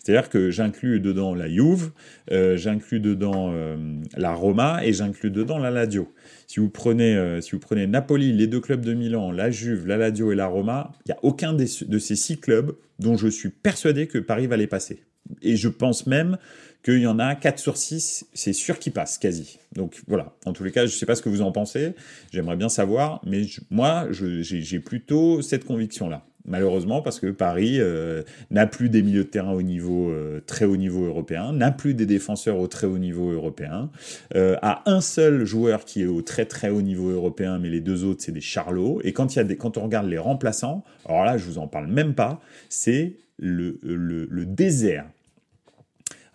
C'est-à-dire 0.00 0.28
que 0.28 0.50
j'inclus 0.50 1.00
dedans 1.00 1.34
la 1.34 1.48
Juve, 1.48 1.90
euh, 2.30 2.56
j'inclus 2.56 3.00
dedans 3.00 3.50
euh, 3.52 3.76
la 4.16 4.32
Roma 4.32 4.80
et 4.84 4.92
j'inclus 4.92 5.30
dedans 5.30 5.58
la 5.58 5.70
Lazio. 5.70 6.12
Si 6.46 6.60
vous 6.60 6.70
prenez, 6.70 7.40
si 7.40 7.52
vous 7.52 7.58
prenez 7.58 7.86
Napoli, 7.86 8.32
les 8.32 8.46
deux 8.46 8.60
clubs 8.60 8.84
de 8.84 8.94
Milan, 8.94 9.32
la 9.32 9.50
Juve, 9.50 9.86
la 9.86 9.96
Lazio 9.96 10.30
et 10.32 10.36
la 10.36 10.46
Roma, 10.46 10.92
il 11.06 11.10
n'y 11.10 11.14
a 11.14 11.18
aucun 11.22 11.52
de 11.52 11.66
ces 11.66 12.16
six 12.16 12.38
clubs 12.38 12.74
dont 12.98 13.16
je 13.16 13.28
suis 13.28 13.50
persuadé 13.50 14.06
que 14.06 14.18
Paris 14.18 14.46
va 14.46 14.56
les 14.56 14.68
passer. 14.68 15.02
Et 15.42 15.56
je 15.56 15.68
pense 15.68 16.06
même 16.06 16.38
qu'il 16.86 17.00
y 17.00 17.06
en 17.08 17.18
a 17.18 17.34
4 17.34 17.58
sur 17.58 17.76
6, 17.76 18.26
c'est 18.32 18.52
sûr 18.52 18.78
qu'ils 18.78 18.92
passent 18.92 19.18
quasi. 19.18 19.58
Donc 19.74 20.00
voilà, 20.06 20.32
en 20.44 20.52
tous 20.52 20.62
les 20.62 20.70
cas, 20.70 20.86
je 20.86 20.94
ne 20.94 20.96
sais 20.96 21.04
pas 21.04 21.16
ce 21.16 21.22
que 21.22 21.28
vous 21.28 21.42
en 21.42 21.50
pensez, 21.50 21.94
j'aimerais 22.32 22.54
bien 22.54 22.68
savoir, 22.68 23.20
mais 23.26 23.42
moi, 23.70 24.06
j'ai 24.12 24.78
plutôt 24.78 25.42
cette 25.42 25.64
conviction-là. 25.64 26.24
Malheureusement, 26.48 27.02
parce 27.02 27.18
que 27.18 27.26
Paris 27.26 27.80
euh, 27.80 28.22
n'a 28.52 28.68
plus 28.68 28.88
des 28.88 29.02
milieux 29.02 29.24
de 29.24 29.28
terrain 29.28 29.50
au 29.50 29.62
niveau 29.62 30.10
euh, 30.10 30.40
très 30.46 30.64
haut 30.64 30.76
niveau 30.76 31.04
européen, 31.04 31.52
n'a 31.52 31.72
plus 31.72 31.92
des 31.92 32.06
défenseurs 32.06 32.60
au 32.60 32.68
très 32.68 32.86
haut 32.86 32.98
niveau 32.98 33.32
européen, 33.32 33.90
euh, 34.36 34.54
a 34.62 34.88
un 34.88 35.00
seul 35.00 35.44
joueur 35.44 35.84
qui 35.84 36.02
est 36.02 36.06
au 36.06 36.22
très 36.22 36.44
très 36.44 36.68
haut 36.70 36.82
niveau 36.82 37.10
européen, 37.10 37.58
mais 37.58 37.68
les 37.68 37.80
deux 37.80 38.04
autres 38.04 38.22
c'est 38.22 38.30
des 38.30 38.40
charlots. 38.40 39.00
Et 39.02 39.12
quand, 39.12 39.34
y 39.34 39.40
a 39.40 39.44
des, 39.44 39.56
quand 39.56 39.76
on 39.76 39.82
regarde 39.82 40.06
les 40.06 40.18
remplaçants, 40.18 40.84
alors 41.04 41.24
là 41.24 41.36
je 41.36 41.44
vous 41.46 41.58
en 41.58 41.66
parle 41.66 41.88
même 41.88 42.14
pas, 42.14 42.40
c'est 42.68 43.16
le 43.38 44.44
désert 44.44 45.06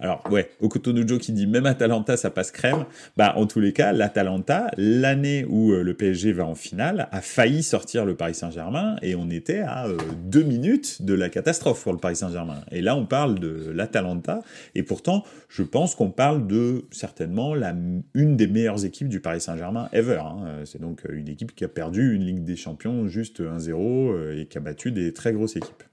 alors 0.02 0.24
ouais, 0.32 0.50
Okotonujo 0.60 1.18
qui 1.18 1.32
dit 1.32 1.48
même 1.48 1.66
Atalanta 1.66 2.18
ça 2.18 2.30
passe 2.30 2.52
crème. 2.52 2.86
Bah 3.18 3.34
en 3.38 3.46
tous 3.46 3.60
les 3.60 3.74
cas, 3.74 3.94
l'Atalanta, 3.94 4.72
l'année 4.78 5.46
où 5.48 5.72
euh, 5.72 5.84
le 5.84 5.94
PSG 5.94 6.32
va 6.34 6.46
en 6.46 6.56
finale, 6.56 7.08
a 7.12 7.22
failli 7.22 7.64
sortir 7.64 8.06
le 8.06 8.16
Paris 8.16 8.36
Saint-Germain 8.36 8.96
et 9.02 9.16
on 9.16 9.30
était 9.30 9.60
à 9.60 9.88
euh, 9.88 9.98
deux 10.26 10.44
minutes 10.44 11.04
de 11.04 11.14
la 11.14 11.30
catastrophe 11.30 11.84
pour 11.84 11.94
le 11.94 12.00
Paris 12.00 12.16
Saint-Germain. 12.16 12.62
Et 12.72 12.82
là 12.82 12.96
on 12.96 13.06
parle 13.06 13.40
de 13.40 13.72
l'Atalanta 13.74 14.42
et 14.76 14.84
pourtant 14.84 15.24
je 15.50 15.64
pense 15.64 15.96
qu'on 15.96 16.12
parle 16.12 16.48
de 16.48 16.86
certainement 16.92 17.54
la 17.54 17.76
une 18.14 18.36
des 18.36 18.48
meilleures 18.48 18.86
équipes 18.86 19.10
du 19.10 19.20
Paris 19.20 19.42
Saint-Germain 19.42 19.90
ever. 19.94 20.22
Hein. 20.24 20.62
C'est 20.66 20.82
donc 20.82 21.04
une 21.10 21.28
équipe 21.28 21.56
qui 21.56 21.64
a 21.64 21.68
perdu 21.68 22.14
une 22.14 22.26
Ligue 22.26 22.44
des 22.44 22.56
Champions 22.56 23.08
juste 23.08 23.42
1-0 23.42 23.72
euh, 23.72 24.40
et 24.40 24.46
qui 24.46 24.58
a 24.58 24.62
battu 24.62 24.92
des 24.92 25.14
très 25.14 25.34
grosses 25.34 25.56
équipes. 25.56 25.84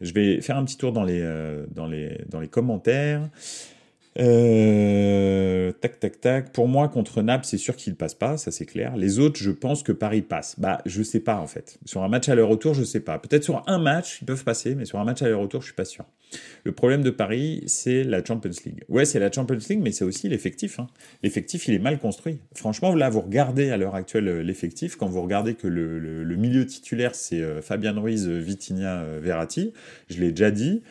Je 0.00 0.12
vais 0.12 0.40
faire 0.40 0.56
un 0.56 0.64
petit 0.64 0.76
tour 0.76 0.92
dans 0.92 1.04
les, 1.04 1.20
euh, 1.22 1.66
dans 1.70 1.86
les, 1.86 2.20
dans 2.28 2.40
les 2.40 2.48
commentaires. 2.48 3.28
Euh, 4.20 5.72
tac, 5.80 6.00
tac, 6.00 6.20
tac. 6.20 6.52
Pour 6.52 6.66
moi, 6.66 6.88
contre 6.88 7.22
Naples, 7.22 7.44
c'est 7.44 7.58
sûr 7.58 7.76
qu'il 7.76 7.94
passe 7.94 8.14
pas, 8.14 8.36
ça 8.36 8.50
c'est 8.50 8.66
clair. 8.66 8.96
Les 8.96 9.20
autres, 9.20 9.40
je 9.40 9.50
pense 9.50 9.82
que 9.82 9.92
Paris 9.92 10.22
passe. 10.22 10.58
Bah, 10.58 10.80
je 10.86 11.02
sais 11.02 11.20
pas 11.20 11.36
en 11.36 11.46
fait. 11.46 11.78
Sur 11.84 12.02
un 12.02 12.08
match 12.08 12.28
à 12.28 12.34
leur 12.34 12.48
retour, 12.48 12.74
je 12.74 12.82
sais 12.82 13.00
pas. 13.00 13.18
Peut-être 13.18 13.44
sur 13.44 13.62
un 13.68 13.78
match, 13.78 14.18
ils 14.20 14.24
peuvent 14.24 14.42
passer, 14.42 14.74
mais 14.74 14.84
sur 14.84 14.98
un 14.98 15.04
match 15.04 15.22
à 15.22 15.28
leur 15.28 15.40
retour, 15.40 15.60
je 15.60 15.66
suis 15.66 15.74
pas 15.74 15.84
sûr. 15.84 16.04
Le 16.64 16.72
problème 16.72 17.02
de 17.02 17.10
Paris, 17.10 17.62
c'est 17.66 18.02
la 18.02 18.24
Champions 18.24 18.50
League. 18.66 18.82
Ouais, 18.88 19.04
c'est 19.04 19.20
la 19.20 19.30
Champions 19.30 19.58
League, 19.68 19.80
mais 19.80 19.92
c'est 19.92 20.04
aussi 20.04 20.28
l'effectif. 20.28 20.80
Hein. 20.80 20.88
L'effectif, 21.22 21.68
il 21.68 21.74
est 21.74 21.78
mal 21.78 21.98
construit. 21.98 22.40
Franchement, 22.54 22.94
là, 22.94 23.10
vous 23.10 23.20
regardez 23.20 23.70
à 23.70 23.76
l'heure 23.76 23.94
actuelle 23.94 24.28
euh, 24.28 24.42
l'effectif. 24.42 24.96
Quand 24.96 25.06
vous 25.06 25.22
regardez 25.22 25.54
que 25.54 25.68
le, 25.68 26.36
milieu 26.36 26.66
titulaire, 26.66 27.14
c'est 27.14 27.40
euh, 27.40 27.62
Fabien 27.62 27.98
Ruiz, 27.98 28.28
Vitinha, 28.28 29.04
Verratti. 29.20 29.72
Je 30.10 30.20
l'ai 30.20 30.30
déjà 30.30 30.50
dit. 30.50 30.82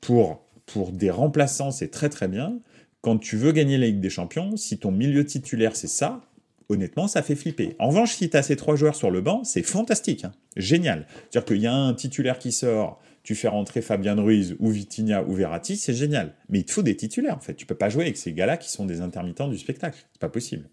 Pour 0.00 0.44
pour 0.72 0.92
des 0.92 1.10
remplaçants, 1.10 1.70
c'est 1.70 1.90
très 1.90 2.08
très 2.08 2.28
bien. 2.28 2.58
Quand 3.00 3.18
tu 3.18 3.36
veux 3.36 3.52
gagner 3.52 3.78
la 3.78 3.86
Ligue 3.86 4.00
des 4.00 4.10
Champions, 4.10 4.56
si 4.56 4.78
ton 4.78 4.90
milieu 4.90 5.24
titulaire 5.24 5.76
c'est 5.76 5.88
ça, 5.88 6.22
honnêtement, 6.68 7.08
ça 7.08 7.22
fait 7.22 7.34
flipper. 7.34 7.74
En 7.78 7.88
revanche, 7.88 8.14
si 8.14 8.30
tu 8.30 8.36
as 8.36 8.42
ces 8.42 8.56
trois 8.56 8.76
joueurs 8.76 8.96
sur 8.96 9.10
le 9.10 9.20
banc, 9.20 9.44
c'est 9.44 9.62
fantastique, 9.62 10.24
hein. 10.24 10.32
génial. 10.56 11.06
C'est-à-dire 11.30 11.44
qu'il 11.44 11.62
y 11.62 11.66
a 11.66 11.74
un 11.74 11.94
titulaire 11.94 12.38
qui 12.38 12.52
sort, 12.52 13.00
tu 13.22 13.34
fais 13.34 13.48
rentrer 13.48 13.82
Fabien 13.82 14.14
Ruiz 14.14 14.56
ou 14.58 14.70
Vitinha 14.70 15.22
ou 15.24 15.34
Verratti, 15.34 15.76
c'est 15.76 15.94
génial. 15.94 16.34
Mais 16.48 16.60
il 16.60 16.64
te 16.64 16.72
faut 16.72 16.82
des 16.82 16.96
titulaires, 16.96 17.36
en 17.36 17.40
fait. 17.40 17.54
Tu 17.54 17.66
peux 17.66 17.74
pas 17.74 17.88
jouer 17.88 18.04
avec 18.04 18.16
ces 18.16 18.32
gars-là 18.32 18.56
qui 18.56 18.70
sont 18.70 18.86
des 18.86 19.00
intermittents 19.00 19.48
du 19.48 19.58
spectacle. 19.58 19.98
C'est 20.12 20.20
pas 20.20 20.28
possible. 20.28 20.68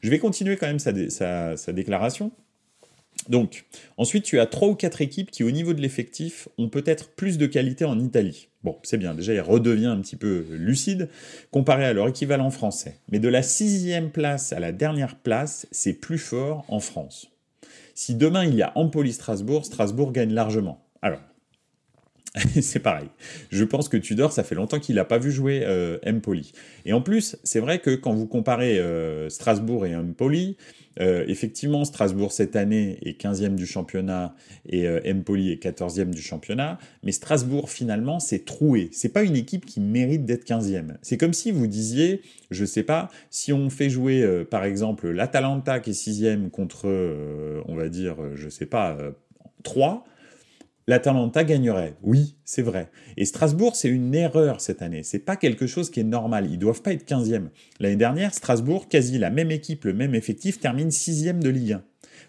Je 0.00 0.10
vais 0.10 0.18
continuer 0.18 0.56
quand 0.56 0.66
même 0.66 0.78
sa, 0.78 1.56
sa 1.56 1.72
déclaration. 1.72 2.32
Donc, 3.28 3.64
ensuite, 3.96 4.24
tu 4.24 4.38
as 4.40 4.46
trois 4.46 4.68
ou 4.68 4.74
quatre 4.74 5.00
équipes 5.00 5.30
qui, 5.30 5.42
au 5.42 5.50
niveau 5.50 5.74
de 5.74 5.80
l'effectif, 5.80 6.48
ont 6.58 6.68
peut-être 6.68 7.10
plus 7.10 7.38
de 7.38 7.46
qualité 7.46 7.84
en 7.84 7.98
Italie. 7.98 8.48
Bon, 8.66 8.76
c'est 8.82 8.98
bien, 8.98 9.14
déjà 9.14 9.32
il 9.32 9.40
redevient 9.40 9.86
un 9.86 10.00
petit 10.00 10.16
peu 10.16 10.44
lucide 10.50 11.08
comparé 11.52 11.84
à 11.84 11.92
leur 11.92 12.08
équivalent 12.08 12.50
français. 12.50 12.98
Mais 13.12 13.20
de 13.20 13.28
la 13.28 13.40
sixième 13.40 14.10
place 14.10 14.52
à 14.52 14.58
la 14.58 14.72
dernière 14.72 15.14
place, 15.14 15.68
c'est 15.70 15.92
plus 15.92 16.18
fort 16.18 16.64
en 16.66 16.80
France. 16.80 17.28
Si 17.94 18.16
demain 18.16 18.44
il 18.44 18.56
y 18.56 18.62
a 18.62 18.72
Empoli-Strasbourg, 18.74 19.64
Strasbourg 19.64 20.10
gagne 20.10 20.32
largement. 20.32 20.84
Alors, 21.00 21.20
c'est 22.60 22.80
pareil. 22.80 23.08
Je 23.50 23.64
pense 23.64 23.88
que 23.88 23.96
Tudor, 23.96 24.32
ça 24.32 24.44
fait 24.44 24.54
longtemps 24.54 24.78
qu'il 24.78 24.96
n'a 24.96 25.04
pas 25.04 25.18
vu 25.18 25.30
jouer 25.30 25.62
euh, 25.64 25.98
Empoli. 26.06 26.52
Et 26.84 26.92
en 26.92 27.00
plus, 27.00 27.36
c'est 27.44 27.60
vrai 27.60 27.78
que 27.78 27.94
quand 27.94 28.12
vous 28.12 28.26
comparez 28.26 28.78
euh, 28.78 29.28
Strasbourg 29.30 29.86
et 29.86 29.96
Empoli, 29.96 30.56
euh, 31.00 31.24
effectivement, 31.28 31.84
Strasbourg 31.84 32.32
cette 32.32 32.56
année 32.56 32.98
est 33.02 33.20
15e 33.20 33.54
du 33.54 33.66
championnat 33.66 34.34
et 34.68 34.86
euh, 34.86 35.00
Empoli 35.06 35.52
est 35.52 35.62
14e 35.62 36.10
du 36.10 36.22
championnat, 36.22 36.78
mais 37.02 37.12
Strasbourg 37.12 37.70
finalement 37.70 38.18
c'est 38.18 38.44
troué. 38.44 38.88
C'est 38.92 39.10
pas 39.10 39.22
une 39.22 39.36
équipe 39.36 39.66
qui 39.66 39.80
mérite 39.80 40.24
d'être 40.24 40.46
15e. 40.46 40.94
C'est 41.02 41.18
comme 41.18 41.34
si 41.34 41.52
vous 41.52 41.66
disiez, 41.66 42.22
je 42.50 42.64
sais 42.64 42.82
pas, 42.82 43.10
si 43.30 43.52
on 43.52 43.68
fait 43.68 43.90
jouer 43.90 44.22
euh, 44.22 44.44
par 44.44 44.64
exemple 44.64 45.10
l'Atalanta 45.10 45.80
qui 45.80 45.90
est 45.90 45.92
6e 45.92 46.50
contre, 46.50 46.86
on 47.66 47.74
va 47.74 47.88
dire, 47.88 48.16
je 48.34 48.48
sais 48.48 48.66
pas, 48.66 48.96
3, 49.64 50.06
l'Atalanta 50.86 51.44
gagnerait. 51.44 51.94
Oui, 52.02 52.36
c'est 52.44 52.62
vrai. 52.62 52.90
Et 53.16 53.24
Strasbourg, 53.24 53.74
c'est 53.76 53.88
une 53.88 54.14
erreur 54.14 54.60
cette 54.60 54.82
année. 54.82 55.02
C'est 55.02 55.18
pas 55.18 55.36
quelque 55.36 55.66
chose 55.66 55.90
qui 55.90 56.00
est 56.00 56.04
normal. 56.04 56.48
Ils 56.50 56.58
doivent 56.58 56.82
pas 56.82 56.92
être 56.92 57.08
15e. 57.08 57.48
L'année 57.80 57.96
dernière, 57.96 58.32
Strasbourg, 58.32 58.88
quasi 58.88 59.18
la 59.18 59.30
même 59.30 59.50
équipe, 59.50 59.84
le 59.84 59.92
même 59.92 60.14
effectif, 60.14 60.60
termine 60.60 60.88
6e 60.88 61.40
de 61.40 61.48
Ligue 61.48 61.72
1. 61.72 61.82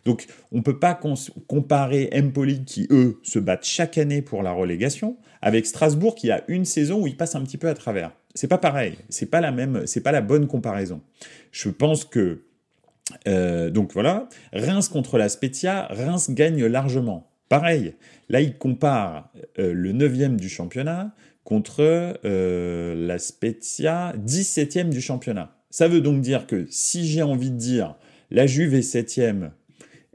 Donc, 0.05 0.25
on 0.51 0.61
peut 0.61 0.79
pas 0.79 0.99
comparer 1.47 2.09
Empoli 2.13 2.63
qui, 2.63 2.87
eux, 2.91 3.19
se 3.23 3.39
battent 3.39 3.65
chaque 3.65 3.97
année 3.97 4.21
pour 4.21 4.41
la 4.41 4.51
relégation, 4.51 5.17
avec 5.41 5.65
Strasbourg 5.65 6.15
qui 6.15 6.31
a 6.31 6.43
une 6.47 6.65
saison 6.65 7.01
où 7.01 7.07
ils 7.07 7.17
passent 7.17 7.35
un 7.35 7.43
petit 7.43 7.57
peu 7.57 7.67
à 7.67 7.73
travers. 7.73 8.11
C'est 8.33 8.47
pas 8.47 8.57
pareil. 8.57 8.97
C'est 9.09 9.25
pas 9.25 9.41
la 9.41 9.51
même, 9.51 9.85
c'est 9.85 10.01
pas 10.01 10.11
la 10.11 10.21
bonne 10.21 10.47
comparaison. 10.47 11.01
Je 11.51 11.69
pense 11.69 12.05
que, 12.05 12.43
euh, 13.27 13.69
donc 13.69 13.93
voilà, 13.93 14.29
Reims 14.53 14.89
contre 14.89 15.17
la 15.17 15.29
Spezia, 15.29 15.87
Reims 15.89 16.29
gagne 16.31 16.65
largement. 16.65 17.26
Pareil, 17.49 17.93
là, 18.29 18.41
il 18.41 18.57
compare 18.57 19.31
euh, 19.59 19.73
le 19.73 19.93
9e 19.93 20.35
du 20.35 20.49
championnat 20.49 21.13
contre 21.43 22.19
euh, 22.25 23.07
la 23.07 23.19
Spezia, 23.19 24.13
17e 24.25 24.89
du 24.89 24.99
championnat. 24.99 25.55
Ça 25.69 25.87
veut 25.87 26.01
donc 26.01 26.21
dire 26.21 26.45
que 26.45 26.65
si 26.69 27.07
j'ai 27.07 27.21
envie 27.21 27.51
de 27.51 27.57
dire 27.57 27.95
la 28.31 28.47
Juve 28.47 28.73
est 28.73 28.93
7e 28.93 29.51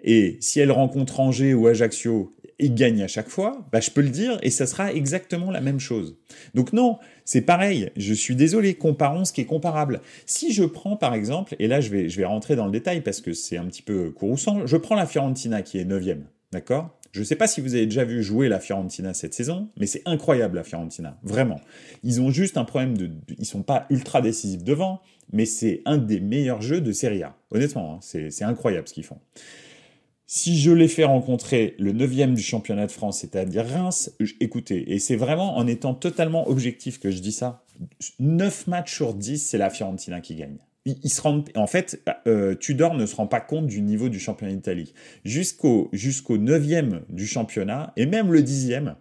et 0.03 0.37
si 0.41 0.61
elle 0.61 0.73
rencontre 0.73 1.21
Angers 1.21 1.55
ou 1.55 1.69
Ajaccio, 1.69 2.33
il 2.59 2.75
gagne 2.75 3.03
à 3.03 3.09
chaque 3.09 3.29
fois, 3.29 3.67
bah, 3.73 3.81
je 3.81 3.91
peux 3.91 4.03
le 4.03 4.11
dire 4.11 4.39
et 4.43 4.51
ça 4.51 4.67
sera 4.67 4.93
exactement 4.93 5.51
la 5.51 5.61
même 5.61 5.81
chose. 5.81 6.19
Donc 6.55 6.73
non, 6.73 6.99
c'est 7.25 7.41
pareil, 7.41 7.91
je 7.97 8.13
suis 8.13 8.37
désolé, 8.37 8.75
comparons 8.75 9.25
ce 9.25 9.33
qui 9.33 9.41
est 9.41 9.47
comparable. 9.47 10.01
Si 10.27 10.53
je 10.53 10.65
prends 10.65 10.97
par 10.97 11.15
exemple, 11.15 11.57
et 11.59 11.67
là 11.67 11.81
je 11.81 11.91
vais, 11.91 12.09
je 12.09 12.17
vais 12.17 12.25
rentrer 12.25 12.57
dans 12.57 12.67
le 12.67 12.73
détail 12.73 13.01
parce 13.01 13.21
que 13.21 13.33
c'est 13.33 13.57
un 13.57 13.65
petit 13.67 13.83
peu 13.83 14.11
courrouçant, 14.11 14.67
je 14.67 14.77
prends 14.77 14.97
la 14.97 15.07
Fiorentina 15.07 15.63
qui 15.63 15.79
est 15.79 15.85
9e, 15.85 16.21
d'accord? 16.53 16.99
Je 17.13 17.21
ne 17.21 17.25
sais 17.25 17.37
pas 17.37 17.47
si 17.47 17.61
vous 17.61 17.75
avez 17.75 17.85
déjà 17.85 18.05
vu 18.05 18.23
jouer 18.23 18.49
la 18.49 18.59
Fiorentina 18.59 19.13
cette 19.13 19.35
saison, 19.35 19.69
mais 19.79 19.87
c'est 19.87 20.03
incroyable 20.07 20.57
la 20.57 20.65
Fiorentina, 20.65 21.19
vraiment. 21.23 21.61
Ils 22.03 22.23
ont 22.23 22.31
juste 22.31 22.57
un 22.57 22.65
problème 22.65 22.97
de, 22.97 23.11
ils 23.39 23.45
sont 23.45 23.63
pas 23.63 23.87
ultra 23.91 24.23
décisifs 24.23 24.65
devant, 24.65 25.03
mais 25.31 25.45
c'est 25.45 25.83
un 25.85 25.99
des 25.99 26.21
meilleurs 26.21 26.63
jeux 26.63 26.81
de 26.81 26.91
Serie 26.91 27.23
A. 27.23 27.37
Honnêtement, 27.51 27.95
hein, 27.95 27.99
c'est 28.01 28.45
incroyable 28.45 28.89
ce 28.89 28.95
qu'ils 28.95 29.05
font. 29.05 29.19
Si 30.27 30.59
je 30.59 30.71
les 30.71 30.89
fais 30.89 31.05
rencontrer 31.05 31.77
le 31.79 31.93
9 31.93 32.33
du 32.33 32.43
championnat 32.43 32.87
de 32.87 32.91
France, 32.91 33.21
c'est-à-dire 33.21 33.67
Reims, 33.67 34.11
écoutez, 34.41 34.95
et 34.95 34.99
c'est 34.99 35.17
vraiment 35.17 35.59
en 35.59 35.67
étant 35.67 35.93
totalement 35.93 36.49
objectif 36.49 36.99
que 36.99 37.11
je 37.11 37.19
dis 37.19 37.33
ça, 37.33 37.63
9 38.21 38.69
matchs 38.69 38.95
sur 38.95 39.13
10, 39.13 39.39
c'est 39.39 39.59
la 39.59 39.69
Fiorentina 39.69 40.23
qui 40.23 40.35
gagne. 40.35 40.57
Ils, 40.85 41.11
se 41.11 41.21
rendent, 41.21 41.49
en 41.55 41.69
fait, 41.69 42.03
bah, 42.05 42.19
euh, 42.27 42.57
Tudor 42.57 42.95
ne 42.95 43.07
se 43.07 43.15
rend 43.15 43.29
pas 43.29 43.41
compte 43.41 43.69
du 43.69 43.83
niveau 43.83 44.09
du 44.09 44.19
championnat 44.19 44.53
d'Italie. 44.53 44.95
Jusqu'au 45.25 45.89
jusqu'au 45.93 46.39
9 46.39 47.09
du 47.09 47.27
championnat, 47.27 47.93
et 47.97 48.07
même 48.07 48.33
le 48.33 48.43
10e, 48.43 48.97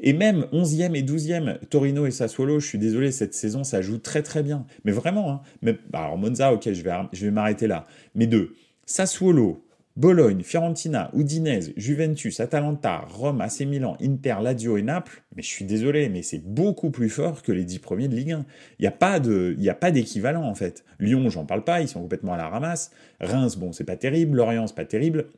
et 0.00 0.12
même 0.14 0.46
11e 0.52 0.94
et 0.94 1.02
12e, 1.02 1.58
Torino 1.68 2.06
et 2.06 2.10
Sassuolo, 2.10 2.58
je 2.58 2.66
suis 2.66 2.78
désolé, 2.78 3.12
cette 3.12 3.34
saison, 3.34 3.64
ça 3.64 3.82
joue 3.82 3.98
très 3.98 4.22
très 4.22 4.42
bien. 4.42 4.64
Mais 4.84 4.92
vraiment, 4.92 5.30
hein, 5.30 5.42
mais, 5.60 5.76
bah, 5.90 6.04
alors 6.04 6.16
Monza, 6.16 6.52
ok, 6.52 6.72
je 6.72 6.82
vais, 6.82 6.92
je 7.12 7.26
vais 7.26 7.30
m'arrêter 7.30 7.66
là. 7.66 7.86
Mais 8.14 8.26
deux, 8.26 8.54
Sassuolo, 8.86 9.65
Bologne, 9.96 10.42
Fiorentina, 10.42 11.10
Udinese, 11.14 11.72
Juventus, 11.76 12.38
Atalanta, 12.40 13.06
Rome, 13.08 13.40
AC 13.40 13.60
Milan, 13.60 13.96
Inter, 14.02 14.36
Lazio 14.42 14.76
et 14.76 14.82
Naples, 14.82 15.22
mais 15.34 15.42
je 15.42 15.48
suis 15.48 15.64
désolé, 15.64 16.10
mais 16.10 16.22
c'est 16.22 16.44
beaucoup 16.44 16.90
plus 16.90 17.08
fort 17.08 17.42
que 17.42 17.50
les 17.50 17.64
dix 17.64 17.78
premiers 17.78 18.08
de 18.08 18.14
Ligue 18.14 18.32
1. 18.32 18.46
Il 18.78 18.82
n'y 18.82 18.86
a 18.86 18.92
pas 18.92 19.20
de, 19.20 19.56
il 19.58 19.70
a 19.70 19.74
pas 19.74 19.90
d'équivalent 19.90 20.44
en 20.44 20.54
fait. 20.54 20.84
Lyon, 21.00 21.30
j'en 21.30 21.46
parle 21.46 21.64
pas, 21.64 21.80
ils 21.80 21.88
sont 21.88 22.02
complètement 22.02 22.34
à 22.34 22.36
la 22.36 22.48
ramasse. 22.48 22.90
Reims, 23.20 23.56
bon, 23.56 23.72
c'est 23.72 23.84
pas 23.84 23.96
terrible. 23.96 24.36
Lorient, 24.36 24.66
c'est 24.66 24.76
pas 24.76 24.84
terrible. 24.84 25.28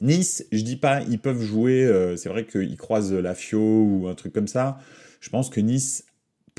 Nice, 0.00 0.46
je 0.52 0.62
dis 0.62 0.76
pas, 0.76 1.02
ils 1.02 1.18
peuvent 1.18 1.42
jouer. 1.42 1.84
Euh, 1.84 2.14
c'est 2.14 2.28
vrai 2.28 2.44
qu'ils 2.44 2.76
croisent 2.76 3.12
la 3.12 3.34
Fio 3.34 3.60
ou 3.60 4.06
un 4.06 4.14
truc 4.14 4.32
comme 4.32 4.46
ça. 4.46 4.78
Je 5.20 5.28
pense 5.30 5.50
que 5.50 5.60
Nice 5.60 6.04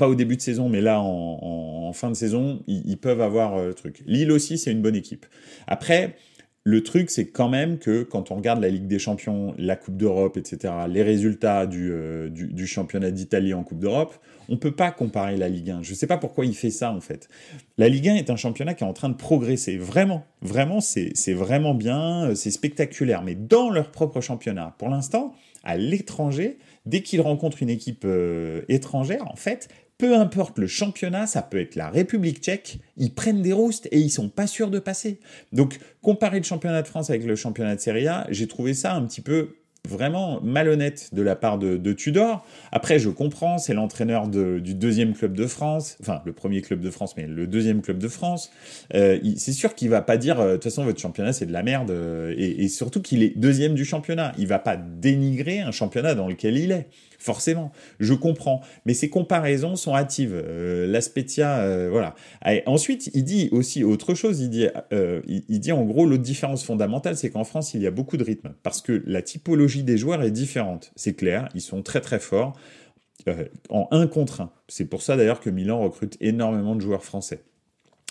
pas 0.00 0.08
au 0.08 0.14
début 0.14 0.36
de 0.36 0.40
saison, 0.40 0.70
mais 0.70 0.80
là 0.80 0.98
en, 1.02 1.92
fin 1.92 2.08
de 2.08 2.14
saison, 2.14 2.62
ils, 2.66 2.96
peuvent 2.96 3.20
avoir 3.20 3.56
euh, 3.56 3.66
le 3.66 3.74
truc. 3.74 4.02
Lille 4.06 4.30
aussi, 4.30 4.56
c'est 4.56 4.70
une 4.70 4.80
bonne 4.80 4.94
équipe. 4.94 5.26
Après, 5.66 6.16
le 6.70 6.82
truc, 6.84 7.10
c'est 7.10 7.26
quand 7.26 7.48
même 7.48 7.78
que 7.78 8.04
quand 8.04 8.30
on 8.30 8.36
regarde 8.36 8.60
la 8.60 8.68
Ligue 8.68 8.86
des 8.86 9.00
Champions, 9.00 9.54
la 9.58 9.74
Coupe 9.74 9.96
d'Europe, 9.96 10.36
etc., 10.36 10.72
les 10.88 11.02
résultats 11.02 11.66
du, 11.66 11.90
euh, 11.90 12.28
du, 12.30 12.66
championnat 12.66 13.10
d'Italie 13.10 13.52
en 13.52 13.64
Coupe 13.64 13.80
d'Europe, 13.80 14.14
on 14.48 14.52
ne 14.52 14.58
peut 14.58 14.70
pas 14.70 14.92
comparer 14.92 15.36
la 15.36 15.48
Ligue 15.48 15.70
1. 15.70 15.82
Je 15.82 15.90
ne 15.90 15.96
sais 15.96 16.06
pas 16.06 16.16
pourquoi 16.16 16.46
il 16.46 16.54
fait 16.54 16.70
ça, 16.70 16.92
en 16.92 17.00
fait. 17.00 17.28
La 17.76 17.88
Ligue 17.88 18.08
1 18.08 18.14
est 18.14 18.30
un 18.30 18.36
championnat 18.36 18.74
qui 18.74 18.84
est 18.84 18.86
en 18.86 18.92
train 18.92 19.08
de 19.08 19.14
progresser. 19.14 19.78
Vraiment, 19.78 20.24
vraiment, 20.42 20.80
c'est 20.80 21.32
vraiment 21.32 21.74
bien, 21.74 22.30
euh, 22.30 22.34
c'est 22.36 22.52
spectaculaire. 22.52 23.22
Mais 23.22 23.34
dans 23.34 23.70
leur 23.70 23.90
propre 23.90 24.20
championnat, 24.20 24.76
pour 24.78 24.88
l'instant, 24.90 25.34
à 25.64 25.76
l'étranger, 25.76 26.58
dès 26.86 27.02
qu'ils 27.02 27.20
rencontrent 27.20 27.62
une 27.62 27.70
équipe 27.70 28.04
euh, 28.04 28.62
étrangère, 28.68 29.28
en 29.28 29.36
fait, 29.36 29.68
peu 30.00 30.16
importe 30.16 30.58
le 30.58 30.66
championnat, 30.66 31.26
ça 31.26 31.42
peut 31.42 31.60
être 31.60 31.76
la 31.76 31.90
République 31.90 32.38
tchèque, 32.38 32.78
ils 32.96 33.12
prennent 33.12 33.42
des 33.42 33.52
roustes 33.52 33.86
et 33.92 33.98
ils 33.98 34.08
sont 34.08 34.30
pas 34.30 34.46
sûrs 34.46 34.70
de 34.70 34.78
passer. 34.78 35.20
Donc, 35.52 35.78
comparer 36.00 36.38
le 36.38 36.44
championnat 36.44 36.80
de 36.80 36.88
France 36.88 37.10
avec 37.10 37.26
le 37.26 37.36
championnat 37.36 37.76
de 37.76 37.80
Serie 37.80 38.08
A, 38.08 38.26
j'ai 38.30 38.48
trouvé 38.48 38.72
ça 38.72 38.94
un 38.94 39.04
petit 39.04 39.20
peu 39.20 39.56
vraiment 39.86 40.40
malhonnête 40.40 41.10
de 41.12 41.20
la 41.20 41.36
part 41.36 41.58
de, 41.58 41.92
Tudor. 41.92 42.46
Après, 42.72 42.98
je 42.98 43.10
comprends, 43.10 43.58
c'est 43.58 43.74
l'entraîneur 43.74 44.28
du 44.28 44.74
deuxième 44.74 45.12
club 45.12 45.34
de 45.34 45.46
France, 45.46 45.98
enfin 46.00 46.22
le 46.24 46.32
premier 46.32 46.62
club 46.62 46.80
de 46.80 46.90
France, 46.90 47.14
mais 47.18 47.26
le 47.26 47.46
deuxième 47.46 47.82
club 47.82 47.98
de 47.98 48.08
France. 48.08 48.50
Euh, 48.94 49.18
c'est 49.36 49.52
sûr 49.52 49.74
qu'il 49.74 49.90
va 49.90 50.00
pas 50.00 50.16
dire, 50.16 50.40
euh, 50.40 50.52
de 50.52 50.54
toute 50.54 50.64
façon, 50.64 50.84
votre 50.84 51.00
championnat 51.00 51.34
c'est 51.34 51.46
de 51.46 51.52
la 51.52 51.62
merde, 51.62 51.90
euh, 51.90 52.34
et, 52.38 52.64
et, 52.64 52.68
surtout 52.68 53.02
qu'il 53.02 53.22
est 53.22 53.36
deuxième 53.36 53.74
du 53.74 53.84
championnat. 53.84 54.32
Il 54.38 54.46
va 54.46 54.58
pas 54.58 54.76
dénigrer 54.76 55.60
un 55.60 55.72
championnat 55.72 56.14
dans 56.14 56.28
lequel 56.28 56.56
il 56.56 56.72
est 56.72 56.88
forcément. 57.20 57.70
Je 58.00 58.14
comprends. 58.14 58.62
Mais 58.86 58.94
ces 58.94 59.08
comparaisons 59.08 59.76
sont 59.76 59.94
hâtives. 59.94 60.34
Euh, 60.34 61.00
euh, 61.38 61.88
voilà. 61.90 62.14
ensuite, 62.66 63.10
il 63.14 63.24
dit 63.24 63.48
aussi 63.52 63.84
autre 63.84 64.14
chose. 64.14 64.40
Il 64.40 64.50
dit, 64.50 64.66
euh, 64.92 65.20
dit 65.48 65.72
en 65.72 65.84
gros, 65.84 66.06
l'autre 66.06 66.22
différence 66.22 66.64
fondamentale, 66.64 67.16
c'est 67.16 67.30
qu'en 67.30 67.44
France, 67.44 67.74
il 67.74 67.82
y 67.82 67.86
a 67.86 67.90
beaucoup 67.90 68.16
de 68.16 68.24
rythme. 68.24 68.54
Parce 68.62 68.80
que 68.82 69.02
la 69.06 69.22
typologie 69.22 69.84
des 69.84 69.98
joueurs 69.98 70.22
est 70.22 70.30
différente. 70.30 70.90
C'est 70.96 71.14
clair, 71.14 71.48
ils 71.54 71.60
sont 71.60 71.82
très 71.82 72.00
très 72.00 72.18
forts. 72.18 72.58
en 73.68 73.86
un 73.90 74.06
contre 74.06 74.40
un. 74.40 74.50
C'est 74.66 74.86
pour 74.86 75.02
ça 75.02 75.16
d'ailleurs 75.16 75.40
que 75.40 75.50
Milan 75.50 75.80
recrute 75.80 76.16
énormément 76.20 76.74
de 76.74 76.80
joueurs 76.80 77.04
français 77.04 77.44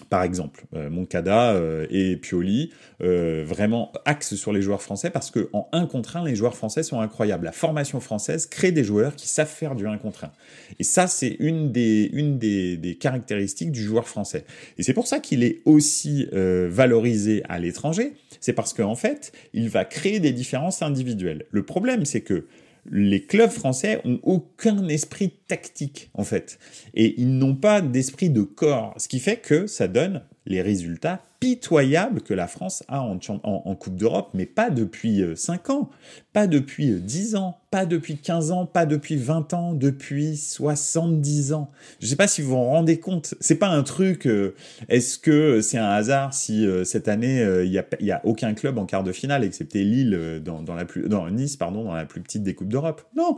par 0.07 0.23
exemple, 0.23 0.65
euh, 0.75 0.89
Moncada 0.89 1.53
euh, 1.53 1.85
et 1.89 2.15
Pioli, 2.15 2.71
euh, 3.01 3.43
vraiment 3.45 3.91
axe 4.05 4.35
sur 4.35 4.53
les 4.53 4.61
joueurs 4.61 4.81
français 4.81 5.09
parce 5.09 5.29
que 5.29 5.49
en 5.51 5.67
1 5.73 5.87
contre 5.87 6.17
1, 6.17 6.25
les 6.25 6.35
joueurs 6.35 6.55
français 6.55 6.83
sont 6.83 7.01
incroyables. 7.01 7.45
La 7.45 7.51
formation 7.51 7.99
française 7.99 8.47
crée 8.47 8.71
des 8.71 8.83
joueurs 8.83 9.15
qui 9.15 9.27
savent 9.27 9.49
faire 9.49 9.75
du 9.75 9.87
1 9.87 9.97
contre 9.97 10.25
1. 10.25 10.31
Et 10.79 10.83
ça, 10.83 11.07
c'est 11.07 11.35
une, 11.39 11.71
des, 11.71 12.97
caractéristiques 12.99 13.71
du 13.71 13.81
joueur 13.81 14.07
français. 14.07 14.45
Et 14.77 14.83
c'est 14.83 14.93
pour 14.93 15.07
ça 15.07 15.19
qu'il 15.19 15.43
est 15.43 15.61
aussi 15.65 16.27
valorisé 16.31 17.43
à 17.49 17.59
l'étranger. 17.59 18.13
C'est 18.39 18.53
parce 18.53 18.73
qu'en 18.73 18.95
fait, 18.95 19.31
il 19.53 19.69
va 19.69 19.85
créer 19.85 20.19
des 20.19 20.31
différences 20.31 20.81
individuelles. 20.81 21.45
Le 21.51 21.63
problème, 21.63 22.05
c'est 22.05 22.21
que 22.21 22.45
les 22.91 23.25
clubs 23.25 23.49
français 23.49 24.01
ont 24.05 24.19
aucun 24.23 24.87
esprit 24.87 25.31
tactique 25.47 26.09
en 26.13 26.23
fait. 26.23 26.59
Et 26.93 27.19
ils 27.19 27.37
n'ont 27.37 27.55
pas 27.55 27.81
d'esprit 27.81 28.29
de 28.29 28.41
corps 28.41 28.93
ce 28.97 29.07
qui 29.07 29.19
fait 29.19 29.37
que 29.37 29.67
ça 29.67 29.87
donne 29.87 30.23
les 30.45 30.61
résultats 30.61 31.21
pitoyables 31.39 32.21
que 32.21 32.33
la 32.33 32.47
France 32.47 32.83
a 32.89 33.01
en, 33.01 33.75
Coupe 33.75 33.95
d'Europe, 33.95 34.31
mais 34.33 34.45
pas 34.45 34.69
depuis 34.69 35.23
5 35.35 35.69
euh, 35.69 35.73
ans, 35.73 35.89
pas 36.33 36.47
depuis 36.47 36.91
10 36.91 37.35
euh, 37.35 37.37
ans, 37.37 37.61
pas 37.71 37.85
depuis 37.85 38.17
15 38.17 38.51
ans, 38.51 38.65
pas 38.65 38.85
depuis 38.85 39.15
20 39.15 39.53
ans, 39.53 39.73
depuis 39.73 40.35
70 40.35 41.53
ans. 41.53 41.71
Je 41.99 42.05
ne 42.05 42.09
sais 42.09 42.15
pas 42.17 42.27
si 42.27 42.41
vous 42.41 42.49
vous 42.49 42.57
rendez 42.57 42.99
compte, 42.99 43.35
c'est 43.39 43.55
pas 43.55 43.69
un 43.69 43.83
truc, 43.83 44.27
euh, 44.27 44.53
est-ce 44.89 45.17
que 45.17 45.61
c'est 45.61 45.77
un 45.77 45.89
hasard 45.89 46.33
si 46.33 46.67
cette 46.83 47.07
année, 47.07 47.41
il 47.63 47.69
n'y 47.69 47.77
a, 48.11 48.15
a 48.17 48.25
aucun 48.25 48.53
club 48.53 48.77
en 48.77 48.85
quart 48.85 49.03
de 49.03 49.13
finale, 49.13 49.43
excepté 49.43 49.83
Lille, 49.83 50.41
dans, 50.43 50.61
dans 50.61 50.75
la 50.75 50.85
plus, 50.85 51.07
dans 51.07 51.29
Nice, 51.29 51.55
pardon, 51.55 51.85
dans 51.85 51.93
la 51.93 52.05
plus 52.05 52.21
petite 52.21 52.43
des 52.43 52.53
Coupes 52.53 52.69
d'Europe? 52.69 53.01
Non 53.15 53.37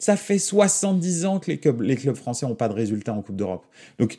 ça 0.00 0.16
fait 0.16 0.38
70 0.38 1.26
ans 1.26 1.38
que 1.38 1.50
les 1.50 1.58
clubs, 1.58 1.80
les 1.82 1.94
clubs 1.94 2.16
français 2.16 2.46
n'ont 2.46 2.54
pas 2.54 2.68
de 2.68 2.74
résultats 2.74 3.12
en 3.12 3.22
Coupe 3.22 3.36
d'Europe. 3.36 3.66
Donc, 3.98 4.16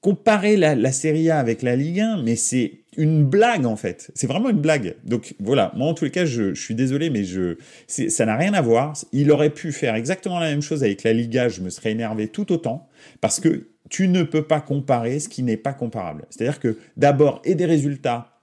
comparer 0.00 0.56
la, 0.56 0.74
la 0.74 0.92
Serie 0.92 1.30
A 1.30 1.38
avec 1.38 1.62
la 1.62 1.76
Ligue 1.76 2.00
1, 2.00 2.22
mais 2.22 2.36
c'est 2.36 2.80
une 2.96 3.24
blague 3.24 3.66
en 3.66 3.76
fait. 3.76 4.10
C'est 4.14 4.26
vraiment 4.26 4.48
une 4.48 4.60
blague. 4.60 4.96
Donc 5.04 5.34
voilà, 5.38 5.72
moi 5.76 5.88
en 5.88 5.94
tous 5.94 6.06
les 6.06 6.10
cas, 6.10 6.24
je, 6.24 6.54
suis 6.54 6.74
désolé, 6.74 7.10
mais 7.10 7.24
je, 7.24 7.58
ça 7.86 8.24
n'a 8.24 8.36
rien 8.36 8.54
à 8.54 8.62
voir. 8.62 8.94
Il 9.12 9.30
aurait 9.30 9.50
pu 9.50 9.72
faire 9.72 9.94
exactement 9.94 10.38
la 10.38 10.48
même 10.48 10.62
chose 10.62 10.82
avec 10.82 11.02
la 11.02 11.12
Liga, 11.12 11.48
je 11.48 11.60
me 11.60 11.70
serais 11.70 11.92
énervé 11.92 12.28
tout 12.28 12.50
autant, 12.50 12.88
parce 13.20 13.40
que 13.40 13.68
tu 13.90 14.08
ne 14.08 14.22
peux 14.22 14.42
pas 14.42 14.60
comparer 14.60 15.20
ce 15.20 15.28
qui 15.28 15.42
n'est 15.42 15.58
pas 15.58 15.74
comparable. 15.74 16.24
C'est-à-dire 16.30 16.58
que 16.58 16.78
d'abord, 16.96 17.42
et 17.44 17.54
des 17.54 17.66
résultats 17.66 18.33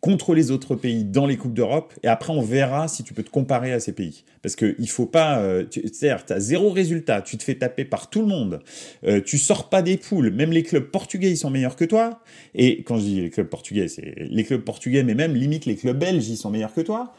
contre 0.00 0.34
les 0.34 0.50
autres 0.50 0.74
pays 0.74 1.04
dans 1.04 1.26
les 1.26 1.36
Coupes 1.36 1.54
d'Europe, 1.54 1.94
et 2.02 2.08
après 2.08 2.32
on 2.32 2.42
verra 2.42 2.88
si 2.88 3.04
tu 3.04 3.14
peux 3.14 3.22
te 3.22 3.30
comparer 3.30 3.72
à 3.72 3.80
ces 3.80 3.92
pays. 3.92 4.24
Parce 4.42 4.56
que 4.56 4.74
il 4.78 4.88
faut 4.88 5.06
pas... 5.06 5.38
Euh, 5.40 5.64
C'est-à-dire, 5.70 6.24
tu 6.24 6.32
as 6.32 6.40
zéro 6.40 6.70
résultat, 6.70 7.22
tu 7.22 7.36
te 7.36 7.42
fais 7.42 7.54
taper 7.54 7.84
par 7.84 8.10
tout 8.10 8.20
le 8.20 8.26
monde, 8.26 8.60
euh, 9.04 9.20
tu 9.20 9.38
sors 9.38 9.68
pas 9.68 9.82
des 9.82 9.96
poules, 9.96 10.30
même 10.30 10.50
les 10.50 10.62
clubs 10.62 10.90
portugais, 10.90 11.30
ils 11.30 11.36
sont 11.36 11.50
meilleurs 11.50 11.76
que 11.76 11.84
toi, 11.84 12.20
et 12.54 12.82
quand 12.82 12.96
je 12.96 13.02
dis 13.02 13.20
les 13.20 13.30
clubs 13.30 13.48
portugais, 13.48 13.88
c'est 13.88 14.14
les 14.16 14.44
clubs 14.44 14.62
portugais, 14.62 15.02
mais 15.04 15.14
même 15.14 15.34
limite 15.34 15.66
les 15.66 15.76
clubs 15.76 15.98
belges, 15.98 16.28
ils 16.28 16.36
sont 16.36 16.50
meilleurs 16.50 16.74
que 16.74 16.80
toi, 16.80 17.14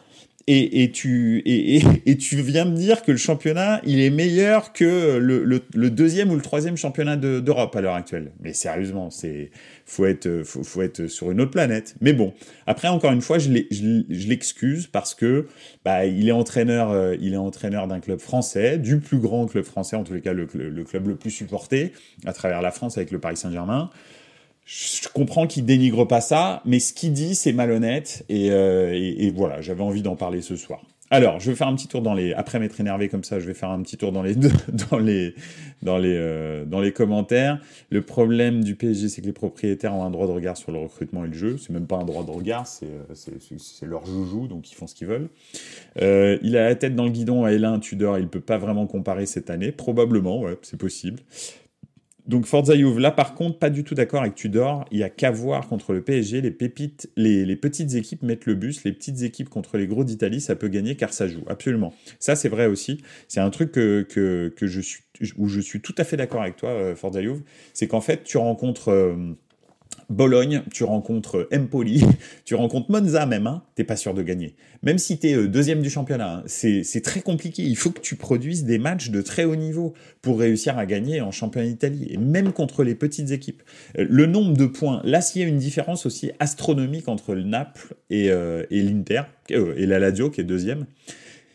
et, 0.47 0.91
tu, 0.91 1.41
et, 1.45 2.17
tu 2.17 2.41
viens 2.41 2.65
me 2.65 2.75
dire 2.75 3.01
que 3.01 3.11
le 3.11 3.17
championnat, 3.17 3.81
il 3.85 3.99
est 4.01 4.09
meilleur 4.09 4.73
que 4.73 5.17
le, 5.17 5.43
le, 5.43 5.89
deuxième 5.89 6.31
ou 6.31 6.35
le 6.35 6.41
troisième 6.41 6.75
championnat 6.75 7.15
d'Europe 7.15 7.75
à 7.75 7.81
l'heure 7.81 7.95
actuelle. 7.95 8.31
Mais 8.41 8.53
sérieusement, 8.53 9.09
c'est 9.09 9.51
faut 9.85 10.05
être, 10.05 10.43
faut, 10.43 10.81
être 10.81 11.07
sur 11.07 11.31
une 11.31 11.41
autre 11.41 11.51
planète. 11.51 11.95
Mais 12.01 12.13
bon, 12.13 12.33
après 12.67 12.87
encore 12.87 13.11
une 13.11 13.21
fois, 13.21 13.37
je 13.37 13.49
l'excuse 13.49 14.87
parce 14.87 15.13
que 15.13 15.47
bah, 15.85 16.05
il 16.05 16.27
est 16.27 16.33
entraîneur, 16.33 16.91
euh, 16.91 17.15
entraîneur 17.37 17.87
d'un 17.87 17.99
club 17.99 18.19
français, 18.19 18.77
du 18.77 18.99
plus 18.99 19.19
grand 19.19 19.45
club 19.45 19.63
français, 19.63 19.95
en 19.95 20.03
tous 20.03 20.13
les 20.13 20.21
cas 20.21 20.33
le 20.33 20.45
club 20.45 21.07
le 21.07 21.15
plus 21.15 21.31
supporté 21.31 21.93
à 22.25 22.33
travers 22.33 22.61
la 22.61 22.71
France 22.71 22.97
avec 22.97 23.11
le 23.11 23.19
Paris 23.19 23.37
Saint-Germain 23.37 23.89
je 24.65 25.09
comprends 25.09 25.45
qu'il 25.45 25.65
dénigre 25.65 26.07
pas 26.07 26.21
ça, 26.21 26.61
mais 26.65 26.79
ce 26.79 26.93
qu'il 26.93 27.13
dit, 27.13 27.35
c'est 27.35 27.53
malhonnête. 27.53 28.25
Euh, 28.31 28.91
et, 28.93 29.29
voilà, 29.31 29.61
j'avais 29.61 29.83
envie 29.83 30.01
d'en 30.01 30.15
parler 30.15 30.41
ce 30.41 30.55
soir. 30.55 30.81
Alors, 31.11 31.39
je 31.39 31.51
vais 31.51 31.55
faire 31.55 31.67
un 31.67 31.75
petit 31.75 31.87
tour 31.87 32.01
dans 32.01 32.15
les. 32.15 32.33
Après 32.33 32.57
m'être 32.57 32.79
énervé 32.79 33.07
comme 33.07 33.23
ça, 33.23 33.39
je 33.39 33.45
vais 33.45 33.53
faire 33.53 33.69
un 33.69 33.83
petit 33.83 33.97
tour 33.97 34.11
dans 34.11 34.23
les 34.23 34.35
dans 34.89 34.97
les 34.97 35.35
dans 35.83 35.99
les 35.99 36.15
euh, 36.17 36.65
dans 36.65 36.79
les 36.79 36.91
commentaires. 36.91 37.59
Le 37.91 38.01
problème 38.01 38.63
du 38.63 38.75
PSG, 38.75 39.09
c'est 39.09 39.21
que 39.21 39.27
les 39.27 39.33
propriétaires 39.33 39.93
ont 39.93 40.03
un 40.03 40.09
droit 40.09 40.25
de 40.25 40.31
regard 40.31 40.57
sur 40.57 40.71
le 40.71 40.79
recrutement 40.79 41.23
et 41.23 41.27
le 41.27 41.33
jeu. 41.33 41.57
C'est 41.59 41.71
même 41.71 41.85
pas 41.85 41.97
un 41.97 42.03
droit 42.03 42.25
de 42.25 42.31
regard, 42.31 42.65
c'est 42.65 42.87
euh, 42.87 43.35
c'est 43.59 43.85
leur 43.85 44.07
joujou, 44.07 44.47
donc 44.47 44.71
ils 44.71 44.75
font 44.75 44.87
ce 44.87 44.95
qu'ils 44.95 45.05
veulent. 45.05 45.29
Euh, 46.01 46.39
il 46.41 46.57
a 46.57 46.63
la 46.63 46.75
tête 46.75 46.95
dans 46.95 47.05
le 47.05 47.11
guidon 47.11 47.43
à 47.43 47.51
Elin 47.51 47.77
Tudor. 47.77 48.17
Il 48.17 48.27
peut 48.27 48.39
pas 48.39 48.57
vraiment 48.57 48.87
comparer 48.87 49.27
cette 49.27 49.51
année. 49.51 49.71
Probablement, 49.71 50.41
ouais, 50.41 50.57
c'est 50.63 50.79
possible. 50.79 51.19
Donc 52.25 52.45
Forza 52.45 52.75
Juve, 52.75 52.99
là 52.99 53.11
par 53.11 53.35
contre, 53.35 53.59
pas 53.59 53.69
du 53.69 53.83
tout 53.83 53.95
d'accord 53.95 54.21
avec 54.21 54.35
Tudor. 54.35 54.85
Il 54.91 54.99
y 54.99 55.03
a 55.03 55.09
qu'à 55.09 55.29
voir 55.29 55.67
contre 55.67 55.91
le 55.91 56.01
PSG, 56.01 56.39
les 56.41 56.51
pépites, 56.51 57.09
les, 57.17 57.55
petites 57.57 57.95
équipes 57.95 58.23
mettent 58.23 58.45
le 58.45 58.55
bus, 58.55 58.83
les 58.85 58.93
petites 58.93 59.23
équipes 59.23 59.49
contre 59.49 59.77
les 59.77 59.87
gros 59.87 60.05
d'Italie, 60.05 60.39
ça 60.39 60.55
peut 60.55 60.69
gagner 60.69 60.95
car 60.95 61.11
ça 61.11 61.27
joue. 61.27 61.43
Absolument. 61.47 61.93
Ça 62.19 62.35
c'est 62.35 62.49
vrai 62.49 62.67
aussi. 62.67 63.01
C'est 63.27 63.41
un 63.41 63.49
truc 63.49 63.73
que, 63.73 64.07
que, 64.09 64.67
je 64.67 64.79
suis, 64.79 65.03
où 65.37 65.49
je 65.49 65.59
suis 65.59 65.81
tout 65.81 65.95
à 65.97 66.05
fait 66.05 66.15
d'accord 66.15 66.41
avec 66.41 66.55
toi, 66.55 66.69
euh, 66.69 66.95
Forza 66.95 67.21
Juve. 67.21 67.41
C'est 67.73 67.87
qu'en 67.87 68.01
fait, 68.01 68.23
tu 68.23 68.37
rencontres 68.37 68.89
euh, 68.89 69.35
Bologne, 70.13 70.63
tu 70.71 70.83
rencontres 70.83 71.47
Empoli, 71.53 72.03
tu 72.45 72.55
rencontres 72.55 72.91
Monza 72.91 73.25
même, 73.25 73.47
hein, 73.47 73.63
t'es 73.75 73.83
pas 73.83 73.95
sûr 73.95 74.13
de 74.13 74.21
gagner. 74.21 74.55
Même 74.81 74.97
si 74.97 75.17
tu 75.17 75.27
es 75.27 75.35
euh, 75.35 75.47
deuxième 75.47 75.81
du 75.81 75.89
championnat, 75.89 76.37
hein, 76.37 76.43
c'est 76.45 77.01
très 77.03 77.21
compliqué. 77.21 77.63
Il 77.63 77.75
faut 77.75 77.91
que 77.91 77.99
tu 77.99 78.15
produises 78.15 78.63
des 78.63 78.77
matchs 78.77 79.09
de 79.09 79.21
très 79.21 79.43
haut 79.43 79.55
niveau 79.55 79.93
pour 80.21 80.39
réussir 80.39 80.77
à 80.77 80.85
gagner 80.85 81.21
en 81.21 81.31
championnat 81.31 81.67
d'Italie, 81.67 82.07
et 82.09 82.17
même 82.17 82.53
contre 82.53 82.83
les 82.83 82.95
petites 82.95 83.31
équipes. 83.31 83.63
Euh, 83.97 84.05
le 84.09 84.25
nombre 84.25 84.55
de 84.55 84.65
points, 84.65 85.01
là 85.03 85.21
s'il 85.21 85.41
y 85.41 85.45
a 85.45 85.47
une 85.47 85.57
différence 85.57 86.05
aussi 86.05 86.31
astronomique 86.39 87.07
entre 87.07 87.33
le 87.33 87.43
Naples 87.43 87.95
et, 88.09 88.29
euh, 88.29 88.63
et 88.69 88.81
l'Inter, 88.81 89.23
et 89.49 89.85
la 89.85 89.99
Lazio 89.99 90.29
qui 90.29 90.41
est 90.41 90.45
deuxième, 90.45 90.85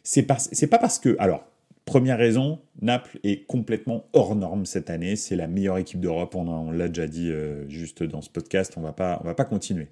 c'est 0.03 0.23
pas 0.23 0.79
parce 0.79 0.99
que... 0.99 1.17
Alors, 1.19 1.48
Première 1.89 2.19
raison, 2.19 2.61
Naples 2.83 3.19
est 3.25 3.47
complètement 3.47 4.05
hors 4.13 4.37
norme 4.37 4.67
cette 4.67 4.91
année. 4.91 5.17
C'est 5.17 5.37
la 5.37 5.47
meilleure 5.47 5.79
équipe 5.79 6.01
d'Europe. 6.01 6.35
On, 6.35 6.71
l'a 6.71 6.89
déjà 6.89 7.07
dit 7.07 7.31
euh, 7.31 7.67
juste 7.71 8.03
dans 8.03 8.21
ce 8.21 8.29
podcast. 8.29 8.75
On 8.77 8.83
va 8.83 8.95
on 9.23 9.25
va 9.25 9.35
pas 9.35 9.47
continuer. 9.47 9.89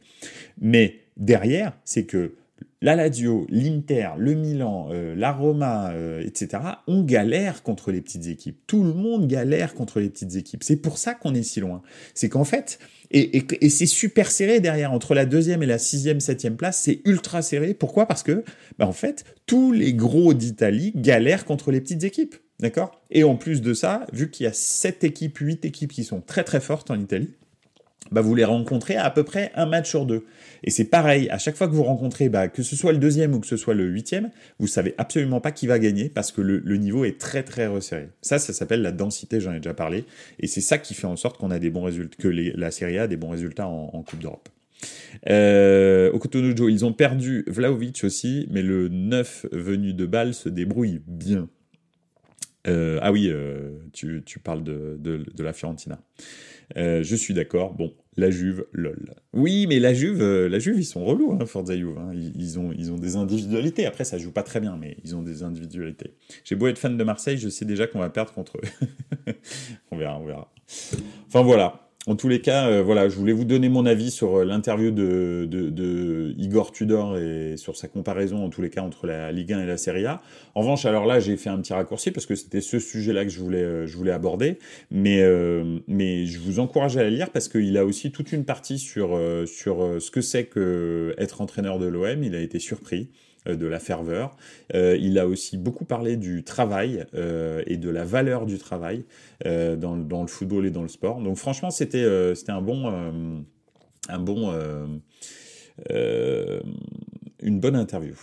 Mais 0.60 1.00
derrière, 1.16 1.72
c'est 1.84 2.04
que 2.04 2.34
la 2.82 3.08
l'Inter, 3.48 4.10
le 4.18 4.34
Milan, 4.34 4.88
euh, 4.90 5.14
la 5.16 5.32
Roma, 5.32 5.90
euh, 5.92 6.22
etc., 6.22 6.62
on 6.86 7.02
galère 7.02 7.62
contre 7.62 7.90
les 7.90 8.00
petites 8.00 8.26
équipes. 8.26 8.58
Tout 8.66 8.84
le 8.84 8.92
monde 8.92 9.26
galère 9.26 9.74
contre 9.74 9.98
les 9.98 10.10
petites 10.10 10.36
équipes. 10.36 10.62
C'est 10.62 10.76
pour 10.76 10.98
ça 10.98 11.14
qu'on 11.14 11.34
est 11.34 11.42
si 11.42 11.60
loin. 11.60 11.82
C'est 12.14 12.28
qu'en 12.28 12.44
fait, 12.44 12.78
et, 13.10 13.68
c'est 13.68 13.86
super 13.86 14.30
serré 14.30 14.60
derrière, 14.60 14.92
entre 14.92 15.14
la 15.14 15.26
deuxième 15.26 15.62
et 15.62 15.66
la 15.66 15.78
sixième, 15.78 16.20
septième 16.20 16.56
place, 16.56 16.80
c'est 16.82 17.00
ultra 17.04 17.42
serré. 17.42 17.74
Pourquoi? 17.74 18.06
Parce 18.06 18.22
que, 18.22 18.44
bah, 18.78 18.86
en 18.86 18.92
fait, 18.92 19.24
tous 19.46 19.72
les 19.72 19.94
gros 19.94 20.34
d'Italie 20.34 20.92
galèrent 20.94 21.44
contre 21.44 21.70
les 21.70 21.80
petites 21.80 22.04
équipes. 22.04 22.36
D'accord? 22.60 23.02
Et 23.10 23.22
en 23.24 23.36
plus 23.36 23.60
de 23.60 23.74
ça, 23.74 24.06
vu 24.12 24.30
qu'il 24.30 24.44
y 24.44 24.46
a 24.48 24.52
sept 24.52 25.04
équipes, 25.04 25.38
huit 25.38 25.64
équipes 25.64 25.92
qui 25.92 26.04
sont 26.04 26.20
très 26.20 26.42
très 26.42 26.60
fortes 26.60 26.90
en 26.90 26.98
Italie, 26.98 27.34
bah, 28.10 28.20
vous 28.20 28.34
les 28.34 28.44
rencontrez 28.44 28.96
à, 28.96 29.10
peu 29.10 29.24
près 29.24 29.50
un 29.54 29.66
match 29.66 29.88
sur 29.88 30.06
deux. 30.06 30.24
Et 30.64 30.70
c'est 30.70 30.84
pareil, 30.84 31.28
à 31.30 31.38
chaque 31.38 31.56
fois 31.56 31.68
que 31.68 31.74
vous 31.74 31.82
rencontrez, 31.82 32.28
bah, 32.28 32.48
que 32.48 32.62
ce 32.62 32.76
soit 32.76 32.92
le 32.92 32.98
deuxième 32.98 33.34
ou 33.34 33.40
que 33.40 33.46
ce 33.46 33.56
soit 33.56 33.74
le 33.74 33.84
huitième, 33.84 34.30
vous 34.58 34.66
savez 34.66 34.94
absolument 34.98 35.40
pas 35.40 35.52
qui 35.52 35.66
va 35.66 35.78
gagner 35.78 36.08
parce 36.08 36.32
que 36.32 36.40
le, 36.40 36.76
niveau 36.76 37.04
est 37.04 37.18
très 37.18 37.42
très 37.42 37.66
resserré. 37.66 38.08
Ça, 38.22 38.38
ça 38.38 38.52
s'appelle 38.52 38.82
la 38.82 38.92
densité, 38.92 39.40
j'en 39.40 39.52
ai 39.52 39.60
déjà 39.60 39.74
parlé. 39.74 40.04
Et 40.40 40.46
c'est 40.46 40.60
ça 40.60 40.78
qui 40.78 40.94
fait 40.94 41.06
en 41.06 41.16
sorte 41.16 41.38
qu'on 41.38 41.50
a 41.50 41.58
des 41.58 41.70
bons 41.70 41.82
résultats, 41.82 42.16
que 42.18 42.28
la 42.28 42.70
Serie 42.70 42.98
A 42.98 43.02
a 43.02 43.06
des 43.06 43.16
bons 43.16 43.30
résultats 43.30 43.66
en, 43.66 44.02
Coupe 44.02 44.20
d'Europe. 44.20 44.48
Euh, 45.30 46.12
au 46.12 46.18
Cotonou 46.18 46.68
ils 46.68 46.84
ont 46.84 46.92
perdu 46.92 47.44
Vlaovic 47.48 48.04
aussi, 48.04 48.46
mais 48.50 48.62
le 48.62 48.88
9 48.88 49.46
venu 49.52 49.94
de 49.94 50.04
Bâle 50.04 50.34
se 50.34 50.48
débrouille 50.48 51.00
bien. 51.06 51.48
Euh, 52.68 52.98
ah 53.00 53.12
oui, 53.12 53.28
euh, 53.30 53.70
tu, 53.92 54.22
parles 54.42 54.64
de, 54.64 54.98
de 55.00 55.42
la 55.42 55.52
Fiorentina. 55.52 55.98
Euh, 56.76 57.02
je 57.02 57.16
suis 57.16 57.34
d'accord. 57.34 57.74
Bon, 57.74 57.94
la 58.16 58.30
Juve, 58.30 58.66
lol. 58.72 59.14
Oui, 59.32 59.66
mais 59.68 59.78
la 59.78 59.94
Juve, 59.94 60.22
euh, 60.22 60.48
la 60.48 60.58
Juve, 60.58 60.78
ils 60.78 60.84
sont 60.84 61.04
relous, 61.04 61.32
hein, 61.32 61.46
Forza. 61.46 61.74
Hein. 61.74 62.12
Ils, 62.14 62.58
ont, 62.58 62.72
ils 62.76 62.90
ont 62.92 62.96
des 62.96 63.16
individualités. 63.16 63.86
Après, 63.86 64.04
ça 64.04 64.18
joue 64.18 64.32
pas 64.32 64.42
très 64.42 64.60
bien, 64.60 64.76
mais 64.76 64.96
ils 65.04 65.14
ont 65.14 65.22
des 65.22 65.42
individualités. 65.42 66.14
J'ai 66.44 66.56
beau 66.56 66.66
être 66.66 66.78
fan 66.78 66.96
de 66.96 67.04
Marseille, 67.04 67.38
je 67.38 67.48
sais 67.48 67.64
déjà 67.64 67.86
qu'on 67.86 68.00
va 68.00 68.10
perdre 68.10 68.32
contre 68.32 68.58
eux. 68.58 69.32
on 69.90 69.96
verra, 69.96 70.18
on 70.18 70.26
verra. 70.26 70.52
Enfin 71.28 71.42
voilà. 71.42 71.85
En 72.08 72.14
tous 72.14 72.28
les 72.28 72.40
cas, 72.40 72.68
euh, 72.68 72.84
voilà, 72.84 73.08
je 73.08 73.16
voulais 73.16 73.32
vous 73.32 73.44
donner 73.44 73.68
mon 73.68 73.84
avis 73.84 74.12
sur 74.12 74.36
euh, 74.36 74.44
l'interview 74.44 74.92
de, 74.92 75.44
de, 75.50 76.34
Igor 76.38 76.70
Tudor 76.70 77.18
et 77.18 77.56
sur 77.56 77.74
sa 77.74 77.88
comparaison, 77.88 78.44
en 78.44 78.48
tous 78.48 78.62
les 78.62 78.70
cas, 78.70 78.82
entre 78.82 79.08
la 79.08 79.32
Ligue 79.32 79.52
1 79.52 79.64
et 79.64 79.66
la 79.66 79.76
Serie 79.76 80.06
A. 80.06 80.22
En 80.54 80.60
revanche, 80.60 80.84
alors 80.84 81.04
là, 81.04 81.18
j'ai 81.18 81.36
fait 81.36 81.50
un 81.50 81.58
petit 81.60 81.72
raccourci 81.72 82.12
parce 82.12 82.24
que 82.24 82.36
c'était 82.36 82.60
ce 82.60 82.78
sujet-là 82.78 83.24
que 83.24 83.30
je 83.30 83.40
voulais, 83.40 83.64
euh, 83.64 83.86
je 83.88 83.96
voulais 83.96 84.12
aborder. 84.12 84.60
Mais, 84.92 85.20
mais 85.88 86.26
je 86.26 86.38
vous 86.38 86.60
encourage 86.60 86.96
à 86.96 87.02
la 87.02 87.10
lire 87.10 87.30
parce 87.30 87.48
qu'il 87.48 87.76
a 87.76 87.84
aussi 87.84 88.12
toute 88.12 88.32
une 88.32 88.44
partie 88.44 88.78
sur, 88.78 89.18
sur 89.46 90.00
ce 90.00 90.10
que 90.10 90.20
c'est 90.20 90.44
que 90.44 91.14
être 91.18 91.40
entraîneur 91.40 91.78
de 91.80 91.86
l'OM. 91.86 92.22
Il 92.22 92.36
a 92.36 92.40
été 92.40 92.60
surpris. 92.60 93.10
Euh, 93.46 93.56
de 93.56 93.66
la 93.66 93.78
ferveur. 93.78 94.36
Euh, 94.74 94.96
il 95.00 95.18
a 95.18 95.26
aussi 95.26 95.56
beaucoup 95.56 95.84
parlé 95.84 96.16
du 96.16 96.44
travail 96.44 97.04
euh, 97.14 97.62
et 97.66 97.76
de 97.76 97.90
la 97.90 98.04
valeur 98.04 98.46
du 98.46 98.58
travail 98.58 99.04
dans, 99.44 99.94
le 99.94 100.26
football 100.26 100.66
et 100.66 100.70
dans 100.70 100.82
le 100.82 100.88
sport. 100.88 101.20
Donc 101.20 101.36
franchement, 101.36 101.70
c'était 101.70 102.06
c'était 102.34 102.52
un 102.52 102.62
bon 102.62 103.44
un 104.08 104.18
bon 104.18 104.52
une 107.46 107.60
bonne 107.60 107.76
interview. 107.76 108.14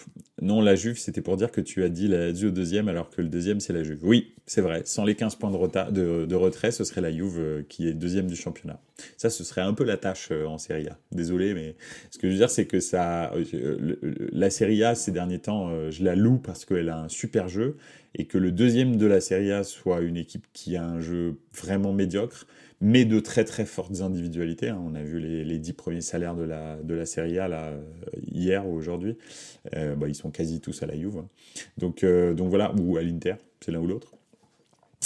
Non, 0.41 0.59
la 0.59 0.75
Juve, 0.75 0.97
c'était 0.97 1.21
pour 1.21 1.37
dire 1.37 1.49
que 1.49 1.61
tu 1.61 1.81
as 1.83 1.89
dit 1.89 2.09
la 2.09 2.27
Lazio 2.27 2.49
au 2.49 2.51
deuxième 2.51 2.89
alors 2.89 3.09
que 3.09 3.21
le 3.21 3.29
deuxième, 3.29 3.61
c'est 3.61 3.71
la 3.71 3.81
Juve. 3.81 3.99
Oui, 4.03 4.33
c'est 4.45 4.59
vrai. 4.59 4.81
Sans 4.83 5.05
les 5.05 5.15
15 5.15 5.37
points 5.37 5.49
de, 5.49 6.25
de, 6.25 6.35
retrait, 6.35 6.71
ce 6.71 6.83
serait 6.83 6.99
la 6.99 7.09
Juve 7.09 7.39
euh, 7.39 7.63
qui 7.69 7.87
est 7.87 7.93
deuxième 7.93 8.27
du 8.27 8.35
championnat. 8.35 8.81
Ça, 9.15 9.29
ce 9.29 9.45
serait 9.45 9.61
un 9.61 9.73
peu 9.73 9.85
la 9.85 9.95
tâche 9.95 10.27
euh, 10.31 10.45
en 10.45 10.57
Serie 10.57 10.89
A. 10.89 10.97
Désolé, 11.13 11.53
mais 11.53 11.77
ce 12.11 12.17
que 12.17 12.27
je 12.27 12.33
veux 12.33 12.37
dire, 12.37 12.49
c'est 12.49 12.65
que 12.65 12.81
ça, 12.81 13.31
euh, 13.33 13.95
la 14.33 14.49
Serie 14.49 14.83
A, 14.83 14.93
ces 14.93 15.13
derniers 15.13 15.39
temps, 15.39 15.69
je 15.89 16.03
la 16.03 16.15
loue 16.15 16.39
parce 16.39 16.65
qu'elle 16.65 16.89
a 16.89 16.99
un 16.99 17.09
super 17.09 17.47
jeu 17.47 17.77
et 18.15 18.25
que 18.25 18.37
le 18.37 18.51
deuxième 18.51 18.97
de 18.97 19.05
la 19.05 19.21
Serie 19.21 19.53
A 19.53 19.63
soit 19.63 20.01
une 20.01 20.17
équipe 20.17 20.45
qui 20.51 20.75
a 20.75 20.83
un 20.83 20.99
jeu 20.99 21.37
vraiment 21.53 21.93
médiocre 21.93 22.45
mais 22.83 23.05
de 23.05 23.21
très 23.21 23.45
très 23.45 23.65
fortes 23.65 24.01
individualités. 24.01 24.67
Hein. 24.67 24.81
On 24.85 24.93
a 24.93 25.01
vu 25.01 25.17
les, 25.17 25.45
les 25.45 25.57
10 25.57 25.71
premiers 25.73 26.01
salaires 26.01 26.35
de 26.35 26.43
la, 26.43 26.75
de 26.83 26.93
la 26.93 27.05
Serie 27.05 27.39
A 27.39 27.47
là, 27.47 27.71
hier 28.29 28.67
ou 28.67 28.73
aujourd'hui. 28.75 29.17
Euh, 29.73 29.95
bah, 29.95 30.09
ils 30.09 30.15
sont 30.15 30.31
quasi 30.31 30.59
tous 30.59 30.83
à 30.83 30.85
la 30.85 30.97
Juve. 30.97 31.17
Hein. 31.17 31.29
Donc, 31.77 32.03
euh, 32.03 32.33
donc 32.33 32.49
voilà, 32.49 32.75
ou 32.77 32.97
à 32.97 33.01
l'Inter, 33.01 33.35
c'est 33.61 33.71
l'un 33.71 33.79
ou 33.79 33.87
l'autre. 33.87 34.11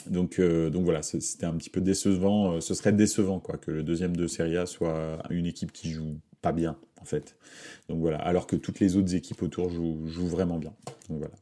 Donc, 0.10 0.40
euh, 0.40 0.72
donc 0.72 0.86
voilà, 0.86 1.04
c'était 1.04 1.46
un 1.46 1.54
petit 1.54 1.70
peu 1.70 1.80
décevant. 1.80 2.60
Ce 2.62 2.74
serait 2.74 2.94
décevant 2.94 3.40
quoi, 3.40 3.58
que 3.58 3.70
le 3.70 3.84
deuxième 3.84 4.16
de 4.16 4.26
Serie 4.26 4.58
A 4.58 4.66
soit 4.66 5.20
une 5.30 5.46
équipe 5.46 5.72
qui 5.72 5.92
joue 5.92 6.18
pas 6.42 6.54
bien, 6.54 6.78
en 7.00 7.06
fait. 7.06 7.36
Donc 7.90 8.00
voilà, 8.00 8.18
alors 8.18 8.48
que 8.48 8.56
toutes 8.56 8.80
les 8.80 8.96
autres 8.96 9.14
équipes 9.14 9.44
autour 9.44 9.70
jouent, 9.70 10.08
jouent 10.08 10.28
vraiment 10.28 10.58
bien. 10.58 10.74
Donc 11.10 11.20
voilà. 11.20 11.36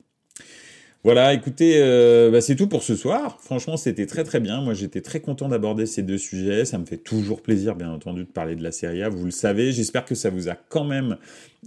Voilà, 1.05 1.35
écoutez, 1.35 1.75
euh, 1.77 2.31
bah, 2.31 2.41
c'est 2.41 2.55
tout 2.55 2.67
pour 2.67 2.81
ce 2.81 2.95
soir. 2.95 3.37
Franchement, 3.39 3.77
c'était 3.77 4.07
très 4.07 4.23
très 4.23 4.39
bien. 4.39 4.61
Moi, 4.61 4.73
j'étais 4.73 5.01
très 5.01 5.19
content 5.19 5.47
d'aborder 5.47 5.85
ces 5.85 6.01
deux 6.01 6.17
sujets. 6.17 6.65
Ça 6.65 6.79
me 6.79 6.85
fait 6.87 6.97
toujours 6.97 7.43
plaisir, 7.43 7.75
bien 7.75 7.91
entendu, 7.91 8.21
de 8.21 8.29
parler 8.31 8.55
de 8.55 8.63
la 8.63 8.71
Serie 8.71 9.03
A. 9.03 9.09
Vous 9.09 9.23
le 9.23 9.29
savez. 9.29 9.71
J'espère 9.71 10.03
que 10.03 10.15
ça 10.15 10.31
vous 10.31 10.49
a 10.49 10.55
quand 10.55 10.83
même 10.83 11.17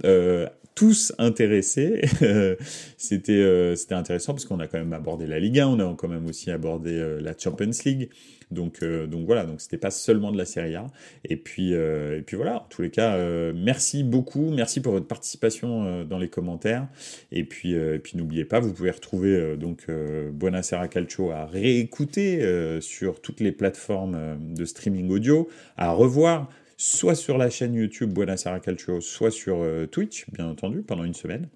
euh, 0.05 0.49
tous 0.79 1.13
intéressés. 1.19 2.03
c'était 2.97 3.33
euh, 3.33 3.75
c'était 3.75 3.97
intéressant 3.97 4.33
parce 4.33 4.45
qu'on 4.45 4.61
a 4.61 4.69
quand 4.69 4.79
même 4.79 4.93
abordé 4.93 5.27
la 5.27 5.41
Ligue 5.41 5.59
1, 5.59 5.67
on 5.67 5.81
a 5.81 5.95
quand 5.97 6.07
même 6.07 6.27
aussi 6.27 6.53
abordé 6.53 7.19
la 7.21 7.35
Champions 7.37 7.71
League. 7.85 8.11
Donc, 8.51 8.83
euh, 8.83 9.07
donc 9.07 9.27
voilà, 9.27 9.45
donc 9.45 9.61
c'était 9.61 9.79
pas 9.79 9.91
seulement 9.91 10.33
de 10.33 10.39
la 10.39 10.45
Serie 10.45 10.75
A. 10.75 10.87
Et 11.25 11.37
puis, 11.37 11.75
euh, 11.75 12.19
et 12.19 12.23
puis 12.23 12.37
voilà, 12.37 12.63
en 12.63 12.67
tous 12.69 12.83
les 12.83 12.91
cas, 12.91 13.17
euh, 13.17 13.53
merci 13.55 14.05
beaucoup, 14.05 14.51
merci 14.51 14.81
pour 14.81 14.93
votre 14.93 15.07
participation 15.07 16.05
dans 16.05 16.19
les 16.19 16.29
commentaires. 16.29 16.89
Et 17.33 17.45
puis, 17.45 17.73
et 17.73 17.99
puis 17.99 18.17
n'oubliez 18.17 18.45
pas, 18.45 18.61
vous 18.61 18.73
pouvez 18.73 18.91
retrouver 18.91 19.57
donc 19.57 19.87
Buonasera 20.33 20.89
Calcio 20.89 21.31
à 21.31 21.47
réécouter 21.47 22.81
sur 22.81 23.21
toutes 23.21 23.41
les 23.41 23.53
plateformes 23.53 24.39
de 24.55 24.65
streaming 24.65 25.11
audio, 25.11 25.49
à 25.77 25.93
revoir 25.93 26.49
soit 26.79 27.15
sur 27.15 27.37
la 27.37 27.51
chaîne 27.51 27.75
YouTube 27.75 28.15
Buonasera 28.15 28.61
Calcio, 28.61 29.03
soit 29.03 29.31
sur 29.31 29.63
Twitch, 29.91 30.25
bien 30.31 30.47
entendu, 30.47 30.81
pendant 30.81 31.05
une 31.05 31.13
semaine. 31.13 31.49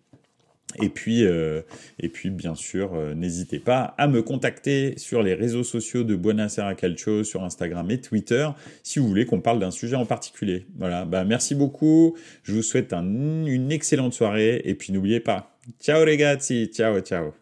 Et 0.81 0.89
puis, 0.89 1.25
euh, 1.25 1.63
et 1.99 2.09
puis 2.09 2.31
bien 2.31 2.55
sûr, 2.55 2.95
euh, 2.95 3.15
n'hésitez 3.15 3.59
pas 3.59 3.95
à 3.99 4.09
me 4.09 4.23
contacter 4.23 4.95
sur 4.97 5.23
les 5.23 5.35
réseaux 5.35 5.65
sociaux 5.65 6.05
de 6.05 6.17
Buonasera 6.17 6.75
Calcio, 6.75 7.25
sur 7.25 7.45
Instagram 7.45 7.91
et 7.91 8.01
Twitter, 8.01 8.49
si 8.83 8.99
vous 8.99 9.09
voulez 9.09 9.27
qu'on 9.27 9.41
parle 9.41 9.59
d'un 9.59 9.71
sujet 9.71 9.97
en 9.97 10.07
particulier. 10.07 10.67
Voilà, 10.77 11.05
bah, 11.05 11.25
merci 11.25 11.55
beaucoup, 11.55 12.17
je 12.43 12.55
vous 12.55 12.63
souhaite 12.63 12.93
une 12.93 13.71
excellente 13.71 14.15
soirée, 14.15 14.63
et 14.65 14.75
puis 14.75 14.93
n'oubliez 14.93 15.21
pas, 15.21 15.57
ciao 15.81 16.05
ragazzi, 16.05 16.67
ciao 16.73 17.01
ciao 17.01 17.42